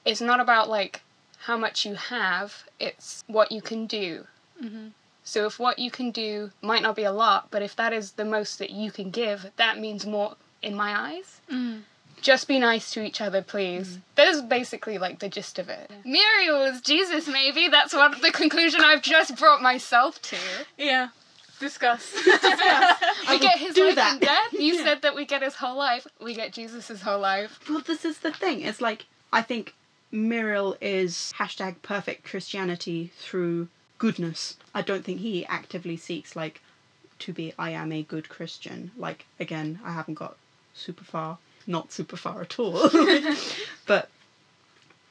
It's 0.06 0.22
not 0.22 0.40
about 0.40 0.70
like 0.70 1.02
how 1.46 1.58
much 1.58 1.86
you 1.86 1.96
have, 1.96 2.64
it's 2.80 3.24
what 3.28 3.52
you 3.52 3.62
can 3.62 3.86
do. 3.86 4.28
Mhm. 4.64 4.92
So 5.26 5.46
if 5.46 5.58
what 5.60 5.80
you 5.80 5.90
can 5.92 6.12
do 6.12 6.52
might 6.62 6.82
not 6.82 6.96
be 6.96 7.04
a 7.04 7.12
lot, 7.12 7.48
but 7.52 7.62
if 7.62 7.76
that 7.78 7.94
is 7.94 8.12
the 8.14 8.26
most 8.26 8.60
that 8.60 8.72
you 8.72 8.92
can 8.92 9.10
give, 9.10 9.52
that 9.58 9.80
means 9.80 10.06
more 10.06 10.36
in 10.62 10.76
my 10.76 10.92
eyes. 11.10 11.40
Mm. 11.50 11.84
Just 12.22 12.48
be 12.48 12.60
nice 12.60 12.92
to 12.92 13.02
each 13.04 13.20
other, 13.20 13.42
please. 13.42 14.00
That 14.16 14.28
is 14.30 14.42
basically 14.42 14.98
like 14.98 15.20
the 15.20 15.28
gist 15.30 15.60
of 15.60 15.68
it. 15.70 15.92
Myriel 16.06 16.72
is 16.72 16.82
Jesus, 16.82 17.28
maybe. 17.28 17.68
That's 17.68 17.94
what 17.94 18.22
the 18.22 18.32
conclusion 18.32 18.82
I've 18.82 19.02
just 19.02 19.36
brought 19.38 19.62
myself 19.62 20.22
to. 20.24 20.38
Yeah. 20.78 21.10
Discuss. 21.60 22.14
We 23.30 23.40
get 23.40 23.58
his 23.58 23.74
do 23.76 23.86
life 23.86 23.96
that. 23.96 24.12
and 24.14 24.22
death. 24.22 24.54
You 24.54 24.74
Yeah. 24.76 24.84
said 24.84 25.02
that 25.02 25.16
we 25.16 25.26
get 25.26 25.42
his 25.42 25.56
whole 25.56 25.76
life. 25.78 26.06
We 26.22 26.34
get 26.34 26.52
Jesus' 26.54 27.02
whole 27.02 27.20
life. 27.20 27.60
Well, 27.70 27.80
this 27.86 28.04
is 28.06 28.20
the 28.20 28.32
thing. 28.32 28.62
It's 28.62 28.82
like 28.82 29.06
I 29.32 29.42
think 29.42 29.74
Myriel 30.14 30.78
is 30.80 31.34
hashtag 31.40 31.82
perfect 31.82 32.24
Christianity 32.24 33.12
through 33.18 33.68
goodness. 33.98 34.58
I 34.74 34.82
don't 34.82 35.04
think 35.04 35.20
he 35.20 35.46
actively 35.48 35.98
seeks 35.98 36.36
like 36.36 36.62
to 37.20 37.34
be 37.34 37.54
I 37.58 37.72
am 37.72 37.92
a 37.92 38.04
good 38.04 38.30
Christian. 38.30 38.92
Like 38.96 39.26
again, 39.40 39.80
I 39.84 39.92
haven't 39.94 40.16
got 40.16 40.38
super 40.74 41.04
far, 41.04 41.40
not 41.66 41.92
super 41.92 42.18
far 42.18 42.42
at 42.42 42.60
all. 42.60 42.90
but 43.88 44.10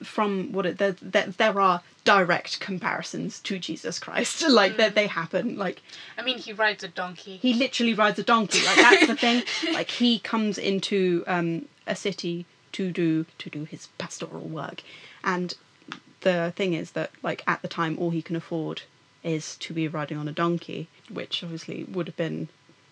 from 0.02 0.52
what 0.52 0.66
it 0.66 0.78
there, 0.78 0.96
there, 1.00 1.26
there 1.26 1.60
are 1.60 1.82
direct 2.04 2.60
comparisons 2.60 3.40
to 3.40 3.58
Jesus 3.58 3.98
Christ. 3.98 4.42
like 4.48 4.76
that 4.76 4.94
they 4.94 5.08
happen. 5.08 5.56
Like 5.56 5.82
I 6.16 6.22
mean, 6.22 6.38
he 6.38 6.52
rides 6.52 6.84
a 6.84 6.88
donkey. 6.88 7.38
he 7.38 7.54
literally 7.54 7.94
rides 7.94 8.20
a 8.20 8.24
donkey. 8.24 8.64
Like 8.64 8.76
that's 8.76 9.06
the 9.08 9.16
thing. 9.16 9.42
Like 9.72 9.90
he 9.90 10.20
comes 10.20 10.58
into 10.58 11.24
um, 11.26 11.66
a 11.88 11.96
city 11.96 12.46
to 12.72 12.90
do 12.92 13.26
to 13.38 13.50
do 13.50 13.64
his 13.64 13.88
pastoral 13.98 14.48
work, 14.48 14.82
and 15.24 15.54
the 16.22 16.52
thing 16.56 16.72
is 16.74 16.92
that 16.92 17.10
like 17.22 17.42
at 17.46 17.62
the 17.62 17.68
time 17.68 17.98
all 17.98 18.10
he 18.10 18.22
can 18.22 18.36
afford 18.36 18.82
is 19.22 19.56
to 19.58 19.72
be 19.72 19.86
riding 19.88 20.18
on 20.18 20.28
a 20.28 20.32
donkey, 20.32 20.88
which 21.10 21.42
obviously 21.42 21.84
would 21.84 22.06
have 22.06 22.16
been. 22.16 22.48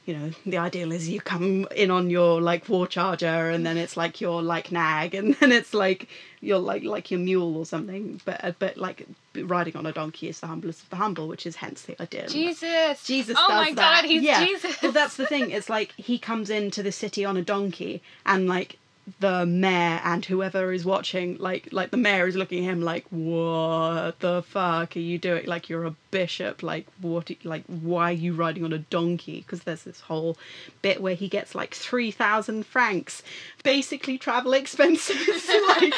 You 0.06 0.16
know, 0.16 0.30
the 0.46 0.56
ideal 0.58 0.90
is 0.90 1.08
you 1.08 1.20
come 1.20 1.68
in 1.76 1.90
on 1.90 2.10
your 2.10 2.40
like 2.40 2.68
war 2.68 2.86
charger, 2.88 3.50
and 3.50 3.64
then 3.64 3.76
it's 3.76 3.96
like 3.96 4.20
your 4.20 4.42
like 4.42 4.72
nag, 4.72 5.14
and 5.14 5.34
then 5.40 5.52
it's 5.52 5.72
like 5.74 6.08
you're 6.40 6.58
like 6.58 6.82
like 6.82 7.10
your 7.12 7.20
mule 7.20 7.56
or 7.56 7.66
something. 7.66 8.20
But 8.24 8.42
uh, 8.42 8.52
but 8.58 8.76
like 8.76 9.06
riding 9.36 9.76
on 9.76 9.86
a 9.86 9.92
donkey 9.92 10.28
is 10.28 10.40
the 10.40 10.48
humblest 10.48 10.82
of 10.82 10.90
the 10.90 10.96
humble, 10.96 11.28
which 11.28 11.46
is 11.46 11.56
hence 11.56 11.82
the 11.82 12.00
ideal. 12.02 12.26
Jesus. 12.26 13.04
Jesus 13.04 13.36
Oh 13.38 13.46
does 13.48 13.56
my 13.66 13.72
that. 13.74 14.00
God, 14.02 14.08
he's 14.08 14.22
yeah. 14.22 14.44
Jesus. 14.44 14.82
Well, 14.82 14.90
that's 14.90 15.16
the 15.16 15.26
thing. 15.26 15.50
It's 15.50 15.68
like 15.68 15.92
he 15.96 16.18
comes 16.18 16.50
into 16.50 16.82
the 16.82 16.92
city 16.92 17.24
on 17.24 17.36
a 17.36 17.42
donkey, 17.42 18.02
and 18.26 18.48
like 18.48 18.78
the 19.18 19.46
mayor 19.46 20.00
and 20.04 20.24
whoever 20.24 20.72
is 20.72 20.84
watching, 20.84 21.36
like 21.38 21.68
like 21.72 21.90
the 21.90 21.96
mayor 21.96 22.26
is 22.26 22.36
looking 22.36 22.64
at 22.64 22.70
him 22.70 22.82
like, 22.82 23.04
"What 23.10 24.20
the 24.20 24.42
fuck 24.42 24.96
are 24.96 25.00
you 25.00 25.18
doing? 25.18 25.46
Like 25.46 25.68
you're 25.68 25.84
a 25.84 25.96
bishop. 26.10 26.62
Like 26.62 26.86
what? 27.00 27.30
Like 27.44 27.64
why 27.66 28.10
are 28.10 28.12
you 28.12 28.34
riding 28.34 28.64
on 28.64 28.72
a 28.72 28.78
donkey? 28.78 29.40
Because 29.40 29.62
there's 29.62 29.84
this 29.84 30.00
whole 30.00 30.36
bit 30.82 31.00
where 31.02 31.14
he 31.14 31.28
gets 31.28 31.54
like 31.54 31.74
three 31.74 32.10
thousand 32.10 32.66
francs, 32.66 33.22
basically 33.62 34.18
travel 34.18 34.52
expenses. 34.52 35.48
like, 35.68 35.94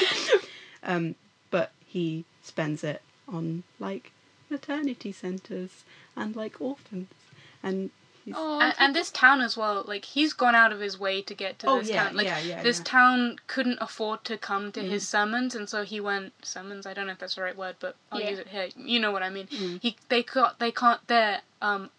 um, 0.83 1.15
but 1.51 1.73
he 1.85 2.25
spends 2.43 2.85
it 2.85 3.03
on 3.29 3.63
like 3.79 4.13
maternity 4.51 5.13
centers 5.13 5.85
and 6.17 6.37
like 6.37 6.61
orphans 6.61 7.09
and 7.63 7.91
he's 8.25 8.35
Oh, 8.37 8.61
and, 8.61 8.75
and 8.79 8.95
this 8.95 9.11
town 9.11 9.41
as 9.41 9.57
well 9.57 9.85
like 9.87 10.05
he's 10.05 10.33
gone 10.33 10.55
out 10.55 10.73
of 10.73 10.81
his 10.81 10.99
way 10.99 11.23
to 11.23 11.35
get 11.35 11.59
to 11.61 11.69
Oh, 11.69 11.79
this 11.79 11.89
yeah, 11.91 12.05
town 12.05 12.17
like 12.17 12.27
yeah, 12.27 12.39
yeah, 12.41 12.63
this 12.63 12.79
yeah. 12.79 12.85
town 12.85 13.37
couldn't 13.47 13.79
afford 13.81 14.25
to 14.25 14.37
come 14.39 14.73
to 14.73 14.81
Mm. 14.81 14.89
his 14.89 15.09
sermons 15.09 15.55
and 15.55 15.69
so 15.69 15.83
he 15.85 16.01
went 16.01 16.33
sermons 16.43 16.87
i 16.87 16.93
don't 16.95 17.07
know 17.07 17.13
if 17.13 17.19
that's 17.19 17.35
the 17.37 17.43
right 17.43 17.57
word 17.57 17.77
but 17.81 17.97
i'll 18.11 18.21
Yeah. 18.21 18.31
use 18.31 18.39
it 18.39 18.49
here 18.49 18.69
you 18.77 18.99
know 19.01 19.11
what 19.13 19.23
i 19.23 19.31
mean 19.31 19.47
Mm. 19.49 19.81
he 19.83 19.97
they 20.09 20.23
got 20.23 20.59
they 20.59 20.71
can't 20.73 21.01
they're 21.09 21.41
um 21.61 21.91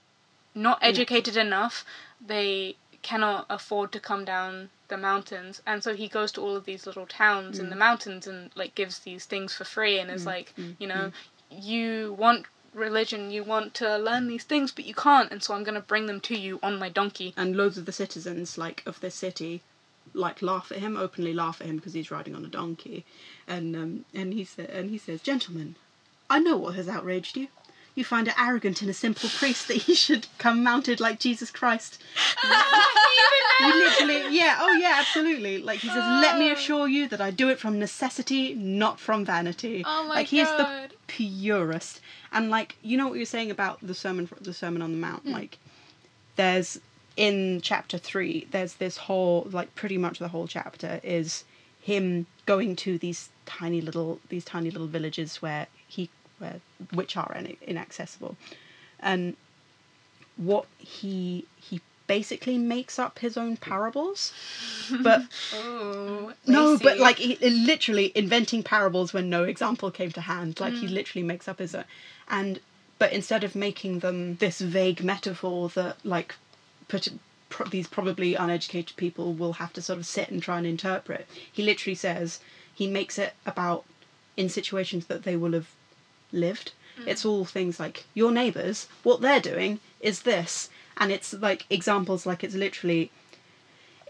not 0.56 0.80
educated 0.82 1.36
enough 1.36 1.84
they 2.26 2.76
cannot 3.02 3.46
afford 3.50 3.92
to 3.92 4.00
come 4.00 4.24
down 4.24 4.70
the 4.88 4.98
mountains 4.98 5.62
and 5.66 5.84
so 5.84 5.94
he 5.94 6.08
goes 6.08 6.32
to 6.32 6.42
all 6.42 6.56
of 6.56 6.66
these 6.66 6.86
little 6.86 7.06
towns 7.08 7.58
Mm. 7.58 7.62
in 7.62 7.70
the 7.70 7.76
mountains 7.76 8.28
and 8.28 8.52
like 8.56 8.76
gives 8.76 9.00
these 9.00 9.26
things 9.26 9.54
for 9.54 9.64
free 9.66 9.98
and 10.00 10.10
is 10.12 10.26
like 10.26 10.54
you 10.80 10.88
know 10.88 11.12
you 11.50 12.16
want 12.18 12.46
religion 12.74 13.32
you 13.32 13.44
want 13.44 13.74
to 13.74 13.98
learn 13.98 14.28
these 14.28 14.44
things 14.44 14.72
but 14.72 14.86
you 14.86 14.94
can't 14.94 15.32
and 15.32 15.44
so 15.44 15.54
i'm 15.54 15.64
going 15.64 15.76
to 15.76 15.82
bring 15.82 16.06
them 16.06 16.20
to 16.20 16.36
you 16.36 16.60
on 16.64 16.80
my 16.80 16.90
donkey. 16.90 17.34
And 17.38 17.56
loads 17.56 17.78
of 17.78 17.86
the 17.86 17.92
citizens 17.92 18.58
like 18.58 18.84
of 18.86 19.00
this 19.00 19.16
city 19.16 19.62
like 20.14 20.42
laugh 20.42 20.72
at 20.72 20.80
him 20.80 20.98
openly 20.98 21.34
laugh 21.34 21.62
at 21.62 21.68
him 21.68 21.78
because 21.78 21.94
he's 21.94 22.12
riding 22.12 22.36
on 22.36 22.46
a 22.46 22.50
donkey. 22.50 23.06
And 23.48 23.76
um 23.76 24.06
and 24.14 24.34
he 24.34 24.44
said 24.44 24.70
and 24.70 24.90
he 24.90 24.98
says 24.98 25.22
gentlemen 25.22 25.76
i 26.30 26.40
know 26.40 26.58
what 26.58 26.76
has 26.76 26.88
outraged 26.88 27.38
you 27.38 27.48
you 27.96 28.04
find 28.04 28.28
it 28.28 28.34
arrogant 28.40 28.82
in 28.82 28.90
a 28.90 28.94
simple 28.94 29.30
priest 29.30 29.68
that 29.68 29.78
he 29.78 29.96
should 29.96 30.28
come 30.38 30.64
mounted 30.64 31.00
like 31.00 31.20
jesus 31.20 31.52
christ. 31.52 32.02
You 33.60 33.68
literally 33.68 34.36
yeah 34.36 34.58
oh 34.60 34.74
yeah 34.74 34.96
absolutely. 34.98 35.60
Like 35.60 35.80
he 35.80 35.88
says 35.88 35.98
let 35.98 36.38
me 36.40 36.50
oh. 36.50 36.54
assure 36.54 36.88
you 36.88 37.08
that 37.10 37.22
i 37.22 37.30
do 37.30 37.50
it 37.50 37.60
from 37.60 37.80
necessity 37.80 38.56
not 38.56 39.00
from 39.00 39.24
vanity. 39.24 39.84
Oh 39.86 40.06
my 40.08 40.16
like 40.16 40.28
he 40.28 40.40
is 40.40 40.50
the 40.50 40.90
purest. 41.08 42.02
And 42.32 42.50
like 42.50 42.76
you 42.82 42.98
know 42.98 43.08
what 43.08 43.18
you're 43.18 43.26
saying 43.26 43.52
about 43.52 43.80
the 43.82 43.94
sermon 43.94 44.28
the 44.42 44.54
sermon 44.54 44.82
on 44.82 44.92
the 44.92 44.98
mount? 44.98 45.24
Hmm. 45.24 45.32
Like 45.32 45.60
there's 46.36 46.80
in 47.16 47.62
chapter 47.62 47.98
three, 47.98 48.48
there's 48.52 48.76
this 48.76 48.98
whole 48.98 49.48
like 49.52 49.74
pretty 49.76 49.98
much 49.98 50.20
the 50.20 50.30
whole 50.30 50.48
chapter 50.48 51.00
is 51.04 51.44
him 51.80 52.26
going 52.46 52.76
to 52.78 52.98
these 52.98 53.30
tiny 53.46 53.82
little 53.82 54.20
these 54.30 54.46
tiny 54.46 54.72
little 54.72 54.88
villages 54.88 55.42
where 55.42 55.68
he 55.88 56.10
where 56.44 56.60
which 56.94 57.16
are 57.18 57.34
in, 57.38 57.58
inaccessible, 57.66 58.36
and 59.00 59.36
what 60.38 60.66
he 60.78 61.46
he 61.56 61.82
basically 62.08 62.58
makes 62.58 63.00
up 63.00 63.20
his 63.20 63.38
own 63.38 63.56
parables, 63.58 64.34
but 65.02 65.22
Ooh, 65.56 66.34
no, 66.46 66.78
but 66.78 67.00
like 67.00 67.18
he, 67.18 67.38
literally 67.50 68.12
inventing 68.16 68.64
parables 68.64 69.14
when 69.14 69.30
no 69.30 69.44
example 69.44 69.90
came 69.92 70.12
to 70.12 70.22
hand. 70.22 70.60
Like 70.60 70.74
he 70.74 70.88
mm. 70.88 70.94
literally 70.94 71.26
makes 71.26 71.48
up 71.48 71.60
his 71.60 71.74
own, 71.74 71.86
and 72.28 72.60
but 73.00 73.14
instead 73.14 73.44
of 73.44 73.56
making 73.56 74.00
them 74.00 74.36
this 74.38 74.60
vague 74.60 75.04
metaphor 75.04 75.70
that 75.70 75.98
like 76.06 76.36
put 76.88 77.08
pro- 77.50 77.68
these 77.68 77.88
probably 77.88 78.36
uneducated 78.36 78.96
people 78.98 79.34
will 79.34 79.54
have 79.54 79.74
to 79.74 79.82
sort 79.82 80.00
of 80.00 80.06
sit 80.06 80.30
and 80.30 80.42
try 80.42 80.58
and 80.58 80.68
interpret, 80.68 81.28
he 81.52 81.64
literally 81.64 81.96
says 81.96 82.40
he 82.74 82.88
makes 82.88 83.18
it 83.18 83.34
about 83.46 83.86
in 84.36 84.50
situations 84.50 85.06
that 85.06 85.24
they 85.24 85.36
will 85.36 85.54
have 85.54 85.70
lived. 86.34 86.74
Mm. 87.00 87.08
It's 87.08 87.26
all 87.26 87.46
things 87.46 87.80
like 87.80 88.06
your 88.14 88.32
neighbours, 88.32 88.88
what 89.04 89.22
they're 89.22 89.40
doing 89.40 89.80
is 90.00 90.24
this, 90.24 90.70
and 90.98 91.12
it's 91.12 91.34
like 91.34 91.66
examples 91.70 92.26
like 92.26 92.44
it's 92.44 92.56
literally 92.56 93.12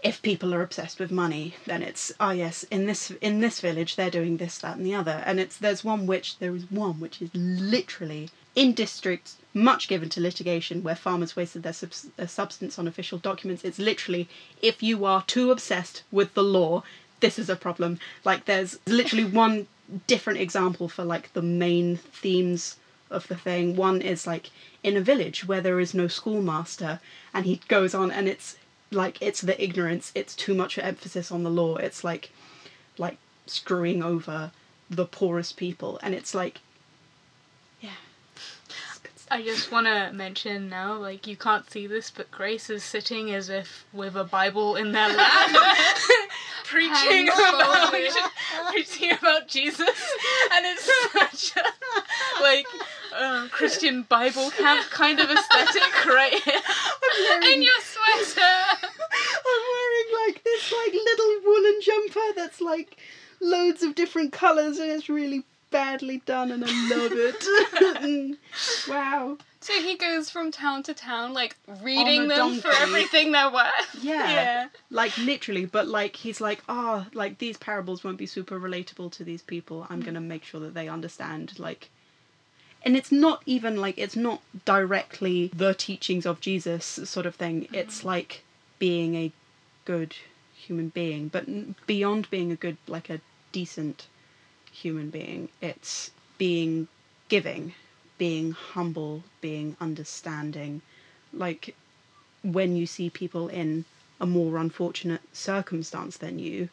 if 0.02 0.20
people 0.20 0.54
are 0.54 0.60
obsessed 0.62 1.00
with 1.00 1.10
money, 1.10 1.54
then 1.64 1.82
it's 1.82 2.12
oh 2.20 2.30
yes, 2.30 2.62
in 2.64 2.84
this 2.86 3.10
in 3.22 3.40
this 3.40 3.60
village 3.60 3.96
they're 3.96 4.10
doing 4.10 4.36
this, 4.36 4.58
that, 4.58 4.76
and 4.76 4.84
the 4.84 4.94
other, 4.94 5.22
and 5.24 5.40
it's 5.40 5.56
there's 5.56 5.82
one 5.82 6.06
which 6.06 6.38
there 6.38 6.54
is 6.54 6.70
one 6.70 7.00
which 7.00 7.22
is 7.22 7.30
literally 7.34 8.28
in 8.54 8.74
districts 8.74 9.36
much 9.54 9.88
given 9.88 10.08
to 10.10 10.20
litigation 10.20 10.82
where 10.82 10.94
farmers 10.94 11.34
wasted 11.36 11.62
their, 11.62 11.72
subs- 11.72 12.08
their 12.16 12.28
substance 12.28 12.78
on 12.78 12.86
official 12.86 13.18
documents. 13.18 13.64
It's 13.64 13.78
literally 13.78 14.28
if 14.60 14.82
you 14.82 15.06
are 15.06 15.22
too 15.22 15.50
obsessed 15.50 16.02
with 16.12 16.34
the 16.34 16.44
law, 16.44 16.82
this 17.20 17.38
is 17.38 17.48
a 17.48 17.56
problem. 17.56 17.98
Like 18.24 18.44
there's 18.44 18.78
literally 18.86 19.24
one 19.24 19.66
different 20.06 20.40
example 20.40 20.88
for 20.88 21.04
like 21.04 21.32
the 21.32 21.42
main 21.42 21.96
themes 21.96 22.76
of 23.10 23.28
the 23.28 23.36
thing. 23.36 23.76
One 23.76 24.00
is 24.00 24.26
like 24.26 24.50
in 24.82 24.96
a 24.96 25.00
village 25.00 25.46
where 25.46 25.60
there 25.60 25.80
is 25.80 25.94
no 25.94 26.08
schoolmaster, 26.08 27.00
and 27.32 27.46
he 27.46 27.60
goes 27.68 27.94
on, 27.94 28.10
and 28.10 28.28
it's 28.28 28.56
like 28.90 29.20
it's 29.20 29.40
the 29.40 29.62
ignorance. 29.62 30.12
It's 30.14 30.34
too 30.34 30.54
much 30.54 30.78
emphasis 30.78 31.30
on 31.30 31.42
the 31.42 31.50
law. 31.50 31.76
It's 31.76 32.04
like 32.04 32.30
like 32.98 33.18
screwing 33.46 34.02
over 34.02 34.52
the 34.90 35.06
poorest 35.06 35.56
people, 35.56 35.98
and 36.02 36.14
it's 36.14 36.34
like 36.34 36.60
yeah. 37.80 37.90
It's. 39.04 39.26
I 39.30 39.42
just 39.42 39.70
want 39.70 39.86
to 39.86 40.10
mention 40.12 40.68
now, 40.68 40.96
like 40.96 41.26
you 41.26 41.36
can't 41.36 41.70
see 41.70 41.86
this, 41.86 42.10
but 42.10 42.30
Grace 42.30 42.70
is 42.70 42.84
sitting 42.84 43.32
as 43.32 43.48
if 43.48 43.84
with 43.92 44.16
a 44.16 44.24
Bible 44.24 44.76
in 44.76 44.92
their 44.92 45.08
lap, 45.08 45.50
preaching 46.64 47.28
about 47.28 47.92
preaching 48.70 49.12
about 49.12 49.48
Jesus, 49.48 49.88
and 50.52 50.66
it's 50.66 50.90
such 51.12 51.56
a 51.62 52.42
like 52.42 52.66
uh, 53.14 53.48
Christian 53.50 54.02
Bible 54.02 54.50
camp 54.50 54.88
kind 54.90 55.20
of 55.20 55.30
aesthetic, 55.30 56.04
right? 56.06 56.32
in 57.52 57.62
your 57.62 57.80
sweater. 57.80 58.54
I'm 59.46 59.62
wearing 59.72 60.26
like 60.26 60.44
this 60.44 60.72
like 60.72 60.92
little 60.92 61.40
woolen 61.44 61.80
jumper 61.82 62.34
that's 62.36 62.60
like 62.60 62.96
loads 63.40 63.82
of 63.82 63.94
different 63.94 64.32
colours 64.32 64.78
and 64.78 64.90
it's 64.90 65.08
really 65.08 65.44
badly 65.74 66.18
done 66.24 66.52
and 66.52 66.64
I 66.64 66.88
love 66.88 67.12
it. 67.12 68.38
wow. 68.88 69.36
So 69.58 69.72
he 69.72 69.96
goes 69.96 70.30
from 70.30 70.52
town 70.52 70.84
to 70.84 70.94
town, 70.94 71.34
like 71.34 71.56
reading 71.82 72.28
them 72.28 72.60
for 72.60 72.70
everything 72.70 73.32
they're 73.32 73.50
worth. 73.50 73.98
Yeah. 74.00 74.30
yeah. 74.30 74.68
Like 74.90 75.18
literally, 75.18 75.66
but 75.66 75.88
like 75.88 76.14
he's 76.14 76.40
like, 76.40 76.62
oh, 76.68 77.06
like 77.12 77.38
these 77.38 77.56
parables 77.56 78.04
won't 78.04 78.18
be 78.18 78.26
super 78.26 78.60
relatable 78.60 79.10
to 79.12 79.24
these 79.24 79.42
people. 79.42 79.84
I'm 79.90 80.00
mm. 80.00 80.04
gonna 80.06 80.20
make 80.20 80.44
sure 80.44 80.60
that 80.60 80.74
they 80.74 80.88
understand 80.88 81.58
like 81.58 81.90
and 82.84 82.96
it's 82.96 83.10
not 83.10 83.42
even 83.44 83.76
like 83.80 83.98
it's 83.98 84.14
not 84.14 84.42
directly 84.64 85.50
the 85.56 85.74
teachings 85.74 86.24
of 86.24 86.40
Jesus 86.40 86.84
sort 86.84 87.26
of 87.26 87.34
thing. 87.34 87.62
Mm-hmm. 87.62 87.74
It's 87.74 88.04
like 88.04 88.44
being 88.78 89.16
a 89.16 89.32
good 89.84 90.14
human 90.54 90.90
being, 90.90 91.26
but 91.26 91.46
beyond 91.88 92.30
being 92.30 92.52
a 92.52 92.56
good 92.56 92.76
like 92.86 93.10
a 93.10 93.20
decent 93.50 94.06
human 94.74 95.10
being, 95.10 95.48
it's 95.60 96.10
being 96.36 96.88
giving, 97.28 97.74
being 98.18 98.52
humble, 98.52 99.22
being 99.40 99.76
understanding. 99.80 100.82
Like 101.32 101.74
when 102.42 102.76
you 102.76 102.86
see 102.86 103.08
people 103.10 103.48
in 103.48 103.84
a 104.20 104.26
more 104.26 104.58
unfortunate 104.58 105.22
circumstance 105.32 106.16
than 106.16 106.38
you, 106.38 106.68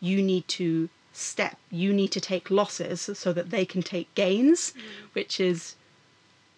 you 0.00 0.22
need 0.22 0.46
to 0.48 0.88
step, 1.12 1.56
you 1.70 1.92
need 1.92 2.12
to 2.12 2.20
take 2.20 2.50
losses 2.50 3.10
so 3.14 3.32
that 3.32 3.50
they 3.50 3.64
can 3.64 3.82
take 3.82 4.14
gains, 4.14 4.72
which 5.12 5.40
is 5.40 5.74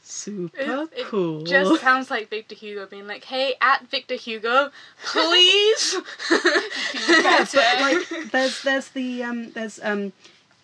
super 0.03 0.89
It, 0.93 0.99
it 1.01 1.07
cool. 1.07 1.45
just 1.45 1.81
sounds 1.81 2.11
like 2.11 2.29
Victor 2.29 2.55
Hugo 2.55 2.87
being 2.87 3.07
like, 3.07 3.25
"Hey, 3.25 3.55
at 3.61 3.89
Victor 3.89 4.15
Hugo, 4.15 4.71
please." 5.05 5.97
yeah, 7.09 7.47
but 7.53 7.81
like 7.81 8.09
there's 8.33 8.63
there's 8.63 8.89
the 8.89 9.23
um 9.23 9.53
there's 9.53 9.81
um 9.83 10.13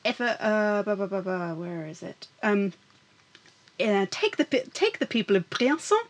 if 0.08 0.20
a 0.20 0.42
uh 0.42 0.82
blah, 0.82 0.94
blah, 0.94 1.06
blah, 1.06 1.20
blah, 1.20 1.54
where 1.54 1.86
is 1.86 2.02
it 2.02 2.26
um 2.42 2.72
uh, 3.80 4.06
take 4.10 4.36
the 4.36 4.44
take 4.44 4.98
the 4.98 5.06
people 5.06 5.36
of 5.36 5.48
Briançon. 5.50 6.02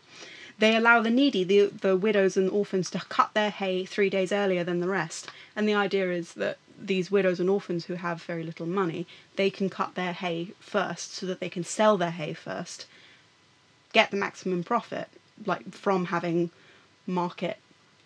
They 0.57 0.75
allow 0.75 1.01
the 1.01 1.09
needy, 1.09 1.43
the 1.43 1.67
the 1.67 1.95
widows 1.95 2.35
and 2.35 2.49
orphans, 2.49 2.89
to 2.91 2.99
cut 2.99 3.33
their 3.33 3.49
hay 3.49 3.85
three 3.85 4.09
days 4.09 4.31
earlier 4.31 4.63
than 4.63 4.79
the 4.79 4.89
rest. 4.89 5.29
And 5.55 5.67
the 5.67 5.73
idea 5.73 6.11
is 6.11 6.33
that 6.33 6.57
these 6.81 7.11
widows 7.11 7.39
and 7.39 7.49
orphans 7.49 7.85
who 7.85 7.95
have 7.95 8.23
very 8.23 8.43
little 8.43 8.65
money, 8.65 9.05
they 9.35 9.49
can 9.49 9.69
cut 9.69 9.95
their 9.95 10.13
hay 10.13 10.53
first, 10.59 11.13
so 11.13 11.25
that 11.25 11.39
they 11.39 11.49
can 11.49 11.63
sell 11.63 11.97
their 11.97 12.11
hay 12.11 12.33
first, 12.33 12.85
get 13.93 14.11
the 14.11 14.17
maximum 14.17 14.63
profit, 14.63 15.09
like 15.45 15.71
from 15.73 16.05
having 16.05 16.49
market 17.05 17.57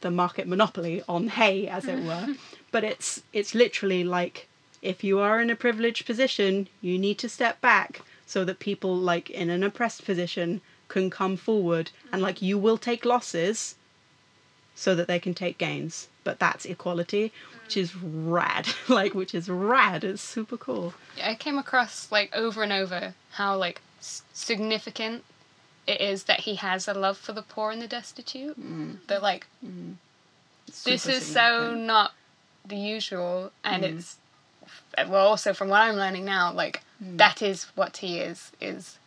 the 0.02 0.12
market 0.12 0.48
monopoly 0.48 1.02
on 1.08 1.30
hay, 1.30 1.68
as 1.68 1.86
it 1.86 2.04
were. 2.04 2.36
but 2.72 2.84
it's 2.84 3.24
it's 3.32 3.56
literally 3.56 4.04
like 4.04 4.48
if 4.84 5.04
you 5.04 5.18
are 5.20 5.42
in 5.42 5.50
a 5.50 5.56
privileged 5.56 6.06
position, 6.06 6.68
you 6.82 7.00
need 7.00 7.18
to 7.20 7.30
step 7.30 7.60
back 7.62 8.02
so 8.28 8.44
that 8.46 8.60
people 8.60 8.96
like 8.96 9.30
in 9.30 9.50
an 9.50 9.64
oppressed 9.64 10.06
position 10.06 10.62
can 10.90 11.10
come 11.10 11.38
forward 11.38 11.90
and 12.12 12.22
like 12.22 12.42
you 12.42 12.58
will 12.58 12.78
take 12.78 13.06
losses 13.06 13.76
so 14.76 14.94
that 14.94 15.08
they 15.08 15.20
can 15.20 15.34
take 15.34 15.58
gains. 15.58 16.10
But 16.24 16.40
that's 16.40 16.66
equality, 16.66 17.32
which 17.64 17.78
is 17.78 17.96
rad. 17.96 18.68
like 18.90 19.14
which 19.14 19.34
is 19.34 19.50
rad. 19.50 20.04
It's 20.04 20.22
super 20.22 20.58
cool. 20.58 20.94
Yeah, 21.18 21.32
I 21.32 21.36
came 21.36 21.58
across 21.58 22.12
like 22.12 22.36
over 22.36 22.62
and 22.62 22.74
over 22.74 23.16
how 23.32 23.58
like 23.58 23.82
s- 24.00 24.24
significant 24.34 25.24
it 25.88 26.02
is 26.02 26.26
that 26.26 26.42
he 26.42 26.56
has 26.56 26.88
a 26.88 26.94
love 26.94 27.18
for 27.18 27.34
the 27.34 27.42
poor 27.42 27.72
and 27.72 27.82
the 27.82 27.88
destitute. 27.88 28.60
Mm. 28.60 28.98
That 29.08 29.22
like 29.22 29.48
It's 30.68 30.84
this 30.84 31.06
is 31.08 31.26
so 31.26 31.74
not 31.74 32.14
the 32.66 32.78
usual, 32.78 33.52
and 33.64 33.84
mm. 33.84 33.98
it's 33.98 34.18
well 35.08 35.28
also 35.28 35.54
from 35.54 35.70
what 35.70 35.82
I'm 35.82 35.96
learning 35.96 36.26
now, 36.26 36.52
like 36.52 36.82
that 37.00 37.42
is 37.42 37.66
what 37.76 37.98
he 37.98 38.20
is 38.20 38.52
is 38.62 38.98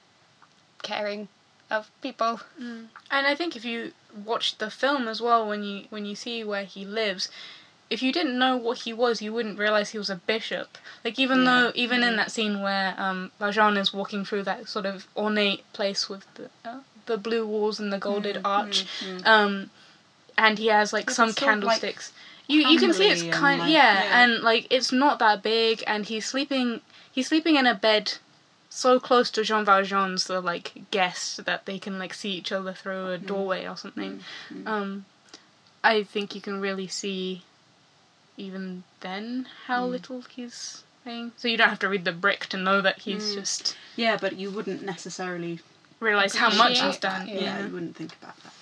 caring 0.83 1.29
of 1.71 1.91
people. 2.03 2.41
And 3.11 3.27
I 3.27 3.35
think 3.35 3.57
if 3.57 3.65
you 3.65 3.93
watch 4.25 4.59
the 4.59 4.71
film 4.71 5.09
as 5.09 5.21
well, 5.21 5.47
when 5.49 5.63
you 5.63 5.85
when 5.91 6.05
you 6.07 6.15
see 6.15 6.45
where 6.45 6.65
he 6.65 6.85
lives, 6.85 7.29
if 7.91 8.03
you 8.03 8.13
didn't 8.13 8.39
know 8.39 8.57
what 8.57 8.79
he 8.79 8.93
was, 8.93 9.23
you 9.23 9.33
wouldn't 9.33 9.59
realize 9.59 9.91
he 9.91 9.99
was 9.99 10.11
a 10.11 10.17
bishop. 10.17 10.79
Like 11.05 11.19
even 11.19 11.45
Yeah. 11.45 11.45
though 11.47 11.73
even 11.75 12.03
in 12.03 12.17
that 12.17 12.31
scene 12.31 12.63
where 12.63 12.95
um, 12.99 13.33
Valjean 13.39 13.77
is 13.77 13.93
walking 13.93 14.25
through 14.25 14.45
that 14.45 14.69
sort 14.69 14.87
of 14.87 15.07
ornate 15.17 15.65
place 15.73 16.09
with 16.09 16.25
the 16.35 16.51
uh, 16.65 16.81
the 17.07 17.17
blue 17.17 17.47
walls 17.47 17.79
and 17.81 17.93
the 17.93 17.99
golded 17.99 18.41
arch, 18.45 18.87
um, 19.25 19.71
and 20.37 20.59
he 20.59 20.67
has 20.67 20.93
like 20.93 21.11
some 21.11 21.29
of, 21.29 21.37
like, 21.41 21.47
candlesticks. 21.47 22.13
You 22.49 22.69
you 22.69 22.79
can 22.79 22.93
see 22.93 23.11
it's 23.11 23.23
kind 23.37 23.61
like, 23.61 23.71
yeah, 23.71 24.05
yeah. 24.05 24.23
and 24.23 24.43
like 24.43 24.67
it's 24.71 24.93
not 24.93 25.19
that 25.19 25.43
big, 25.43 25.83
and 25.87 26.07
he's 26.07 26.27
sleeping 26.27 26.81
he's 27.13 27.29
sleeping 27.29 27.57
in 27.57 27.67
a 27.67 27.75
bed 27.75 28.15
so 28.69 29.01
close 29.01 29.31
to 29.31 29.43
Jean 29.43 29.65
Valjean's 29.65 30.27
the 30.27 30.41
like 30.41 30.73
guest 30.91 31.45
that 31.47 31.65
they 31.65 31.79
can 31.79 31.99
like 31.99 32.13
see 32.13 32.33
each 32.33 32.53
other 32.53 32.73
through 32.73 33.13
a 33.13 33.17
mm-hmm. 33.17 33.27
doorway 33.27 33.67
or 33.67 33.77
something. 33.77 34.21
Mm-hmm. 34.51 34.69
Um, 34.69 35.05
I 35.83 36.03
think 36.03 36.35
you 36.35 36.41
can 36.41 36.61
really 36.61 36.87
see 36.87 37.43
even 38.37 38.85
then 39.01 39.47
how 39.67 39.87
mm. 39.87 39.91
little 39.93 40.23
he's 40.29 40.85
paying. 41.05 41.33
So 41.37 41.49
you 41.49 41.57
don't 41.57 41.71
have 41.71 41.79
to 41.81 41.89
read 41.89 42.05
the 42.05 42.13
brick 42.13 42.47
to 42.47 42.57
know 42.57 42.81
that 42.83 43.01
he's 43.01 43.33
mm. 43.33 43.35
just 43.37 43.77
Yeah, 43.97 44.19
but 44.21 44.37
you 44.37 44.51
wouldn't 44.51 44.83
necessarily 44.83 45.61
realize 46.01 46.35
how 46.35 46.55
much 46.55 46.81
he's 46.81 46.99
done. 46.99 47.29
yeah, 47.29 47.41
Yeah. 47.41 47.67
you 47.67 47.73
wouldn't 47.73 47.97
think 47.97 48.15
about 48.21 48.37
that. 48.43 48.53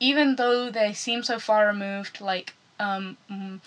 Even 0.00 0.36
though 0.36 0.70
they 0.70 0.92
seem 0.94 1.22
so 1.22 1.38
far 1.38 1.66
removed, 1.66 2.20
like 2.20 2.54
um, 2.82 3.16
mm, 3.30 3.60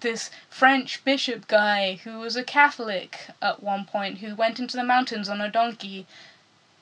this 0.00 0.30
French 0.50 1.04
bishop 1.04 1.48
guy 1.48 2.00
who 2.04 2.18
was 2.18 2.36
a 2.36 2.44
Catholic 2.44 3.30
at 3.40 3.62
one 3.62 3.84
point 3.84 4.18
who 4.18 4.34
went 4.34 4.58
into 4.58 4.76
the 4.76 4.84
mountains 4.84 5.28
on 5.28 5.40
a 5.40 5.50
donkey. 5.50 6.06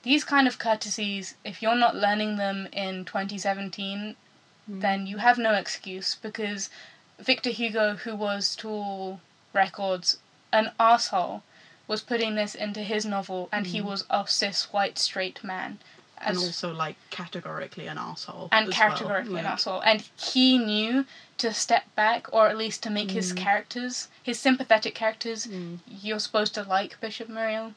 These 0.02 0.24
kind 0.24 0.46
of 0.46 0.58
courtesies, 0.58 1.34
if 1.44 1.62
you're 1.62 1.74
not 1.74 1.96
learning 1.96 2.36
them 2.36 2.68
in 2.72 3.04
2017, 3.04 4.16
then 4.68 5.06
you 5.06 5.18
have 5.18 5.38
no 5.38 5.54
excuse 5.54 6.14
because 6.14 6.70
Victor 7.18 7.50
Hugo, 7.50 7.94
who 7.96 8.14
was 8.14 8.56
to 8.56 8.68
all 8.68 9.20
records 9.52 10.18
an 10.52 10.72
asshole, 10.78 11.42
was 11.88 12.02
putting 12.02 12.34
this 12.34 12.54
into 12.54 12.80
his 12.80 13.06
novel, 13.06 13.48
and 13.52 13.68
he 13.68 13.80
was 13.80 14.04
a 14.10 14.26
cis 14.26 14.72
white 14.72 14.98
straight 14.98 15.42
man. 15.44 15.78
And 16.18 16.36
also 16.38 16.72
like 16.72 16.96
categorically 17.10 17.86
an 17.86 17.98
asshole. 17.98 18.48
and 18.52 18.72
categorically 18.72 19.34
well. 19.34 19.40
an 19.40 19.46
asshole. 19.46 19.80
And 19.82 20.02
he 20.18 20.58
knew 20.58 21.04
to 21.38 21.52
step 21.52 21.84
back, 21.94 22.32
or 22.32 22.48
at 22.48 22.56
least 22.56 22.82
to 22.84 22.90
make 22.90 23.10
his 23.10 23.32
characters, 23.32 24.08
his 24.22 24.38
sympathetic 24.38 24.94
characters, 24.94 25.46
Mm. 25.46 25.78
you're 25.86 26.18
supposed 26.18 26.54
to 26.54 26.62
like 26.62 26.98
Bishop 27.00 27.28
Myriel. 27.28 27.74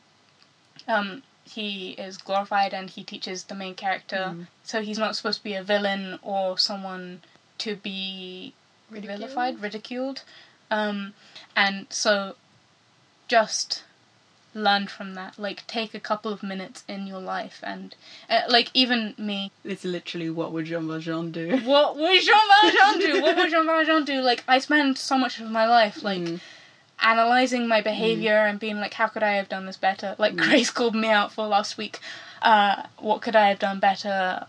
Um, 0.87 1.23
he 1.43 1.91
is 1.91 2.17
glorified 2.17 2.73
and 2.73 2.89
he 2.89 3.03
teaches 3.03 3.43
the 3.43 3.55
main 3.55 3.75
character, 3.75 4.31
Mm. 4.33 4.47
so 4.63 4.81
he's 4.81 4.97
not 4.99 5.15
supposed 5.15 5.39
to 5.39 5.43
be 5.43 5.55
a 5.55 5.63
villain 5.63 6.19
or 6.21 6.57
someone 6.57 7.21
to 7.57 7.75
be 7.75 8.53
vilified, 8.89 9.59
ridiculed. 9.61 10.23
Um, 10.71 11.13
and 11.55 11.87
so 11.89 12.35
just 13.27 13.83
learn 14.63 14.87
from 14.87 15.13
that. 15.15 15.37
Like, 15.39 15.65
take 15.67 15.93
a 15.93 15.99
couple 15.99 16.31
of 16.31 16.43
minutes 16.43 16.83
in 16.87 17.07
your 17.07 17.19
life, 17.19 17.59
and 17.63 17.95
uh, 18.29 18.41
like, 18.49 18.69
even 18.73 19.15
me, 19.17 19.51
It's 19.63 19.83
literally 19.85 20.29
what 20.29 20.51
would 20.53 20.65
Jean 20.65 20.87
Valjean 20.87 21.31
do? 21.31 21.57
what 21.65 21.97
would 21.97 22.21
Jean 22.21 22.47
Valjean 22.61 22.99
do? 22.99 23.21
What 23.21 23.35
would 23.37 23.49
Jean 23.51 23.65
Valjean 23.65 24.05
do? 24.05 24.21
Like, 24.21 24.43
I 24.47 24.59
spend 24.59 24.97
so 24.97 25.17
much 25.17 25.39
of 25.39 25.49
my 25.49 25.65
life, 25.67 26.03
like, 26.09 26.19
Mm. 26.19 26.39
analyzing 27.01 27.67
my 27.67 27.81
behavior 27.81 28.37
and 28.45 28.59
being 28.59 28.77
like, 28.77 28.93
how 28.95 29.07
could 29.07 29.23
I 29.23 29.33
have 29.33 29.49
done 29.49 29.65
this 29.65 29.77
better? 29.77 30.15
Like, 30.17 30.35
Grace 30.35 30.69
called 30.69 30.95
me 30.95 31.09
out 31.09 31.31
for 31.31 31.47
last 31.47 31.77
week. 31.77 31.99
Uh, 32.41 32.83
what 32.97 33.21
could 33.21 33.35
I 33.35 33.47
have 33.49 33.59
done 33.59 33.79
better? 33.79 34.45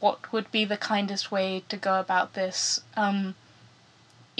What 0.00 0.32
would 0.32 0.50
be 0.50 0.64
the 0.64 0.76
kindest 0.76 1.30
way 1.30 1.62
to 1.68 1.76
go 1.76 2.00
about 2.00 2.34
this? 2.34 2.80
Um, 2.96 3.34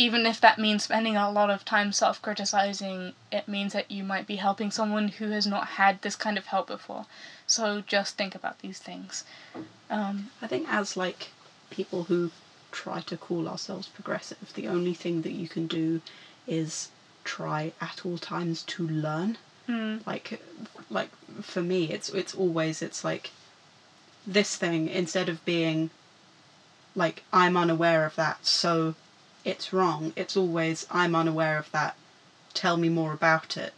even 0.03 0.27
if 0.27 0.41
that 0.41 0.59
means 0.59 0.83
spending 0.83 1.17
a 1.17 1.31
lot 1.31 1.49
of 1.55 1.65
time 1.65 1.93
self 1.93 2.21
criticizing, 2.27 3.13
it 3.31 3.47
means 3.47 3.73
that 3.73 3.89
you 3.97 4.03
might 4.03 4.27
be 4.27 4.37
helping 4.47 4.71
someone 4.73 5.09
who 5.19 5.31
has 5.31 5.47
not 5.47 5.67
had 5.81 6.03
this 6.03 6.17
kind 6.17 6.37
of 6.37 6.47
help 6.47 6.67
before. 6.67 7.07
So 7.47 7.83
just 7.87 8.17
think 8.17 8.35
about 8.35 8.59
these 8.59 8.79
things. 8.81 9.25
Um, 9.91 10.17
I 10.45 10.47
think 10.49 10.67
as 10.69 10.97
like 10.97 11.29
people 11.71 12.05
who 12.05 12.31
try 12.73 13.01
to 13.03 13.17
call 13.17 13.49
ourselves 13.49 13.87
progressive, 13.89 14.53
the 14.55 14.67
only 14.67 14.95
thing 14.95 15.23
that 15.23 15.33
you 15.41 15.49
can 15.49 15.67
do 15.69 16.01
is 16.49 16.89
try 17.23 17.73
at 17.81 18.05
all 18.05 18.19
times 18.19 18.65
to 18.65 18.81
learn. 18.89 19.39
mm, 19.69 20.05
Like 20.05 20.43
like 20.91 21.11
for 21.43 21.63
me 21.63 21.81
it's 21.95 22.09
it's 22.21 22.35
always 22.35 22.83
it's 22.83 23.05
like 23.05 23.31
this 24.27 24.57
thing 24.57 24.89
instead 24.89 25.29
of 25.29 25.45
being 25.45 25.91
like 26.97 27.23
I'm 27.33 27.57
unaware 27.57 28.05
of 28.05 28.15
that 28.17 28.45
so 28.45 28.95
it's 29.45 29.73
wrong, 29.73 30.13
it's 30.17 30.37
always 30.37 30.87
I'm 30.91 31.15
unaware 31.15 31.59
of 31.59 31.71
that. 31.73 31.97
Tell 32.55 32.77
me 32.77 32.89
more 32.89 33.13
about 33.13 33.57
it. 33.57 33.73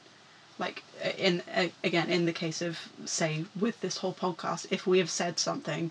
Like 0.59 0.83
in 1.19 1.43
again 1.83 2.11
in 2.11 2.27
the 2.27 2.33
case 2.33 2.63
of 2.63 2.89
say 3.05 3.45
with 3.59 3.81
this 3.81 3.99
whole 3.99 4.15
podcast 4.15 4.67
if 4.71 4.87
we 4.87 4.99
have 4.99 5.11
said 5.11 5.39
something 5.39 5.91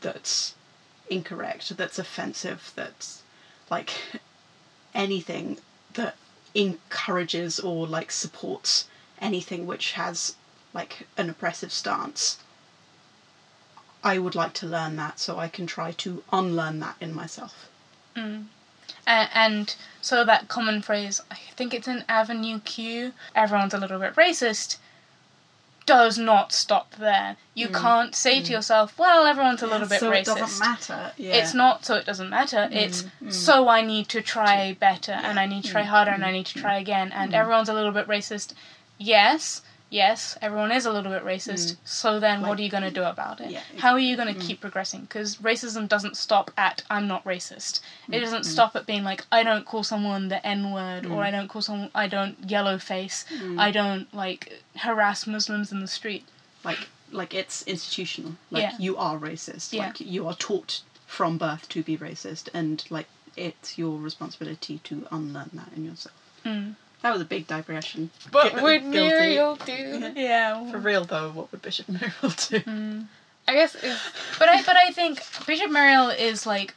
that's 0.00 0.54
incorrect, 1.08 1.76
that's 1.76 1.98
offensive, 1.98 2.72
that's 2.74 3.22
like 3.70 3.90
anything 4.94 5.58
that 5.94 6.16
encourages 6.54 7.60
or 7.60 7.86
like 7.86 8.10
supports 8.10 8.86
anything 9.20 9.66
which 9.66 9.92
has 9.92 10.34
like 10.74 11.06
an 11.16 11.30
oppressive 11.30 11.72
stance. 11.72 12.38
I 14.02 14.18
would 14.18 14.34
like 14.34 14.52
to 14.54 14.66
learn 14.66 14.96
that 14.96 15.18
so 15.18 15.38
I 15.38 15.48
can 15.48 15.66
try 15.66 15.92
to 15.92 16.22
unlearn 16.32 16.80
that 16.80 16.96
in 17.00 17.14
myself. 17.14 17.68
mm. 18.14 18.46
A- 19.06 19.28
and 19.34 19.74
so 20.00 20.24
that 20.24 20.48
common 20.48 20.82
phrase, 20.82 21.20
I 21.30 21.38
think 21.56 21.74
it's 21.74 21.88
in 21.88 22.04
Avenue 22.08 22.60
Q, 22.60 23.12
everyone's 23.34 23.74
a 23.74 23.78
little 23.78 23.98
bit 23.98 24.14
racist, 24.14 24.78
does 25.86 26.18
not 26.18 26.52
stop 26.52 26.94
there. 26.96 27.36
You 27.54 27.68
mm. 27.68 27.74
can't 27.74 28.14
say 28.14 28.42
to 28.42 28.48
mm. 28.48 28.50
yourself, 28.50 28.98
well, 28.98 29.24
everyone's 29.24 29.62
a 29.62 29.66
little 29.66 29.88
bit 29.88 30.00
so 30.00 30.10
racist. 30.10 30.20
it 30.20 30.24
doesn't 30.26 30.58
matter. 30.60 31.12
Yeah. 31.16 31.34
It's 31.34 31.54
not 31.54 31.84
so 31.84 31.94
it 31.94 32.04
doesn't 32.04 32.28
matter. 32.28 32.68
Mm, 32.70 32.72
it's 32.72 33.04
so 33.30 33.68
I 33.68 33.82
need 33.82 34.08
to 34.10 34.20
try 34.20 34.76
better 34.78 35.12
and 35.12 35.38
I 35.38 35.46
need 35.46 35.62
to 35.64 35.70
try 35.70 35.82
harder 35.82 36.10
and 36.10 36.24
I 36.24 36.32
need 36.32 36.46
to 36.46 36.58
try 36.58 36.78
again. 36.78 37.12
And 37.12 37.34
everyone's 37.34 37.68
a 37.68 37.74
little 37.74 37.92
bit 37.92 38.08
racist. 38.08 38.52
Yes, 38.98 39.62
yes, 39.90 40.36
everyone 40.42 40.72
is 40.72 40.86
a 40.86 40.92
little 40.92 41.12
bit 41.12 41.24
racist. 41.24 41.72
Mm. 41.72 41.76
So 41.84 42.20
then 42.20 42.42
what 42.42 42.58
are 42.58 42.62
you 42.62 42.70
going 42.70 42.82
to 42.82 42.90
do 42.90 43.02
about 43.04 43.40
it? 43.40 43.50
Yeah, 43.50 43.62
How 43.78 43.92
are 43.92 43.98
you 43.98 44.16
going 44.16 44.32
to 44.32 44.38
mm. 44.38 44.46
keep 44.46 44.60
progressing? 44.60 45.02
Because 45.02 45.36
racism 45.36 45.88
doesn't 45.88 46.16
stop 46.16 46.50
at 46.56 46.82
I'm 46.90 47.06
not 47.06 47.24
racist. 47.24 47.80
Mm, 48.08 48.14
it 48.14 48.20
doesn't 48.20 48.44
stop 48.44 48.76
at 48.76 48.86
being 48.86 49.04
like 49.04 49.24
I 49.30 49.42
don't 49.42 49.64
call 49.64 49.82
someone 49.82 50.28
the 50.28 50.44
N 50.46 50.72
word 50.72 51.06
or 51.06 51.22
I 51.22 51.30
don't 51.30 51.48
call 51.48 51.62
someone 51.62 51.90
I 51.94 52.08
don't 52.08 52.36
yellow 52.50 52.78
face. 52.78 53.24
I 53.58 53.70
don't 53.70 54.12
like 54.14 54.62
harass 54.76 55.26
Muslims 55.26 55.72
in 55.72 55.80
the 55.80 55.88
street. 55.88 56.24
like 56.64 56.88
like 57.12 57.32
it's 57.34 57.62
institutional. 57.62 58.32
Like 58.50 58.62
Yeah. 58.62 58.72
you 58.78 58.96
are 58.96 59.16
racist. 59.18 59.72
Yeah. 59.72 59.86
Like 59.86 60.00
you 60.00 60.26
are 60.26 60.34
taught 60.34 60.82
from 61.06 61.38
birth 61.38 61.68
to 61.68 61.82
be 61.82 61.96
racist 61.96 62.48
and 62.52 62.84
like 62.90 63.06
it's 63.36 63.78
your 63.78 63.98
responsibility 63.98 64.78
to 64.84 65.06
unlearn 65.12 65.50
that 65.54 65.68
in 65.76 65.84
yourself. 65.84 66.16
Mm. 66.44 66.74
That 67.02 67.12
was 67.12 67.20
a 67.20 67.26
big 67.26 67.46
digression. 67.46 68.10
What 68.32 68.54
Gu- 68.54 68.62
would 68.62 68.92
guilty. 68.92 69.36
Myriel 69.36 69.64
do? 69.64 70.12
Yeah. 70.20 70.70
For 70.70 70.78
real 70.78 71.04
though, 71.04 71.30
what 71.30 71.52
would 71.52 71.62
Bishop 71.62 71.86
Myriel 71.86 72.48
do? 72.48 72.60
Mm. 72.60 73.06
I 73.48 73.54
guess 73.54 73.74
if 73.76 74.36
But 74.38 74.48
I 74.48 74.62
but 74.62 74.76
I 74.76 74.90
think 74.90 75.22
Bishop 75.46 75.70
Myriel 75.70 76.16
is 76.16 76.46
like 76.46 76.74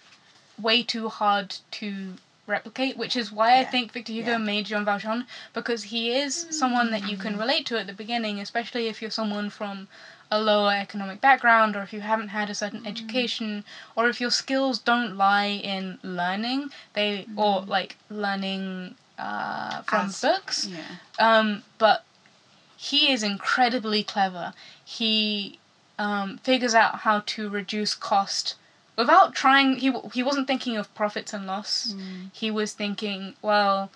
way 0.61 0.84
too 0.84 1.09
hard 1.09 1.57
to 1.72 2.13
replicate, 2.45 2.97
which 2.97 3.15
is 3.15 3.32
why 3.32 3.59
I 3.59 3.63
think 3.63 3.91
Victor 3.91 4.11
Hugo 4.11 4.32
Yeah. 4.32 4.38
made 4.38 4.65
Jean 4.65 4.84
Valjean 4.84 5.26
because 5.53 5.84
he 5.84 6.11
is 6.15 6.47
someone 6.49 6.91
that 6.91 7.07
you 7.07 7.15
can 7.15 7.36
mm. 7.36 7.39
relate 7.39 7.65
to 7.67 7.80
at 7.80 7.88
the 7.88 7.93
beginning, 7.93 8.39
especially 8.39 8.88
if 8.88 9.01
you're 9.01 9.11
someone 9.11 9.49
from 9.49 9.88
a 10.32 10.39
lower 10.39 10.74
economic 10.74 11.22
background 11.22 11.76
or 11.76 11.82
if 11.82 11.91
you 11.93 12.01
haven't 12.01 12.30
had 12.30 12.49
a 12.49 12.55
certain 12.55 12.82
mm. 12.82 12.88
education 12.88 13.63
or 13.95 14.09
if 14.09 14.22
your 14.22 14.30
skills 14.30 14.78
don't 14.80 15.17
lie 15.17 15.47
in 15.47 15.97
learning 16.03 16.70
they 16.93 17.26
or 17.36 17.61
mm. 17.61 17.67
like 17.67 17.95
learning 18.09 18.95
uh, 19.20 19.82
from 19.84 20.07
As- 20.07 20.22
books 20.22 20.67
Yeah. 20.67 20.82
um, 21.20 21.63
but 21.78 22.03
he 22.78 23.11
is 23.11 23.22
incredibly 23.24 24.03
clever. 24.03 24.53
He 24.86 25.59
um, 25.97 26.38
figures 26.43 26.74
out 26.74 26.99
how 26.99 27.20
to 27.34 27.49
reduce 27.49 27.93
cost 27.93 28.55
without 28.97 29.36
trying. 29.36 29.76
He 29.78 29.91
he 30.13 30.24
wasn't 30.24 30.47
thinking 30.47 30.78
of 30.78 30.93
profits 30.95 31.34
and 31.34 31.45
loss. 31.45 31.93
He 32.32 32.49
was 32.49 32.72
thinking, 32.74 33.36
well, 33.41 33.91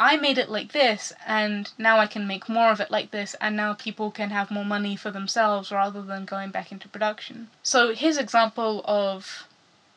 I 0.00 0.16
made 0.16 0.38
it 0.38 0.48
like 0.50 0.72
this, 0.72 1.12
and 1.26 1.70
now 1.78 1.98
I 1.98 2.06
can 2.08 2.26
make 2.26 2.48
more 2.48 2.70
of 2.72 2.80
it 2.80 2.90
like 2.90 3.12
this, 3.12 3.36
and 3.40 3.54
now 3.56 3.74
people 3.74 4.10
can 4.10 4.30
have 4.30 4.50
more 4.50 4.64
money 4.64 4.96
for 4.96 5.10
themselves 5.12 5.70
rather 5.70 6.02
than 6.02 6.24
going 6.24 6.50
back 6.50 6.72
into 6.72 6.88
production. 6.88 7.48
So 7.62 7.94
his 7.94 8.18
example 8.18 8.82
of 8.86 9.46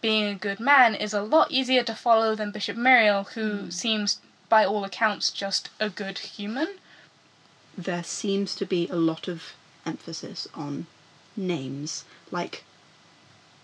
being 0.01 0.25
a 0.25 0.35
good 0.35 0.59
man 0.59 0.93
is 0.93 1.13
a 1.13 1.21
lot 1.23 1.49
easier 1.49 1.81
to 1.83 1.95
follow 1.95 2.35
than 2.35 2.51
Bishop 2.51 2.75
Myriel, 2.77 3.29
who 3.31 3.71
seems, 3.71 4.19
by 4.53 4.63
all 4.63 4.83
accounts, 4.83 5.31
just 5.31 5.71
a 5.79 5.89
good 5.89 6.19
human. 6.19 6.77
there 7.75 8.03
seems 8.03 8.53
to 8.53 8.67
be 8.67 8.87
a 8.89 8.95
lot 8.95 9.27
of 9.27 9.53
emphasis 9.83 10.47
on 10.53 10.85
names, 11.35 12.05
like 12.29 12.63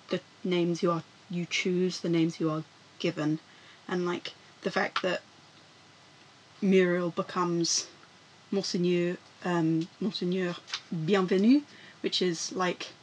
the 0.08 0.20
names 0.44 0.82
you 0.82 0.90
are 0.90 1.04
you 1.30 1.46
choose, 1.46 2.00
the 2.00 2.10
names 2.10 2.40
you 2.40 2.50
are 2.50 2.64
given, 2.98 3.38
and 3.88 4.04
like 4.04 4.34
the 4.64 4.72
fact 4.72 5.04
that 5.04 5.22
Myriel 6.60 7.14
becomes 7.14 7.86
Monseigneur 8.50 9.18
um, 9.46 9.88
Monseigneur 10.00 10.56
Bienvenu, 10.92 11.62
which 12.02 12.20
is 12.20 12.52
like 12.52 12.94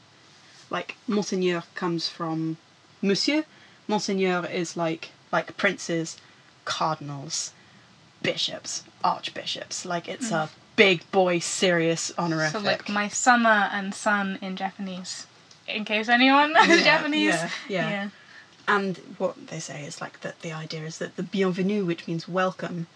like 0.70 0.96
Monseigneur 1.06 1.62
comes 1.76 2.08
from 2.08 2.56
Monsieur. 3.00 3.44
Monseigneur 3.86 4.44
is 4.44 4.76
like 4.76 5.12
like 5.30 5.56
princes, 5.56 6.16
cardinals, 6.64 7.52
bishops, 8.26 8.84
archbishops. 9.02 9.84
Like 9.86 10.08
it's 10.08 10.30
a 10.30 10.50
big 10.76 11.10
boy, 11.10 11.38
serious 11.38 12.12
honorific. 12.18 12.60
So 12.60 12.66
like 12.66 12.88
my 12.88 13.08
sama 13.08 13.70
and 13.72 13.94
san 13.94 14.38
in 14.42 14.56
Japanese. 14.56 15.26
In 15.68 15.84
case 15.84 16.08
anyone 16.08 16.52
knows 16.52 16.68
Yeah, 16.68 16.84
Japanese. 16.84 17.34
yeah, 17.68 17.90
yeah. 17.90 18.08
And 18.68 18.98
what 19.18 19.46
they 19.46 19.60
say 19.60 19.84
is 19.84 20.00
like 20.00 20.20
that 20.20 20.40
the 20.40 20.52
idea 20.52 20.82
is 20.82 20.98
that 20.98 21.16
the 21.16 21.22
bienvenue, 21.22 21.84
which 21.84 22.06
means 22.06 22.28
welcome, 22.28 22.86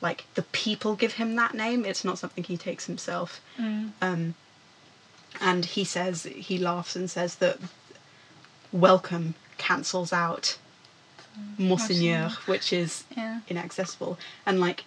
like 0.00 0.24
the 0.34 0.42
people 0.42 0.94
give 0.94 1.14
him 1.14 1.36
that 1.36 1.54
name. 1.54 1.84
It's 1.84 2.04
not 2.04 2.18
something 2.18 2.44
he 2.44 2.56
takes 2.56 2.86
himself. 2.86 3.40
Mm. 3.58 3.92
Um, 4.02 4.34
and 5.40 5.64
he 5.64 5.84
says 5.84 6.24
he 6.24 6.58
laughs 6.58 6.94
and 6.94 7.10
says 7.10 7.36
that 7.36 7.58
welcome 8.72 9.34
cancels 9.56 10.12
out 10.12 10.58
Monseigneur, 11.58 12.30
which 12.46 12.72
is 12.72 13.04
Yeah. 13.16 13.40
inaccessible. 13.48 14.18
And 14.46 14.60
like 14.60 14.84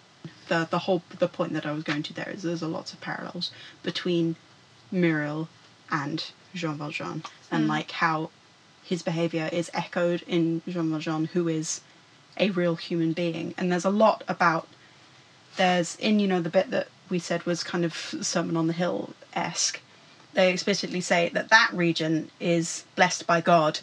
the 0.48 0.66
the 0.70 0.80
whole 0.80 1.02
the 1.18 1.28
point 1.28 1.52
that 1.52 1.66
I 1.66 1.72
was 1.72 1.84
going 1.84 2.02
to 2.04 2.12
there 2.12 2.30
is 2.30 2.42
there's 2.42 2.62
a 2.62 2.68
lots 2.68 2.92
of 2.92 3.00
parallels 3.00 3.50
between 3.82 4.36
Myriel 4.92 5.48
and 5.90 6.24
Jean 6.54 6.76
Valjean 6.78 7.22
and 7.50 7.64
mm. 7.64 7.68
like 7.68 7.90
how 7.92 8.30
his 8.82 9.02
behavior 9.02 9.48
is 9.52 9.70
echoed 9.74 10.22
in 10.26 10.62
Jean 10.66 10.90
Valjean, 10.90 11.26
who 11.26 11.46
is 11.48 11.82
a 12.38 12.50
real 12.50 12.76
human 12.76 13.12
being. 13.12 13.54
And 13.58 13.70
there's 13.70 13.84
a 13.84 13.90
lot 13.90 14.24
about 14.28 14.66
there's 15.56 15.96
in 15.96 16.20
you 16.20 16.26
know 16.26 16.40
the 16.40 16.50
bit 16.50 16.70
that 16.70 16.88
we 17.10 17.18
said 17.18 17.44
was 17.44 17.62
kind 17.62 17.84
of 17.84 17.94
Sermon 17.94 18.56
on 18.56 18.66
the 18.66 18.72
Hill 18.72 19.10
esque. 19.34 19.80
They 20.34 20.52
explicitly 20.52 21.00
say 21.00 21.30
that 21.30 21.48
that 21.48 21.70
region 21.72 22.30
is 22.38 22.84
blessed 22.96 23.26
by 23.26 23.40
God. 23.40 23.80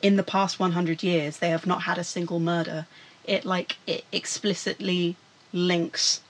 In 0.00 0.16
the 0.16 0.22
past 0.22 0.60
100 0.60 1.02
years, 1.02 1.38
they 1.38 1.50
have 1.50 1.66
not 1.66 1.82
had 1.82 1.98
a 1.98 2.04
single 2.04 2.38
murder. 2.38 2.86
It 3.24 3.44
like 3.44 3.76
it 3.86 4.04
explicitly 4.12 5.16
links 5.52 6.20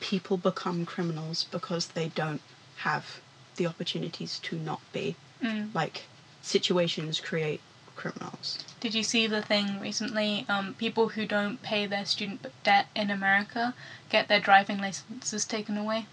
people 0.00 0.36
become 0.36 0.86
criminals 0.86 1.44
because 1.50 1.88
they 1.88 2.08
don't 2.08 2.40
have 2.78 3.20
the 3.56 3.66
opportunities 3.66 4.38
to 4.40 4.56
not 4.56 4.80
be. 4.92 5.14
Mm. 5.42 5.74
Like 5.74 6.04
situations 6.42 7.20
create 7.20 7.60
criminals. 7.96 8.58
Did 8.80 8.94
you 8.94 9.02
see 9.02 9.26
the 9.26 9.42
thing 9.42 9.78
recently? 9.78 10.46
Um, 10.48 10.74
people 10.74 11.08
who 11.10 11.26
don't 11.26 11.62
pay 11.62 11.86
their 11.86 12.06
student 12.06 12.46
debt 12.64 12.86
in 12.96 13.10
America 13.10 13.74
get 14.08 14.28
their 14.28 14.40
driving 14.40 14.78
licenses 14.78 15.44
taken 15.44 15.76
away, 15.76 16.06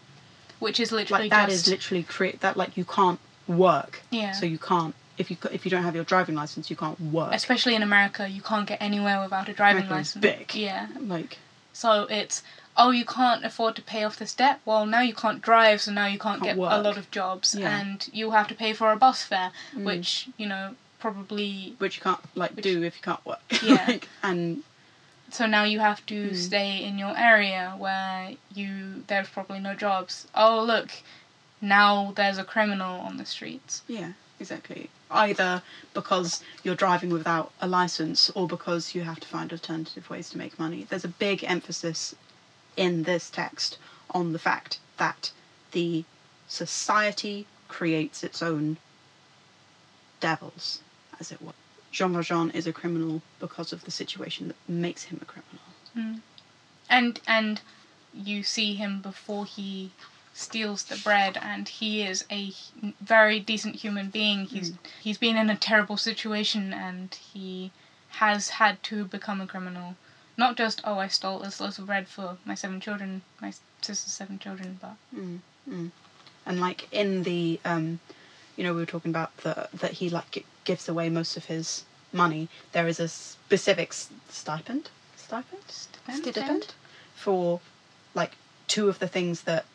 which 0.59 0.79
is 0.79 0.91
literally 0.91 1.23
Like 1.23 1.31
that 1.31 1.49
just 1.49 1.65
is 1.67 1.71
literally 1.71 2.03
create 2.03 2.41
that 2.41 2.57
like 2.57 2.75
you 2.75 2.83
can't 2.85 3.19
work. 3.47 4.01
yeah. 4.11 4.33
So 4.33 4.45
you 4.45 4.57
can't 4.59 4.93
if 5.17 5.29
you 5.31 5.37
if 5.51 5.65
you 5.65 5.71
don't 5.71 5.83
have 5.83 5.95
your 5.95 6.03
driving 6.03 6.35
license, 6.35 6.69
you 6.69 6.75
can't 6.75 6.99
work. 6.99 7.33
Especially 7.33 7.75
in 7.75 7.83
America, 7.83 8.27
you 8.27 8.41
can't 8.41 8.67
get 8.67 8.81
anywhere 8.81 9.21
without 9.21 9.49
a 9.49 9.53
driving 9.53 9.83
America's 9.85 10.15
license. 10.15 10.21
big. 10.21 10.55
Yeah. 10.55 10.87
Like 10.99 11.37
So 11.73 12.03
it's 12.09 12.43
oh 12.75 12.91
you 12.91 13.05
can't 13.05 13.43
afford 13.43 13.75
to 13.77 13.81
pay 13.81 14.03
off 14.03 14.17
this 14.17 14.33
debt. 14.35 14.59
Well 14.65 14.85
now 14.85 15.01
you 15.01 15.13
can't 15.15 15.41
drive, 15.41 15.81
so 15.81 15.91
now 15.91 16.05
you 16.07 16.19
can't, 16.19 16.41
Can't 16.43 16.57
get 16.57 16.71
a 16.77 16.81
lot 16.81 16.97
of 16.97 17.09
jobs, 17.11 17.55
Yeah. 17.55 17.79
and 17.79 18.07
you 18.13 18.31
have 18.31 18.47
to 18.49 18.55
pay 18.55 18.73
for 18.73 18.91
a 18.91 18.95
bus 18.97 19.23
fare, 19.23 19.51
Mm. 19.75 19.83
which 19.85 20.29
you 20.37 20.47
know 20.47 20.75
probably. 20.99 21.75
which 21.79 21.97
you 21.97 22.01
can't 22.03 22.19
like 22.35 22.55
Which- 22.55 22.63
do 22.63 22.83
if 22.83 22.95
you 22.97 23.01
can't 23.01 23.25
work. 23.25 23.39
Yeah. 23.63 23.83
like, 23.87 24.07
and 24.23 24.63
So 25.29 25.45
now 25.45 25.63
you 25.65 25.79
have 25.79 26.05
to 26.05 26.29
Mm. 26.29 26.35
stay 26.35 26.83
in 26.87 26.97
your 26.97 27.15
area 27.17 27.73
where 27.77 28.31
you 28.53 29.03
there's 29.07 29.27
probably 29.29 29.59
no 29.59 29.73
jobs. 29.73 30.27
Oh 30.35 30.63
look, 30.63 30.89
now 31.61 32.13
there's 32.15 32.37
a 32.37 32.43
criminal 32.43 32.99
on 33.01 33.17
the 33.17 33.25
streets. 33.25 33.81
yeah, 33.87 34.11
exactly. 34.39 34.89
Either 35.09 35.61
because 35.93 36.43
you're 36.63 36.75
driving 36.75 37.09
without 37.09 37.51
a 37.61 37.67
license 37.67 38.29
or 38.31 38.47
because 38.47 38.93
you 38.93 39.01
have 39.01 39.19
to 39.19 39.27
find 39.27 39.51
alternative 39.51 40.09
ways 40.09 40.29
to 40.29 40.37
make 40.37 40.59
money. 40.59 40.85
There's 40.89 41.05
a 41.05 41.09
big 41.09 41.43
emphasis 41.43 42.15
in 42.75 43.03
this 43.03 43.29
text 43.29 43.77
on 44.11 44.33
the 44.33 44.39
fact 44.39 44.79
that 44.97 45.31
the 45.71 46.05
society 46.47 47.45
creates 47.67 48.23
its 48.23 48.41
own 48.41 48.77
devils, 50.19 50.81
as 51.19 51.31
it 51.31 51.41
were. 51.41 51.53
Jean 51.91 52.13
Valjean 52.13 52.51
is 52.51 52.67
a 52.67 52.73
criminal 52.73 53.21
because 53.39 53.73
of 53.73 53.83
the 53.85 53.91
situation 53.91 54.47
that 54.47 54.57
makes 54.67 55.03
him 55.03 55.19
a 55.21 55.25
criminal. 55.25 55.61
Hmm. 55.93 56.19
and 56.89 57.19
and 57.27 57.61
you 58.13 58.43
see 58.43 58.75
him 58.75 59.01
before 59.01 59.45
he 59.45 59.91
steals 60.37 60.83
the 60.83 60.95
bread 61.03 61.35
and 61.41 61.67
he 61.67 62.03
is 62.03 62.23
a 62.31 62.53
very 63.01 63.39
decent 63.39 63.75
human 63.77 64.07
being 64.09 64.45
he's 64.45 64.71
he's 65.01 65.17
been 65.17 65.35
in 65.35 65.49
a 65.49 65.55
terrible 65.55 65.97
situation 65.97 66.71
and 66.73 67.15
he 67.33 67.71
has 68.21 68.49
had 68.49 68.81
to 68.83 69.03
become 69.05 69.41
a 69.41 69.47
criminal 69.47 69.95
not 70.37 70.55
just 70.55 70.79
oh 70.83 70.99
i 70.99 71.07
stole 71.07 71.39
this 71.39 71.59
loaf 71.59 71.79
of 71.79 71.87
bread 71.87 72.07
for 72.07 72.37
my 72.45 72.53
seven 72.53 72.79
children 72.79 73.23
my 73.41 73.51
sister's 73.81 74.13
seven 74.13 74.37
children 74.37 74.77
but 74.79 74.95
Mm, 75.15 75.39
mm. 75.67 75.91
And 76.45 76.59
like 76.61 76.87
in 76.93 77.23
the, 77.23 77.59
um, 77.65 77.99
you 78.55 78.63
know, 78.63 78.73
we 78.73 78.79
were 78.79 78.85
talking 78.85 79.11
about 79.11 79.35
the 79.37 79.67
that 79.73 79.93
he 79.93 80.09
like 80.09 80.45
gives 80.63 80.87
away 80.87 81.09
most 81.09 81.35
of 81.35 81.45
his 81.45 81.83
money. 82.13 82.47
There 82.71 82.87
is 82.87 82.99
a 83.01 83.07
specific 83.09 83.89
s- 83.89 84.09
stipend, 84.29 84.89
stipend, 85.17 85.63
Stipend? 86.23 86.73
for 87.15 87.59
like 88.15 88.33
two 88.67 88.87
of 88.87 88.99
the 88.99 89.07
things 89.09 89.41
that 89.41 89.65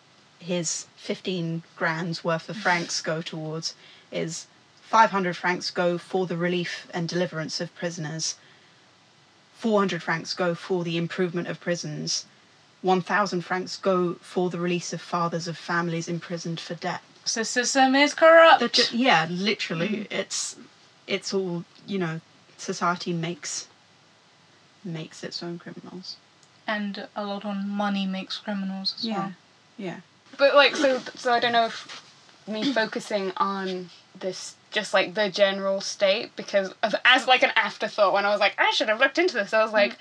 his 0.42 0.86
fifteen 0.96 1.62
grand's 1.76 2.24
worth 2.24 2.48
of 2.48 2.56
francs 2.56 3.00
go 3.00 3.22
towards. 3.22 3.74
Is 4.10 4.46
five 4.82 5.10
hundred 5.10 5.36
francs 5.36 5.70
go 5.70 5.98
for 5.98 6.26
the 6.26 6.36
relief 6.36 6.86
and 6.92 7.08
deliverance 7.08 7.60
of 7.60 7.74
prisoners. 7.74 8.34
Four 9.54 9.78
hundred 9.78 10.02
francs 10.02 10.34
go 10.34 10.54
for 10.54 10.84
the 10.84 10.96
improvement 10.96 11.48
of 11.48 11.60
prisons. 11.60 12.26
1,000 12.82 13.42
francs 13.42 13.76
go 13.76 14.14
for 14.14 14.50
the 14.50 14.58
release 14.58 14.92
of 14.92 15.00
fathers 15.00 15.46
of 15.46 15.56
families 15.56 16.08
imprisoned 16.08 16.58
for 16.58 16.74
debt. 16.74 17.00
So, 17.24 17.42
the 17.42 17.44
system 17.44 17.94
is 17.94 18.12
corrupt 18.12 18.72
ju- 18.72 18.82
yeah, 18.90 19.28
literally, 19.30 19.88
mm. 19.88 20.06
it's 20.10 20.56
it's 21.06 21.32
all 21.32 21.64
you 21.86 21.98
know. 22.00 22.20
Society 22.58 23.12
makes 23.12 23.68
makes 24.84 25.22
its 25.22 25.42
own 25.44 25.58
criminals. 25.60 26.16
and 26.66 27.06
a 27.14 27.24
lot 27.24 27.44
on 27.44 27.68
money 27.68 28.04
makes 28.06 28.38
criminals 28.38 28.94
as 28.98 29.04
Yeah, 29.04 29.16
well 29.18 29.32
yeah, 29.78 30.00
But 30.38 30.54
like 30.54 30.76
so 30.76 30.98
so 31.14 31.32
I 31.32 31.40
don't 31.40 31.52
know 31.52 31.66
if 31.66 32.02
me 32.46 32.72
focusing 32.72 33.32
on 33.36 33.90
this 34.18 34.56
just 34.70 34.94
like 34.94 35.14
the 35.14 35.28
general 35.28 35.80
state 35.80 36.34
because 36.36 36.72
of, 36.82 36.94
as 37.04 37.26
like 37.26 37.42
an 37.42 37.52
afterthought 37.56 38.12
when 38.12 38.24
I 38.24 38.30
was 38.30 38.40
like 38.40 38.54
I 38.58 38.70
should 38.72 38.88
have 38.88 39.00
looked 39.00 39.18
into 39.18 39.34
this 39.34 39.52
I 39.52 39.62
was 39.62 39.72
like 39.72 39.96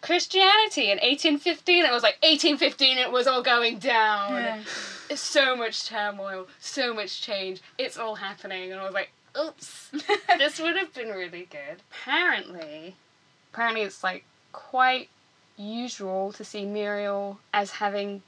Christianity 0.00 0.90
in 0.90 0.98
1815 0.98 1.84
it 1.84 1.92
was 1.92 2.02
like 2.02 2.16
1815 2.22 2.98
it 2.98 3.10
was 3.10 3.26
all 3.26 3.42
going 3.42 3.78
down 3.78 4.34
Yeah. 4.34 4.62
It's 5.08 5.20
so 5.20 5.56
much 5.56 5.86
turmoil 5.88 6.46
so 6.60 6.92
much 6.94 7.22
change 7.22 7.60
it's 7.78 7.96
all 7.96 8.16
happening 8.16 8.72
and 8.72 8.80
I 8.80 8.84
was 8.84 8.94
like 8.94 9.10
oops 9.38 9.90
this 10.38 10.60
would 10.60 10.76
have 10.76 10.92
been 10.92 11.08
really 11.08 11.48
good 11.50 11.82
apparently 11.90 12.94
apparently 13.52 13.82
it's 13.82 14.04
like 14.04 14.24
quite 14.52 15.08
usual 15.56 16.32
to 16.32 16.44
see 16.44 16.64
Myriel 16.64 17.38
as 17.54 17.70
having 17.72 18.22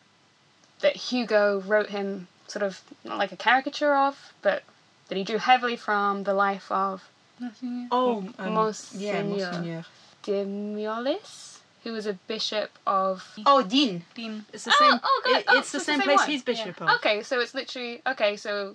that 0.85 0.97
Hugo 0.97 1.61
wrote 1.67 1.89
him 1.89 2.29
sort 2.47 2.63
of 2.63 2.81
not 3.05 3.17
like 3.19 3.33
a 3.33 3.37
caricature 3.37 3.95
of, 3.97 4.35
but 4.43 4.63
that 5.09 5.17
he 5.17 5.25
drew 5.25 5.39
heavily 5.39 5.77
from 5.77 6.25
the 6.25 6.35
life 6.35 6.71
of 6.71 7.03
Nothing. 7.41 7.89
Oh, 7.91 8.19
um, 8.39 8.53
Monseigneur. 8.55 9.13
yeah, 9.13 9.23
Monseigneur. 9.23 9.85
de 10.23 10.45
Miollis, 10.45 11.59
who 11.83 11.93
was 11.93 12.07
a 12.07 12.13
bishop 12.13 12.71
of. 12.87 13.35
Oh, 13.47 13.63
Digne. 13.63 14.03
Digne. 14.15 14.45
It's 14.53 14.65
the 14.65 14.75
Oh, 14.79 14.91
same. 14.91 15.01
oh, 15.03 15.23
good. 15.25 15.37
it- 15.39 15.45
Oh, 15.49 15.59
it's 15.59 15.73
the 15.73 15.81
so 15.81 15.85
same 15.85 15.99
the 15.99 16.03
same 16.05 16.09
place 16.11 16.19
one. 16.21 16.31
he's 16.31 16.43
bishop 16.43 16.81
of. 16.83 16.89
Okay, 16.97 17.23
so 17.23 17.41
it's 17.41 17.55
literally 17.55 18.03
okay. 18.07 18.37
So 18.37 18.75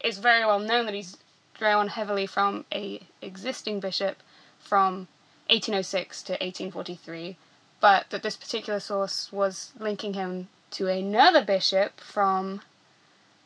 it's 0.00 0.18
very 0.18 0.44
well 0.46 0.60
known 0.60 0.86
that 0.86 0.94
he's 0.94 1.16
drawn 1.58 1.88
heavily 1.88 2.26
from 2.26 2.64
a 2.72 3.00
existing 3.20 3.80
bishop 3.80 4.16
from 4.60 5.08
1806 5.50 6.22
to 6.22 6.32
1843, 6.34 7.36
but 7.80 8.08
that 8.10 8.22
this 8.22 8.36
particular 8.36 8.78
source 8.80 9.32
was 9.32 9.72
linking 9.78 10.14
him 10.14 10.48
to 10.72 10.86
another 10.88 11.44
bishop 11.44 12.00
from 12.00 12.62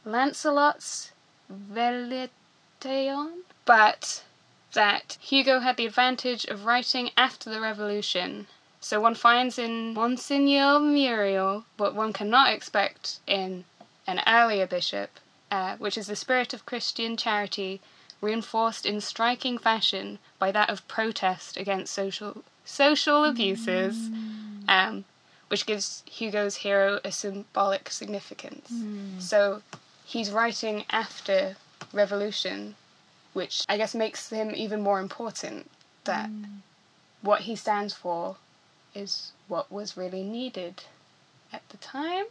Lancelot's 0.05 1.13
Veletion, 1.49 3.45
but 3.65 4.23
that 4.73 5.17
Hugo 5.21 5.61
had 5.61 5.77
the 5.77 5.87
advantage 5.87 6.45
of 6.47 6.65
writing 6.65 7.11
after 7.17 7.49
the 7.49 7.61
revolution. 7.61 8.47
So 8.81 9.01
one 9.01 9.15
finds 9.15 9.59
in 9.59 9.95
Monsignor 9.95 10.79
Myriel 10.79 11.65
what 11.77 11.95
one 11.95 12.13
cannot 12.13 12.53
expect 12.53 13.21
in 13.27 13.65
an 14.07 14.21
earlier 14.27 14.67
bishop, 14.67 15.19
uh, 15.51 15.77
which 15.77 15.97
is 15.97 16.09
the 16.09 16.17
spirit 16.17 16.53
of 16.53 16.67
Christian 16.67 17.17
charity 17.17 17.81
reinforced 18.21 18.85
in 18.85 19.01
striking 19.01 19.59
fashion 19.59 20.19
by 20.39 20.51
that 20.53 20.69
of 20.71 20.87
protest 20.89 21.57
against 21.57 21.93
social 21.95 22.45
social 22.65 23.25
abuses, 23.25 24.11
um, 24.69 25.05
which 25.55 25.67
gives 25.67 26.03
Hugo's 26.11 26.57
hero 26.57 26.99
a 27.05 27.13
symbolic 27.13 27.89
significance. 27.89 28.73
So 29.21 29.63
he's 30.05 30.33
writing 30.33 30.85
after 30.91 31.55
revolution, 31.93 32.75
which 33.35 33.65
I 33.69 33.77
guess 33.77 33.95
makes 33.95 34.31
him 34.31 34.51
even 34.57 34.83
more 34.83 34.99
important. 34.99 35.71
That 36.07 36.29
what 37.23 37.43
he 37.43 37.55
stands 37.55 37.95
for 37.95 38.35
is 38.97 39.31
what 39.47 39.71
was 39.71 39.97
really 39.97 40.25
needed 40.25 40.83
at 41.53 41.63
the 41.69 41.77
time. 41.77 42.25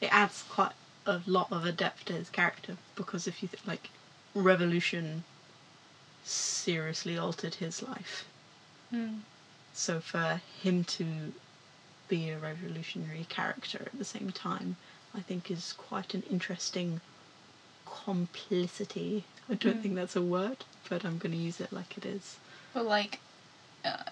It 0.00 0.12
adds 0.12 0.42
quite 0.48 0.72
a 1.06 1.20
lot 1.24 1.52
of 1.52 1.64
a 1.64 1.70
depth 1.70 2.06
to 2.06 2.14
his 2.14 2.30
character 2.30 2.76
because 2.96 3.28
if 3.28 3.42
you 3.42 3.48
think 3.48 3.64
like, 3.64 3.90
revolution 4.34 5.22
seriously 6.24 7.16
altered 7.16 7.54
his 7.54 7.80
life. 7.80 8.26
Mm. 8.92 9.20
So 9.72 10.00
for 10.00 10.40
him 10.60 10.82
to 10.82 11.06
be 12.08 12.30
a 12.30 12.38
revolutionary 12.38 13.26
character 13.28 13.82
at 13.86 13.98
the 13.98 14.04
same 14.04 14.30
time, 14.30 14.76
I 15.14 15.20
think 15.20 15.50
is 15.50 15.74
quite 15.76 16.14
an 16.14 16.22
interesting 16.30 17.00
complicity. 17.84 19.24
I 19.48 19.54
don't 19.54 19.78
Mm. 19.78 19.82
think 19.82 19.94
that's 19.94 20.16
a 20.16 20.22
word, 20.22 20.64
but 20.88 21.04
I'm 21.04 21.18
going 21.18 21.32
to 21.32 21.38
use 21.38 21.60
it 21.60 21.72
like 21.72 21.96
it 21.96 22.04
is. 22.04 22.36
But 22.74 22.84
like, 22.86 23.20
uh, 23.84 24.02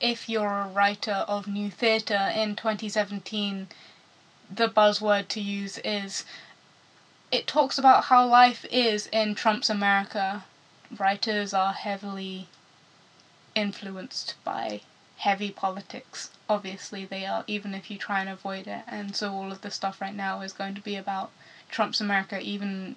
if 0.00 0.28
you're 0.28 0.60
a 0.60 0.68
writer 0.68 1.24
of 1.28 1.46
new 1.46 1.70
theatre 1.70 2.32
in 2.34 2.56
2017, 2.56 3.68
the 4.50 4.68
buzzword 4.68 5.28
to 5.28 5.40
use 5.40 5.78
is. 5.78 6.24
It 7.30 7.46
talks 7.46 7.76
about 7.76 8.04
how 8.04 8.26
life 8.26 8.64
is 8.70 9.06
in 9.08 9.34
Trump's 9.34 9.68
America, 9.68 10.44
writers 10.96 11.52
are 11.52 11.74
heavily 11.74 12.48
influenced 13.54 14.34
by 14.44 14.80
heavy 15.18 15.50
politics. 15.50 16.30
Obviously, 16.48 17.04
they 17.04 17.26
are, 17.26 17.44
even 17.46 17.74
if 17.74 17.90
you 17.90 17.98
try 17.98 18.20
and 18.20 18.28
avoid 18.28 18.66
it. 18.66 18.82
And 18.86 19.14
so 19.14 19.32
all 19.32 19.52
of 19.52 19.60
the 19.60 19.70
stuff 19.70 20.00
right 20.00 20.14
now 20.14 20.40
is 20.40 20.52
going 20.52 20.74
to 20.74 20.80
be 20.80 20.96
about 20.96 21.30
Trump's 21.70 22.00
America, 22.00 22.40
even 22.40 22.96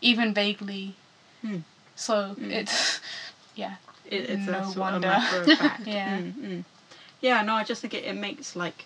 even 0.00 0.34
vaguely. 0.34 0.94
Hmm. 1.40 1.58
So 1.96 2.36
Mm. 2.38 2.50
it's 2.52 3.00
yeah. 3.54 3.76
It, 4.06 4.30
it's 4.30 4.46
No 4.46 4.72
wonder. 4.76 5.08
Yeah. 5.86 6.18
Mm. 6.20 6.64
Yeah, 7.20 7.42
no, 7.42 7.54
I 7.54 7.64
just 7.64 7.80
think 7.80 7.94
it, 7.94 8.04
it 8.04 8.16
makes 8.16 8.54
like 8.54 8.84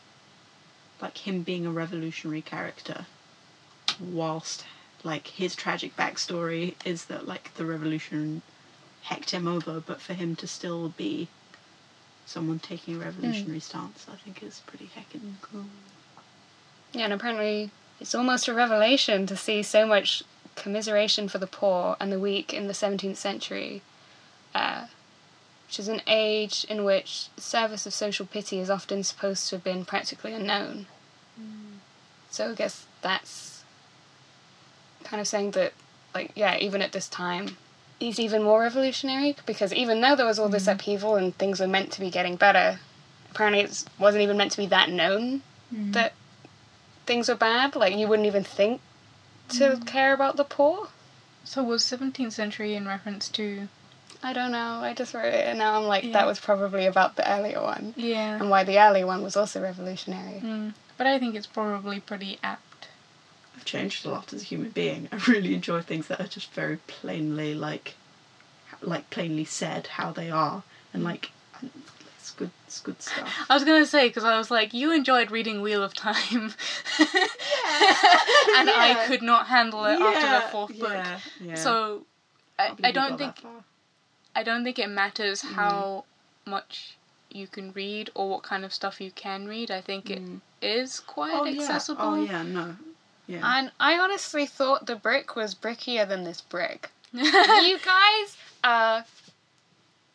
like 1.01 1.19
him 1.19 1.43
being 1.43 1.67
a 1.67 1.71
revolutionary 1.71 2.43
character 2.43 3.07
whilst 4.01 4.65
like 5.05 5.29
his 5.29 5.55
tragic 5.55 5.97
backstory 5.97 6.75
is 6.85 7.05
that 7.07 7.27
like 7.27 7.55
the 7.55 7.65
revolution 7.65 8.43
hecked 9.03 9.31
him 9.31 9.47
over, 9.49 9.81
but 9.81 10.01
for 10.01 10.15
him 10.15 10.37
to 10.37 10.47
still 10.47 10.91
be 10.91 11.29
someone 12.29 12.59
taking 12.59 12.97
a 12.97 12.99
revolutionary 12.99 13.61
stance, 13.61 14.07
I 14.13 14.17
think 14.17 14.43
is 14.43 14.61
pretty 14.67 14.91
heckin' 14.95 15.35
cool. 15.41 15.65
Yeah, 16.93 17.05
and 17.05 17.13
apparently 17.13 17.71
it's 18.01 18.15
almost 18.15 18.49
a 18.49 18.55
revelation 18.55 19.27
to 19.27 19.37
see 19.37 19.63
so 19.63 19.87
much 19.87 20.23
commiseration 20.55 21.29
for 21.29 21.39
the 21.39 21.47
poor 21.47 21.97
and 22.01 22.13
the 22.13 22.21
weak 22.21 22.53
in 22.53 22.67
the 22.67 22.75
17th 22.75 23.17
century, 23.17 23.83
uh, 24.55 24.87
which 25.67 25.79
is 25.79 25.89
an 25.89 26.03
age 26.07 26.67
in 26.69 26.85
which 26.85 27.29
service 27.39 27.87
of 27.87 27.95
social 27.95 28.27
pity 28.27 28.59
is 28.59 28.69
often 28.71 29.03
supposed 29.03 29.49
to 29.49 29.57
have 29.57 29.65
been 29.65 29.85
practically 29.85 30.35
unknown. 30.35 30.87
So 32.31 32.51
I 32.51 32.55
guess 32.55 32.87
that's 33.01 33.65
kind 35.05 35.21
of 35.21 35.27
saying 35.27 35.53
that, 35.53 35.73
like, 36.15 36.33
yeah, 36.35 36.59
even 36.59 36.83
at 36.83 36.93
this 36.93 37.09
time, 37.09 37.57
he's 37.99 38.19
even 38.19 38.43
more 38.43 38.61
revolutionary 38.61 39.37
because 39.47 39.73
even 39.73 40.01
though 40.01 40.17
there 40.17 40.27
was 40.27 40.39
all 40.39 40.49
this 40.49 40.67
mm. 40.67 40.73
upheaval 40.73 41.17
and 41.17 41.37
things 41.37 41.61
were 41.61 41.67
meant 41.67 41.93
to 41.93 42.01
be 42.01 42.11
getting 42.11 42.37
better, 42.37 42.79
apparently 43.31 43.61
it 43.61 43.85
wasn't 43.99 44.23
even 44.23 44.37
meant 44.37 44.53
to 44.53 44.59
be 44.59 44.67
that 44.67 44.91
known 44.91 45.43
mm. 45.75 45.93
that 45.93 46.13
things 47.07 47.29
were 47.29 47.35
bad. 47.35 47.75
Like 47.75 47.97
you 47.97 48.07
wouldn't 48.09 48.27
even 48.27 48.45
think 48.45 48.81
to 49.51 49.71
mm. 49.71 49.87
care 49.87 50.13
about 50.13 50.37
the 50.37 50.45
poor. 50.45 50.89
So 51.45 51.63
was 51.65 51.83
17th 51.83 52.33
century 52.33 52.75
in 52.75 52.87
reference 52.87 53.29
to 53.31 53.69
I 54.23 54.33
don't 54.33 54.51
know. 54.51 54.81
I 54.83 54.95
just 54.95 55.15
wrote 55.15 55.33
it 55.33 55.47
and 55.47 55.59
now 55.59 55.81
I'm 55.81 55.87
like, 55.87 56.05
Yeah. 56.05 56.13
that 56.13 56.27
was 56.27 56.41
probably 56.41 56.87
about 56.87 57.17
the 57.17 57.31
earlier 57.31 57.63
one. 57.63 57.95
yeah. 57.97 58.37
And 58.37 58.51
why 58.51 58.65
the 58.65 58.79
earlier 58.79 59.07
one 59.07 59.23
was 59.23 59.37
also 59.37 59.61
revolutionary. 59.63 60.41
Mm. 60.41 60.75
But 60.97 61.07
I 61.07 61.19
think 61.19 61.37
it's 61.37 61.47
probably 61.47 62.01
pretty 62.01 62.39
apt. 62.43 62.63
I've 63.59 63.65
changed 63.65 64.07
a 64.07 64.11
lot 64.11 64.33
as 64.33 64.43
a 64.43 64.45
human 64.45 64.71
being. 64.71 65.09
I 65.11 65.17
really 65.27 65.53
enjoy 65.53 65.81
things 65.83 66.07
that 66.07 66.21
are 66.21 66.29
just 66.29 66.53
very 66.53 66.77
plainly 66.87 67.55
like, 67.57 67.97
like 68.81 69.11
plainly 69.11 69.45
said 69.45 69.89
how 69.89 70.13
they 70.13 70.31
are, 70.31 70.63
and 70.95 71.03
like, 71.03 71.33
it's 72.17 72.31
good, 72.31 72.53
it's 72.69 72.81
good 72.81 73.03
stuff. 73.03 73.47
I 73.51 73.55
was 73.55 73.65
gonna 73.65 73.85
say 73.85 74.07
because 74.07 74.23
I 74.23 74.39
was 74.39 74.49
like, 74.49 74.73
you 74.73 74.93
enjoyed 74.93 75.33
reading 75.33 75.61
Wheel 75.61 75.83
of 75.83 75.93
Time, 75.93 76.15
and 77.01 78.71
I 78.71 79.05
could 79.09 79.23
not 79.23 79.49
handle 79.49 79.85
it 79.87 79.99
after 80.01 80.29
the 80.29 80.43
fourth 80.53 80.79
book. 80.79 80.93
Yeah, 80.93 81.19
yeah. 81.41 81.55
So 81.57 82.07
I, 82.61 82.77
I 82.85 82.93
don't 82.93 83.19
think. 83.19 83.45
I 84.37 84.45
don't 84.45 84.63
think 84.63 84.79
it 84.79 84.89
matters 84.89 85.43
how 85.43 86.05
much 86.47 86.97
you 87.29 87.49
can 87.49 87.73
read 87.73 88.09
or 88.15 88.31
what 88.31 88.45
kind 88.45 88.65
of 88.65 88.73
stuff 88.73 89.01
you 89.01 89.11
can 89.11 89.49
read. 89.49 89.73
I 89.73 89.81
think 89.81 90.11
it 90.11 90.23
Mm. 90.23 90.41
is 90.63 91.01
quite 91.01 91.35
Oh 91.35 91.45
yeah. 91.45 91.61
accessible. 91.61 92.05
Oh 92.05 92.15
yeah. 92.25 92.43
No. 92.45 92.77
Yeah. 93.29 93.41
And 93.59 93.71
I 93.79 93.99
honestly 93.99 94.47
thought 94.47 94.87
the 94.87 94.97
brick 94.97 95.37
was 95.37 95.55
brickier 95.55 96.09
than 96.09 96.25
this 96.25 96.41
brick. 96.41 96.91
you 97.13 97.23
guys, 97.85 98.37
uh, 98.65 99.03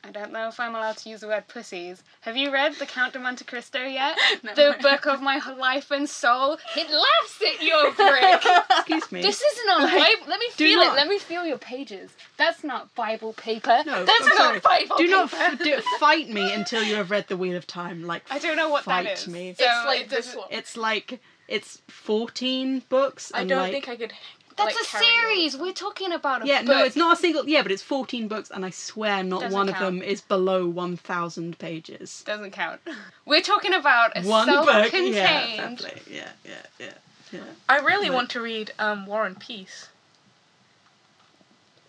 I 0.05 0.11
don't 0.11 0.33
know 0.33 0.49
if 0.49 0.59
I'm 0.59 0.75
allowed 0.75 0.97
to 0.97 1.09
use 1.09 1.21
the 1.21 1.27
word 1.27 1.47
pussies. 1.47 2.03
Have 2.21 2.35
you 2.35 2.51
read 2.51 2.73
The 2.75 2.85
Count 2.85 3.15
of 3.15 3.21
Monte 3.21 3.45
Cristo 3.45 3.79
yet? 3.85 4.17
No. 4.43 4.53
The 4.53 4.75
book 4.81 5.05
of 5.05 5.21
my 5.21 5.37
life 5.57 5.89
and 5.91 6.09
soul. 6.09 6.57
It 6.75 6.89
laughs 6.89 7.41
at 7.55 7.63
your 7.63 7.91
brick. 7.93 8.43
Excuse 8.79 9.11
me. 9.13 9.21
This 9.21 9.41
isn't 9.41 9.69
on 9.69 9.83
Like, 9.83 9.93
Bible. 10.19 10.25
Let 10.29 10.39
me 10.41 10.49
feel 10.51 10.79
not- 10.79 10.93
it. 10.93 10.97
Let 10.97 11.07
me 11.07 11.19
feel 11.19 11.45
your 11.45 11.57
pages. 11.57 12.11
That's 12.37 12.63
not 12.63 12.93
Bible 12.95 13.31
paper. 13.33 13.81
No, 13.85 14.03
That's 14.03 14.23
I'm 14.23 14.27
not 14.29 14.37
sorry. 14.37 14.59
Bible 14.59 14.97
Do 14.97 15.03
paper. 15.05 15.15
not 15.15 15.33
f- 15.33 15.59
do, 15.59 15.81
fight 15.99 16.29
me 16.29 16.51
until 16.53 16.83
you 16.83 16.95
have 16.95 17.09
read 17.09 17.27
the 17.29 17.37
Wheel 17.37 17.55
of 17.55 17.65
Time. 17.65 18.03
Like 18.05 18.23
I 18.29 18.39
don't 18.39 18.57
know 18.57 18.69
what 18.69 18.83
fight 18.83 19.05
that 19.05 19.19
is. 19.19 19.27
me. 19.29 19.55
So 19.57 19.63
It's 19.65 19.85
like 19.85 20.01
it 20.01 20.09
this 20.09 20.35
one. 20.35 20.47
it's 20.51 20.75
like 20.75 21.21
it's 21.47 21.81
fourteen 21.87 22.83
books. 22.89 23.31
I 23.33 23.41
and, 23.41 23.49
don't 23.49 23.59
like, 23.59 23.71
think 23.71 23.89
I 23.89 23.95
could. 23.95 24.13
That's 24.55 24.75
like, 24.75 25.03
a 25.03 25.05
series. 25.05 25.55
of 25.55 25.61
We're 25.61 25.73
talking 25.73 26.11
about 26.11 26.43
a 26.43 26.47
Yeah, 26.47 26.59
book. 26.59 26.67
no, 26.67 26.83
it's 26.83 26.95
not 26.95 27.17
a 27.17 27.19
single. 27.19 27.47
Yeah, 27.49 27.63
but 27.63 27.71
it's 27.71 27.81
fourteen 27.81 28.27
books, 28.27 28.51
and 28.51 28.63
I 28.65 28.69
swear 28.69 29.23
not 29.23 29.41
Doesn't 29.41 29.57
one 29.57 29.69
of 29.69 29.79
them 29.79 30.01
is 30.03 30.21
below 30.21 30.67
one 30.67 30.95
thousand 30.95 31.57
pages. 31.57 32.23
Doesn't 32.25 32.51
count. 32.51 32.79
We're 33.25 33.41
talking 33.41 33.73
about 33.73 34.11
a 34.15 34.21
One 34.27 34.47
book. 34.47 34.69
self-contained. 34.69 35.15
Yeah, 35.15 35.75
fair. 35.75 35.91
Yeah, 36.09 36.29
yeah, 36.45 36.51
yeah, 36.79 36.93
yeah. 37.31 37.39
I 37.67 37.79
really 37.79 38.09
Like- 38.09 38.15
want 38.15 38.29
to 38.31 38.41
read 38.41 38.71
um, 38.79 39.05
War 39.07 39.25
and 39.25 39.39
Peace. 39.39 39.89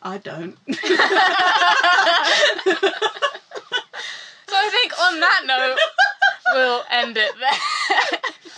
I 0.03 0.19
don't. 0.19 0.57
So 4.47 4.55
I 4.61 4.69
think 4.71 4.93
on 5.01 5.21
that 5.21 5.43
note, 5.47 5.79
we'll 6.55 6.83
end 6.91 7.17
it 7.19 7.33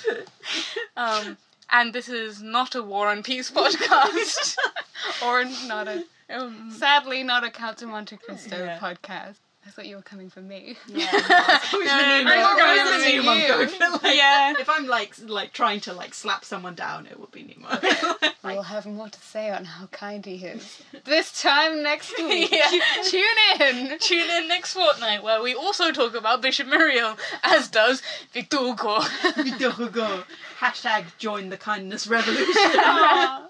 there. 0.07 0.22
um, 0.97 1.36
and 1.70 1.92
this 1.92 2.09
is 2.09 2.42
not 2.42 2.74
a 2.74 2.82
War 2.82 3.11
and 3.11 3.24
Peace 3.24 3.51
podcast. 3.51 4.57
or 5.24 5.44
not 5.66 5.88
a 5.88 6.05
um, 6.30 6.70
sadly 6.70 7.22
not 7.22 7.44
a 7.44 7.51
Count 7.51 7.78
de 7.78 7.86
Monte 7.86 8.16
Cristo 8.16 8.57
Yeah. 8.64 8.78
podcast. 8.78 9.36
I 9.67 9.71
thought 9.71 9.87
you 9.87 9.97
were 9.97 10.03
coming 10.03 10.31
for 10.31 10.41
me. 10.41 10.77
Yeah, 10.87 11.07
no, 11.12 11.19
it's 11.19 11.75
always 11.75 11.89
No, 11.89 11.97
the 11.99 12.03
no, 12.03 12.09
name. 12.09 12.25
no, 12.25 12.33
It's 12.33 12.59
no, 12.59 12.67
always 12.67 12.79
no, 12.79 12.85
the 12.85 12.99
no, 12.99 13.05
name 13.05 13.25
no, 13.25 13.33
I'm 13.33 13.41
you. 13.41 13.49
going 13.49 13.69
for, 13.69 14.07
like, 14.07 14.17
Yeah. 14.17 14.55
If 14.59 14.69
I'm 14.71 14.87
like 14.87 15.14
like 15.27 15.53
trying 15.53 15.81
to 15.81 15.93
like 15.93 16.14
slap 16.14 16.45
someone 16.45 16.75
down, 16.77 17.07
it 17.07 17.19
will 17.19 17.27
be 17.33 17.43
Nemo. 17.43 17.69
We'll 18.45 18.62
have 18.62 18.87
more 18.87 19.09
to 19.09 19.21
say 19.21 19.51
on 19.51 19.64
how 19.64 19.87
kind 19.89 20.25
he 20.25 20.37
is. 20.37 20.81
this 21.05 21.43
time 21.43 21.83
next 21.83 22.17
week. 22.17 22.53
Yeah. 22.53 22.71
Tune 23.03 23.25
in. 23.61 23.99
Tune 23.99 24.31
in 24.31 24.47
next 24.49 24.73
fortnight 24.75 25.25
where 25.25 25.43
we 25.43 25.53
also 25.55 25.91
talk 25.91 26.14
about 26.14 26.43
Bishop 26.43 26.69
Myriel, 26.69 27.19
as 27.43 27.67
does 27.69 28.03
Victor 28.33 28.59
Hugo. 28.59 29.01
Victor 29.37 29.73
Hugo. 29.73 30.23
Hashtag 30.61 31.07
join 31.19 31.49
the 31.49 31.57
kindness 31.57 32.07
revolution. 32.07 32.47
Aw. 32.57 33.47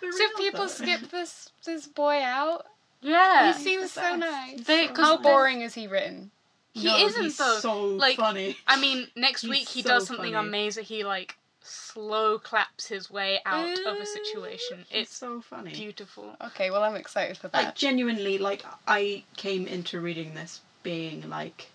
For 0.00 0.10
So 0.12 0.18
real, 0.24 0.36
people 0.38 0.60
though. 0.62 0.66
skip 0.68 1.10
this 1.10 1.50
this 1.66 1.86
boy 1.86 2.22
out. 2.22 2.66
Yeah. 3.02 3.52
he 3.52 3.62
seems 3.62 3.92
so 3.92 4.16
nice. 4.16 4.62
They- 4.64 4.86
How 4.86 5.18
boring 5.18 5.60
is 5.60 5.74
he 5.74 5.86
written? 5.86 6.30
He 6.74 6.86
No, 6.86 6.96
isn't 7.06 7.22
he's 7.22 7.36
though. 7.36 7.58
So 7.58 7.84
like, 7.86 8.16
funny. 8.16 8.56
I 8.66 8.80
mean, 8.80 9.06
next 9.14 9.42
He's 9.42 9.50
week 9.50 9.68
he 9.68 9.82
so 9.82 9.88
does 9.90 10.06
something 10.06 10.32
funny. 10.32 10.48
amazing. 10.48 10.84
He 10.84 11.04
like 11.04 11.36
slow 11.60 12.38
claps 12.38 12.86
his 12.88 13.10
way 13.10 13.40
out 13.44 13.78
of 13.86 13.96
a 13.98 14.06
situation. 14.06 14.84
He's 14.88 15.02
It's 15.02 15.16
so 15.16 15.42
funny. 15.42 15.72
beautiful. 15.72 16.34
Okay, 16.46 16.70
well 16.70 16.82
I'm 16.82 16.96
excited 16.96 17.36
for 17.36 17.48
that. 17.48 17.54
Like 17.56 17.66
that. 17.66 17.76
genuinely, 17.76 18.38
like 18.38 18.64
I 18.86 19.24
came 19.36 19.66
into 19.66 20.00
reading 20.00 20.34
this 20.34 20.60
being 20.82 21.28
like, 21.28 21.68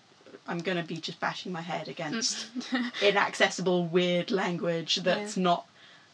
I'm 0.48 0.58
gonna 0.58 0.82
be 0.82 0.96
just 0.96 1.20
bashing 1.20 1.52
my 1.52 1.60
head 1.62 1.86
against 1.88 2.46
inaccessible, 3.02 3.86
weird 3.86 4.30
language 4.30 4.96
that's 4.96 5.36
not 5.36 5.66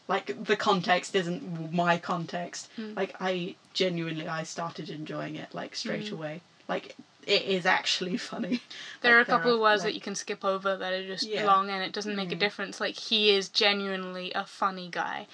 like 0.07 0.43
the 0.45 0.55
context 0.55 1.15
isn't 1.15 1.73
my 1.73 1.97
context. 1.97 2.69
Mm. 2.77 2.95
Like 2.95 3.15
I 3.19 3.55
genuinely, 3.75 4.27
I 4.27 4.41
started 4.43 4.89
enjoying 4.89 5.35
it 5.35 5.53
like 5.53 5.75
straight 5.75 6.05
Mm. 6.05 6.13
away. 6.13 6.41
Like 6.67 6.95
it 7.27 7.43
is 7.43 7.65
actually 7.67 8.17
funny. 8.31 8.61
There 9.01 9.13
are 9.13 9.17
a 9.17 9.19
Like, 9.21 9.27
couple 9.27 9.53
of 9.53 9.59
words 9.59 9.83
like- 9.83 9.89
that 9.89 9.95
you 9.95 10.01
can 10.01 10.15
skip 10.15 10.43
over 10.43 10.75
that 10.75 10.93
are 10.93 11.05
just 11.05 11.27
Yeah. 11.27 11.45
long 11.45 11.69
and 11.69 11.83
it 11.83 11.91
doesn't 11.91 12.15
make 12.15 12.31
a 12.31 12.35
Mm. 12.35 12.39
difference. 12.39 12.79
Like 12.79 12.95
he 12.97 13.29
is 13.35 13.49
genuinely 13.49 14.31
a 14.33 14.45
funny 14.45 14.89
guy. 14.89 15.27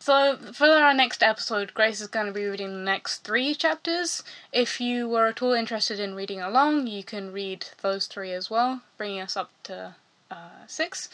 So 0.00 0.36
for 0.52 0.66
our 0.66 0.92
next 0.92 1.22
episode, 1.22 1.74
Grace 1.74 2.00
is 2.00 2.08
going 2.08 2.26
to 2.26 2.32
be 2.32 2.44
reading 2.44 2.72
the 2.72 2.90
next 2.90 3.18
three 3.22 3.54
chapters. 3.54 4.24
If 4.50 4.80
you 4.80 5.08
were 5.08 5.28
at 5.28 5.40
all 5.42 5.52
interested 5.52 6.00
in 6.00 6.16
reading 6.16 6.40
along, 6.40 6.88
you 6.88 7.04
can 7.04 7.32
read 7.32 7.66
those 7.82 8.08
three 8.08 8.32
as 8.32 8.50
well, 8.50 8.82
bringing 8.96 9.20
us 9.20 9.36
up 9.36 9.50
to 9.64 9.94
uh, 10.28 10.66
six. 10.66 11.08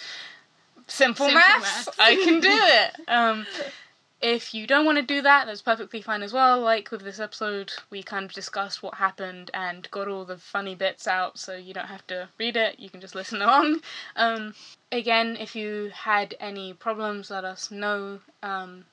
Simple, 0.87 1.27
Simple 1.27 1.35
maths. 1.35 1.87
maths. 1.87 1.99
I 1.99 2.15
can 2.17 2.41
do 2.41 2.49
it. 2.51 2.97
Um, 3.09 3.47
if 4.21 4.53
you 4.53 4.67
don't 4.67 4.85
want 4.85 4.99
to 4.99 5.03
do 5.03 5.23
that, 5.23 5.47
that's 5.47 5.63
perfectly 5.63 6.03
fine 6.03 6.23
as 6.23 6.33
well. 6.33 6.61
Like 6.61 6.91
with 6.91 7.03
this 7.03 7.21
episode, 7.21 7.73
we 7.89 8.03
kind 8.03 8.25
of 8.25 8.33
discussed 8.33 8.83
what 8.83 8.95
happened 8.95 9.51
and 9.55 9.89
got 9.93 10.09
all 10.09 10.25
the 10.25 10.39
funny 10.39 10.75
bits 10.75 11.07
out, 11.07 11.39
so 11.39 11.55
you 11.55 11.73
don't 11.73 11.87
have 11.87 12.05
to 12.09 12.29
read 12.39 12.57
it, 12.57 12.81
you 12.81 12.91
can 12.91 13.01
just 13.01 13.15
listen 13.15 13.43
along. 13.43 13.81
Um, 14.17 14.55
again, 14.91 15.37
if 15.37 15.55
you 15.55 15.93
had 15.95 16.35
any 16.41 16.73
problems, 16.73 17.31
let 17.31 17.45
us 17.45 17.71
know. 17.71 18.21
Um, 18.43 18.87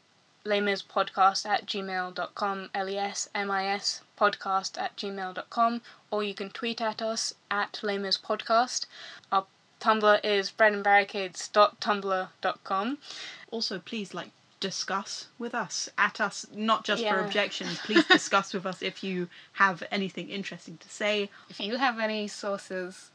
podcast 0.45 1.47
at 1.47 1.65
gmail.com, 1.65 2.69
L-E-S-M-I-S 2.75 4.01
podcast 4.15 4.79
at 4.79 4.95
gmail.com, 4.95 5.81
or 6.11 6.23
you 6.23 6.35
can 6.35 6.51
tweet 6.51 6.81
at 6.81 7.01
us 7.01 7.33
at 7.49 7.73
podcast. 7.73 8.85
Our 9.31 9.47
Tumblr 9.81 10.19
is 10.23 10.51
breadandbarricades.tumblr.com. 10.51 12.97
Also, 13.51 13.79
please 13.79 14.13
like 14.13 14.29
discuss 14.69 15.27
with 15.37 15.53
us 15.53 15.89
at 15.97 16.19
us, 16.19 16.47
not 16.55 16.83
just 16.83 17.03
for 17.07 17.19
objections. 17.19 17.77
Please 17.85 18.03
discuss 18.05 18.51
with 18.53 18.65
us 18.65 18.81
if 18.81 19.03
you 19.03 19.29
have 19.53 19.83
anything 19.91 20.29
interesting 20.29 20.77
to 20.77 20.89
say. 20.89 21.29
If 21.49 21.59
you 21.59 21.77
have 21.77 21.99
any 21.99 22.27
sources, 22.27 23.11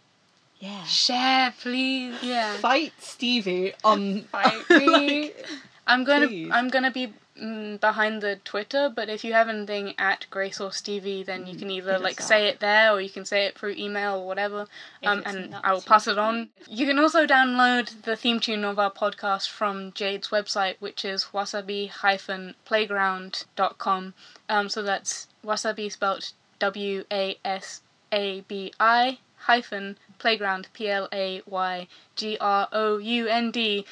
Yeah. 0.61 0.85
share, 0.85 1.53
please. 1.61 2.15
Yeah. 2.23 2.57
Fight 2.59 2.93
Stevie 3.01 3.73
on 3.83 4.23
Fight 4.31 4.69
me. 4.71 4.87
like, 4.87 5.47
I'm 5.91 6.05
gonna 6.05 6.29
Please. 6.29 6.51
I'm 6.53 6.69
gonna 6.69 6.93
be 6.93 7.13
mm, 7.37 7.81
behind 7.81 8.23
the 8.23 8.37
Twitter, 8.45 8.93
but 8.95 9.09
if 9.09 9.25
you 9.25 9.33
have 9.33 9.49
anything 9.49 9.95
at 9.99 10.29
Grace 10.31 10.61
or 10.61 10.71
Stevie, 10.71 11.25
then 11.25 11.49
you 11.49 11.57
can 11.57 11.69
either 11.69 11.99
like 11.99 12.21
say 12.21 12.47
it 12.47 12.61
there 12.61 12.93
or 12.93 13.01
you 13.01 13.11
can 13.11 13.25
say 13.25 13.47
it 13.47 13.59
through 13.59 13.75
email 13.77 14.21
or 14.21 14.27
whatever, 14.27 14.69
um, 15.03 15.25
and 15.27 15.57
I 15.65 15.73
will 15.73 15.83
pass 15.83 16.07
it 16.07 16.17
on. 16.17 16.51
You 16.69 16.87
can 16.87 17.01
also 17.01 17.27
download 17.27 18.03
the 18.03 18.15
theme 18.15 18.39
tune 18.39 18.65
of 18.65 18.79
our 18.79 18.93
podcast 18.93 19.49
from 19.49 19.91
Jade's 19.93 20.29
website, 20.29 20.77
which 20.79 21.05
is 21.05 21.25
wasabi-playground.com. 21.35 24.15
Um, 24.49 24.69
so 24.69 24.83
that's 24.83 25.27
wasabi 25.45 25.91
spelled 25.91 26.33
W 26.61 27.05
A 27.11 27.37
S 27.45 27.83
A 28.13 28.43
B 28.43 28.73
I 28.79 29.19
hyphen 29.37 29.99
playground 30.19 30.69
P 30.73 30.89
L 30.89 31.09
A 31.13 31.43
Y 31.47 31.89
G 32.15 32.39
R 32.41 32.69
O 32.73 32.99
U 32.99 33.27
N 33.27 33.51
D 33.51 33.81
dot 33.81 33.89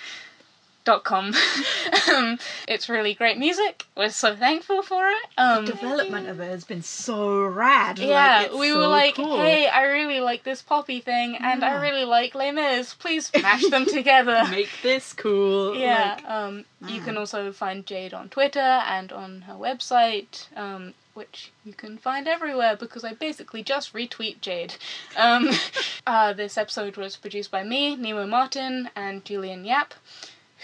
com. 0.97 1.34
um, 2.14 2.39
it's 2.66 2.89
really 2.89 3.14
great 3.14 3.39
music. 3.39 3.84
We're 3.97 4.09
so 4.11 4.34
thankful 4.34 4.82
for 4.82 5.09
it. 5.09 5.26
Um, 5.36 5.66
the 5.66 5.72
development 5.72 6.28
of 6.28 6.41
it 6.41 6.51
has 6.51 6.64
been 6.64 6.82
so 6.82 7.45
rad. 7.45 7.99
yeah, 7.99 8.45
it's 8.45 8.55
we 8.55 8.70
so 8.70 8.78
were 8.78 8.86
like, 8.89 9.16
cool. 9.16 9.39
hey, 9.41 9.68
I 9.68 9.84
really 9.84 10.20
like 10.20 10.45
this 10.45 10.62
poppy 10.62 11.01
thing, 11.01 11.36
and 11.36 11.64
I 11.64 11.80
really 11.82 12.05
like 12.05 12.34
Les 12.34 12.53
Mis. 12.53 12.95
Please 12.95 13.30
mash 13.43 13.66
them 13.68 13.84
together. 13.86 14.45
make 14.51 14.70
this 14.82 15.12
cool. 15.12 15.76
yeah. 15.76 16.16
like- 16.16 16.24
um, 16.30 16.64
you 16.86 17.01
can 17.01 17.16
also 17.16 17.53
find 17.53 17.84
Jade 17.86 18.14
on 18.14 18.28
Twitter 18.28 18.61
and 18.61 19.12
on 19.12 19.43
her 19.43 19.55
website, 19.55 20.47
um, 20.57 20.95
which 21.14 21.51
you 21.64 21.72
can 21.72 21.99
find 21.99 22.28
everywhere 22.28 22.76
because 22.76 23.03
I 23.05 23.14
basically 23.14 23.64
just 23.64 23.93
retweet 23.93 24.41
Jade. 24.41 24.74
Um, 25.16 25.51
uh, 26.07 26.32
this 26.34 26.57
episode 26.57 26.97
was 26.97 27.16
produced 27.16 27.51
by 27.51 27.64
me, 27.64 27.97
Nemo 27.97 28.26
Martin, 28.26 28.91
and 28.95 29.24
Julian 29.24 29.64
Yap, 29.64 29.95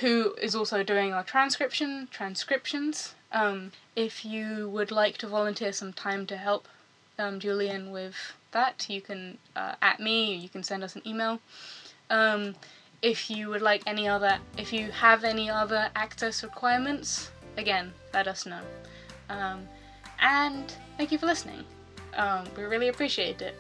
who 0.00 0.34
is 0.40 0.54
also 0.54 0.82
doing 0.82 1.12
our 1.12 1.22
transcription 1.22 2.08
transcriptions. 2.10 3.14
Um, 3.32 3.72
if 3.96 4.24
you 4.24 4.68
would 4.68 4.90
like 4.90 5.18
to 5.18 5.26
volunteer 5.26 5.72
some 5.72 5.92
time 5.92 6.26
to 6.26 6.36
help 6.36 6.68
um, 7.18 7.38
Julian 7.40 7.90
with 7.90 8.14
that, 8.52 8.88
you 8.88 9.00
can 9.00 9.38
uh, 9.54 9.74
at 9.82 10.00
me. 10.00 10.34
You 10.34 10.48
can 10.48 10.62
send 10.62 10.82
us 10.82 10.96
an 10.96 11.02
email. 11.06 11.40
Um, 12.10 12.54
if 13.02 13.30
you 13.30 13.48
would 13.50 13.62
like 13.62 13.82
any 13.86 14.08
other, 14.08 14.38
if 14.56 14.72
you 14.72 14.90
have 14.90 15.24
any 15.24 15.50
other 15.50 15.90
access 15.94 16.42
requirements, 16.42 17.30
again, 17.56 17.92
let 18.12 18.26
us 18.26 18.46
know. 18.46 18.60
Um, 19.28 19.68
and 20.20 20.72
thank 20.96 21.12
you 21.12 21.18
for 21.18 21.26
listening. 21.26 21.64
Um, 22.16 22.44
we 22.56 22.64
really 22.64 22.88
appreciate 22.88 23.42
it. 23.42 23.54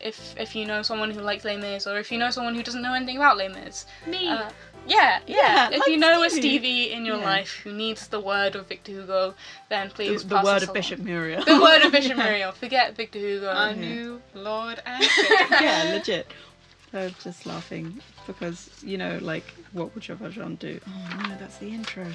If 0.00 0.34
if 0.38 0.54
you 0.54 0.66
know 0.66 0.82
someone 0.82 1.10
who 1.10 1.20
likes 1.20 1.44
Les 1.44 1.56
Mis, 1.56 1.86
or 1.86 1.98
if 1.98 2.12
you 2.12 2.18
know 2.18 2.30
someone 2.30 2.54
who 2.54 2.62
doesn't 2.62 2.82
know 2.82 2.92
anything 2.92 3.16
about 3.16 3.38
Les 3.38 3.48
Mis, 3.48 3.86
Me. 4.06 4.28
uh, 4.28 4.50
yeah, 4.86 5.20
yeah. 5.26 5.36
Yeah, 5.36 5.68
if 5.72 5.86
you 5.86 5.96
know 5.96 6.22
a 6.22 6.30
Stevie. 6.30 6.40
Stevie 6.58 6.92
in 6.92 7.04
your 7.04 7.18
Yeah. 7.18 7.24
life 7.24 7.60
who 7.64 7.72
needs 7.72 8.08
the 8.08 8.20
word 8.20 8.54
of 8.56 8.66
Victor 8.68 8.92
Hugo, 8.92 9.34
then 9.68 9.88
the, 9.88 9.94
please 9.94 10.24
the 10.24 10.36
pass 10.36 10.44
word 10.44 10.56
of 10.62 10.68
along. 10.68 10.74
Bishop 10.74 11.00
Myriel. 11.00 11.44
The 11.44 11.60
word 11.60 11.82
of 11.82 11.92
Bishop 11.92 12.16
Myriel. 12.18 12.52
Forget 12.54 12.96
Victor 12.96 13.18
Hugo. 13.18 13.48
Our 13.48 13.70
yeah. 13.70 13.74
new 13.74 14.22
Lord 14.34 14.80
and 14.86 15.04
yeah, 15.50 15.90
legit. 15.94 16.26
I'm 16.92 17.14
just 17.22 17.44
laughing 17.46 18.00
because 18.26 18.70
you 18.84 18.96
know, 18.98 19.18
like, 19.20 19.44
what 19.72 19.92
would 19.94 20.04
Jean 20.04 20.16
Valjean 20.16 20.54
do? 20.56 20.80
Oh 20.86 21.22
no, 21.28 21.36
that's 21.38 21.58
the 21.58 21.68
intro. 21.68 22.06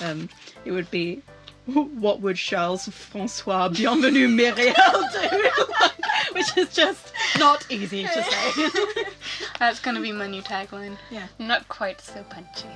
Um, 0.00 0.28
it 0.64 0.70
would 0.72 0.90
be, 0.90 1.22
what 1.98 2.20
would 2.22 2.36
Charles 2.36 2.88
François 2.88 3.70
Bienvenu 3.70 4.26
Myriel 4.28 5.12
do? 5.12 6.32
Which 6.32 6.56
is 6.56 6.72
just 6.72 7.12
not 7.38 7.66
easy 7.70 8.04
to 8.04 8.22
say. 8.22 9.04
That's 9.58 9.78
gonna 9.78 10.00
be 10.00 10.12
my 10.12 10.26
new 10.26 10.40
tagline. 10.40 10.96
Yeah. 11.10 11.26
Not 11.38 11.68
quite 11.68 12.00
so 12.00 12.24
punchy. 12.24 12.68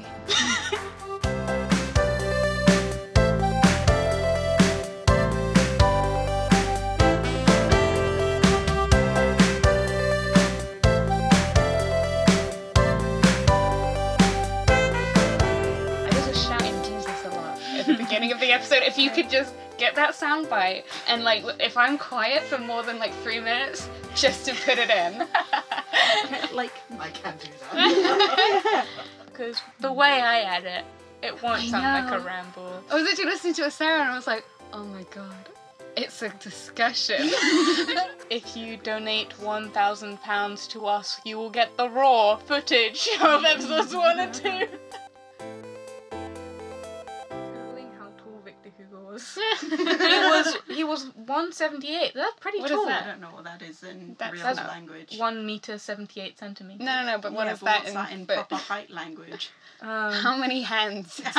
Episode. 18.63 18.83
If 18.85 18.99
you 18.99 19.11
could 19.11 19.29
just 19.29 19.55
get 19.79 19.95
that 19.97 20.15
sound 20.15 20.49
bite 20.49 20.85
and 21.09 21.25
like 21.25 21.45
if 21.59 21.77
I'm 21.77 21.99
quiet 21.99 22.43
for 22.45 22.59
more 22.59 22.83
than 22.83 22.99
like 22.99 23.13
three 23.17 23.41
minutes, 23.41 23.89
just 24.15 24.47
to 24.47 24.55
put 24.55 24.79
it 24.79 24.91
in. 24.91 25.27
like, 26.55 26.73
I 26.99 27.09
can't 27.11 27.41
do 27.41 27.49
that. 27.73 28.87
Because 29.27 29.63
the 29.81 29.91
way 29.91 30.21
I 30.21 30.43
add 30.43 30.65
it, 30.65 30.85
it 31.23 31.43
won't 31.43 31.63
I 31.63 31.67
sound 31.67 32.05
like 32.05 32.21
a 32.21 32.23
ramble. 32.23 32.85
I 32.91 32.95
was 32.97 33.09
actually 33.09 33.25
listening 33.25 33.55
to 33.55 33.65
a 33.65 33.71
Sarah 33.71 34.03
and 34.03 34.11
I 34.11 34.15
was 34.15 34.27
like, 34.27 34.45
oh 34.75 34.85
my 34.85 35.05
god, 35.05 35.49
it's 35.97 36.21
a 36.21 36.29
discussion. 36.29 37.31
If 38.29 38.55
you 38.55 38.77
donate 38.77 39.31
£1,000 39.41 40.69
to 40.69 40.87
us, 40.87 41.19
you 41.25 41.39
will 41.39 41.49
get 41.49 41.75
the 41.79 41.89
raw 41.89 42.37
footage 42.37 43.09
of 43.23 43.43
episodes 43.45 43.95
1 43.95 44.21
and 44.21 44.35
2. 44.35 44.69
Victor 49.13 49.81
was. 50.31 50.57
he 50.69 50.75
was 50.75 50.77
he 50.79 50.85
was 50.85 51.05
178. 51.17 52.13
That's 52.15 52.35
pretty 52.41 52.61
What 52.61 52.71
is 52.71 52.77
tall. 52.77 52.87
that? 52.87 53.05
I 53.05 53.07
don't 53.07 53.21
know 53.21 53.29
what 53.31 53.45
that 53.45 53.63
is 53.63 53.83
in 53.83 54.15
That's- 54.19 54.33
real 54.33 54.43
that's 54.55 54.69
language. 54.69 55.17
1 55.19 55.47
meter 55.47 55.79
78 55.79 56.39
centimeters. 56.39 56.81
no, 56.85 57.03
no, 57.05 57.13
no, 57.13 57.19
but 57.19 57.33
what 57.33 57.47
yeah, 57.47 57.53
is 57.55 57.59
but 57.61 57.65
that 57.67 57.79
what's 57.79 57.89
in, 57.91 57.95
that 57.95 58.13
in 58.13 58.25
but 58.25 58.35
proper 58.49 58.57
height 58.57 58.91
language? 58.91 59.51
Um, 59.83 60.13
How 60.13 60.37
many 60.37 60.63
hands? 60.63 61.17
He's 61.17 61.31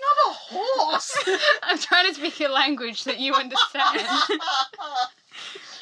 not 0.00 0.16
a 0.26 0.32
horse. 0.32 1.16
I'm 1.62 1.78
trying 1.78 2.08
to 2.08 2.14
speak 2.14 2.40
a 2.40 2.48
language 2.48 3.04
that 3.04 3.20
you 3.20 3.32
understand. 3.34 4.00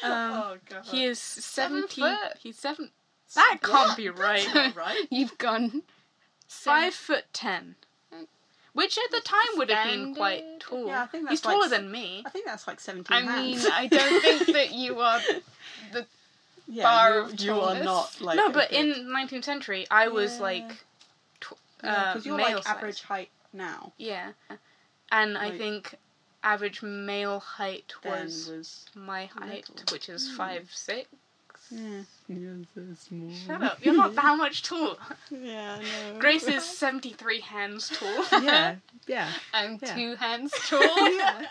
um, 0.03 0.13
oh 0.13 0.57
god. 0.69 0.85
he 0.85 1.05
is 1.05 1.19
Seven 1.19 1.89
70. 1.89 2.01
foot. 2.03 2.39
He's 2.43 2.59
seven. 2.59 2.91
That 3.35 3.59
can't 3.63 3.97
be 3.97 4.09
That's 4.09 4.21
right. 4.21 4.49
not 4.55 4.77
right. 4.77 5.07
You've 5.11 5.39
gone 5.39 5.83
Five 6.47 6.95
foot 6.95 7.25
ten. 7.33 7.77
Which 8.75 8.97
at 8.99 9.11
the 9.11 9.21
time 9.21 9.57
would 9.57 9.71
have 9.71 9.87
been 9.91 10.15
quite 10.15 10.45
tall. 10.61 10.87
Yeah, 10.89 11.03
I 11.03 11.07
think 11.07 11.29
He's 11.29 11.41
that's 11.41 11.47
like 11.47 11.55
taller 11.57 11.69
than 11.69 11.91
me. 11.91 12.23
I 12.27 12.31
think 12.31 12.47
that's 12.47 12.67
like 12.67 12.81
17 12.81 13.17
I 13.17 13.23
mean. 13.43 13.59
I 13.73 13.87
don't 13.87 14.21
think 14.23 14.47
that 14.53 14.73
you 14.73 15.01
are 15.01 15.21
the 15.93 16.07
yeah, 16.69 16.83
bar 16.83 17.15
you, 17.15 17.21
of 17.25 17.41
you 17.41 17.53
are 17.61 17.83
not 17.83 18.21
like 18.21 18.37
no, 18.37 18.51
but 18.51 18.71
in 18.73 19.07
19th 19.09 19.45
century, 19.45 19.87
I 19.91 20.09
was 20.09 20.37
Yeah. 20.37 20.43
like, 20.43 20.85
tw- 21.41 21.53
Yeah, 21.83 22.13
uh, 22.17 22.21
you're 22.23 22.37
male 22.37 22.57
like 22.57 22.65
size. 22.65 22.77
average 22.77 23.03
height 23.03 23.31
now. 23.53 23.93
Yeah, 23.97 24.33
and 25.11 25.37
I 25.39 25.57
think 25.57 25.95
average 26.45 26.83
male 26.83 27.41
height 27.41 27.95
was 28.05 28.49
was 28.51 28.87
my 28.95 29.27
height, 29.27 29.69
little. 29.71 29.93
which 29.93 30.09
is 30.09 30.29
Hmm. 30.31 30.37
five 30.37 30.71
six. 30.73 31.09
Yeah, 31.71 32.01
you're 32.29 32.57
so 32.75 32.83
small. 32.99 33.31
Shut 33.47 33.63
up! 33.63 33.79
You're 33.85 33.95
not 33.95 34.15
that 34.15 34.37
much 34.39 34.63
taller. 34.63 34.97
Yeah, 35.31 35.79
I 35.79 36.13
know. 36.13 36.19
Grace 36.19 36.47
is 36.49 36.65
73 36.65 37.41
hands 37.41 37.89
tall. 37.91 38.43
yeah, 38.43 38.77
yeah. 39.07 39.31
I'm 39.53 39.79
Yeah. 39.83 39.95
two 39.95 40.15
hands 40.17 40.53
tall. 40.69 40.81
yeah. 41.17 41.43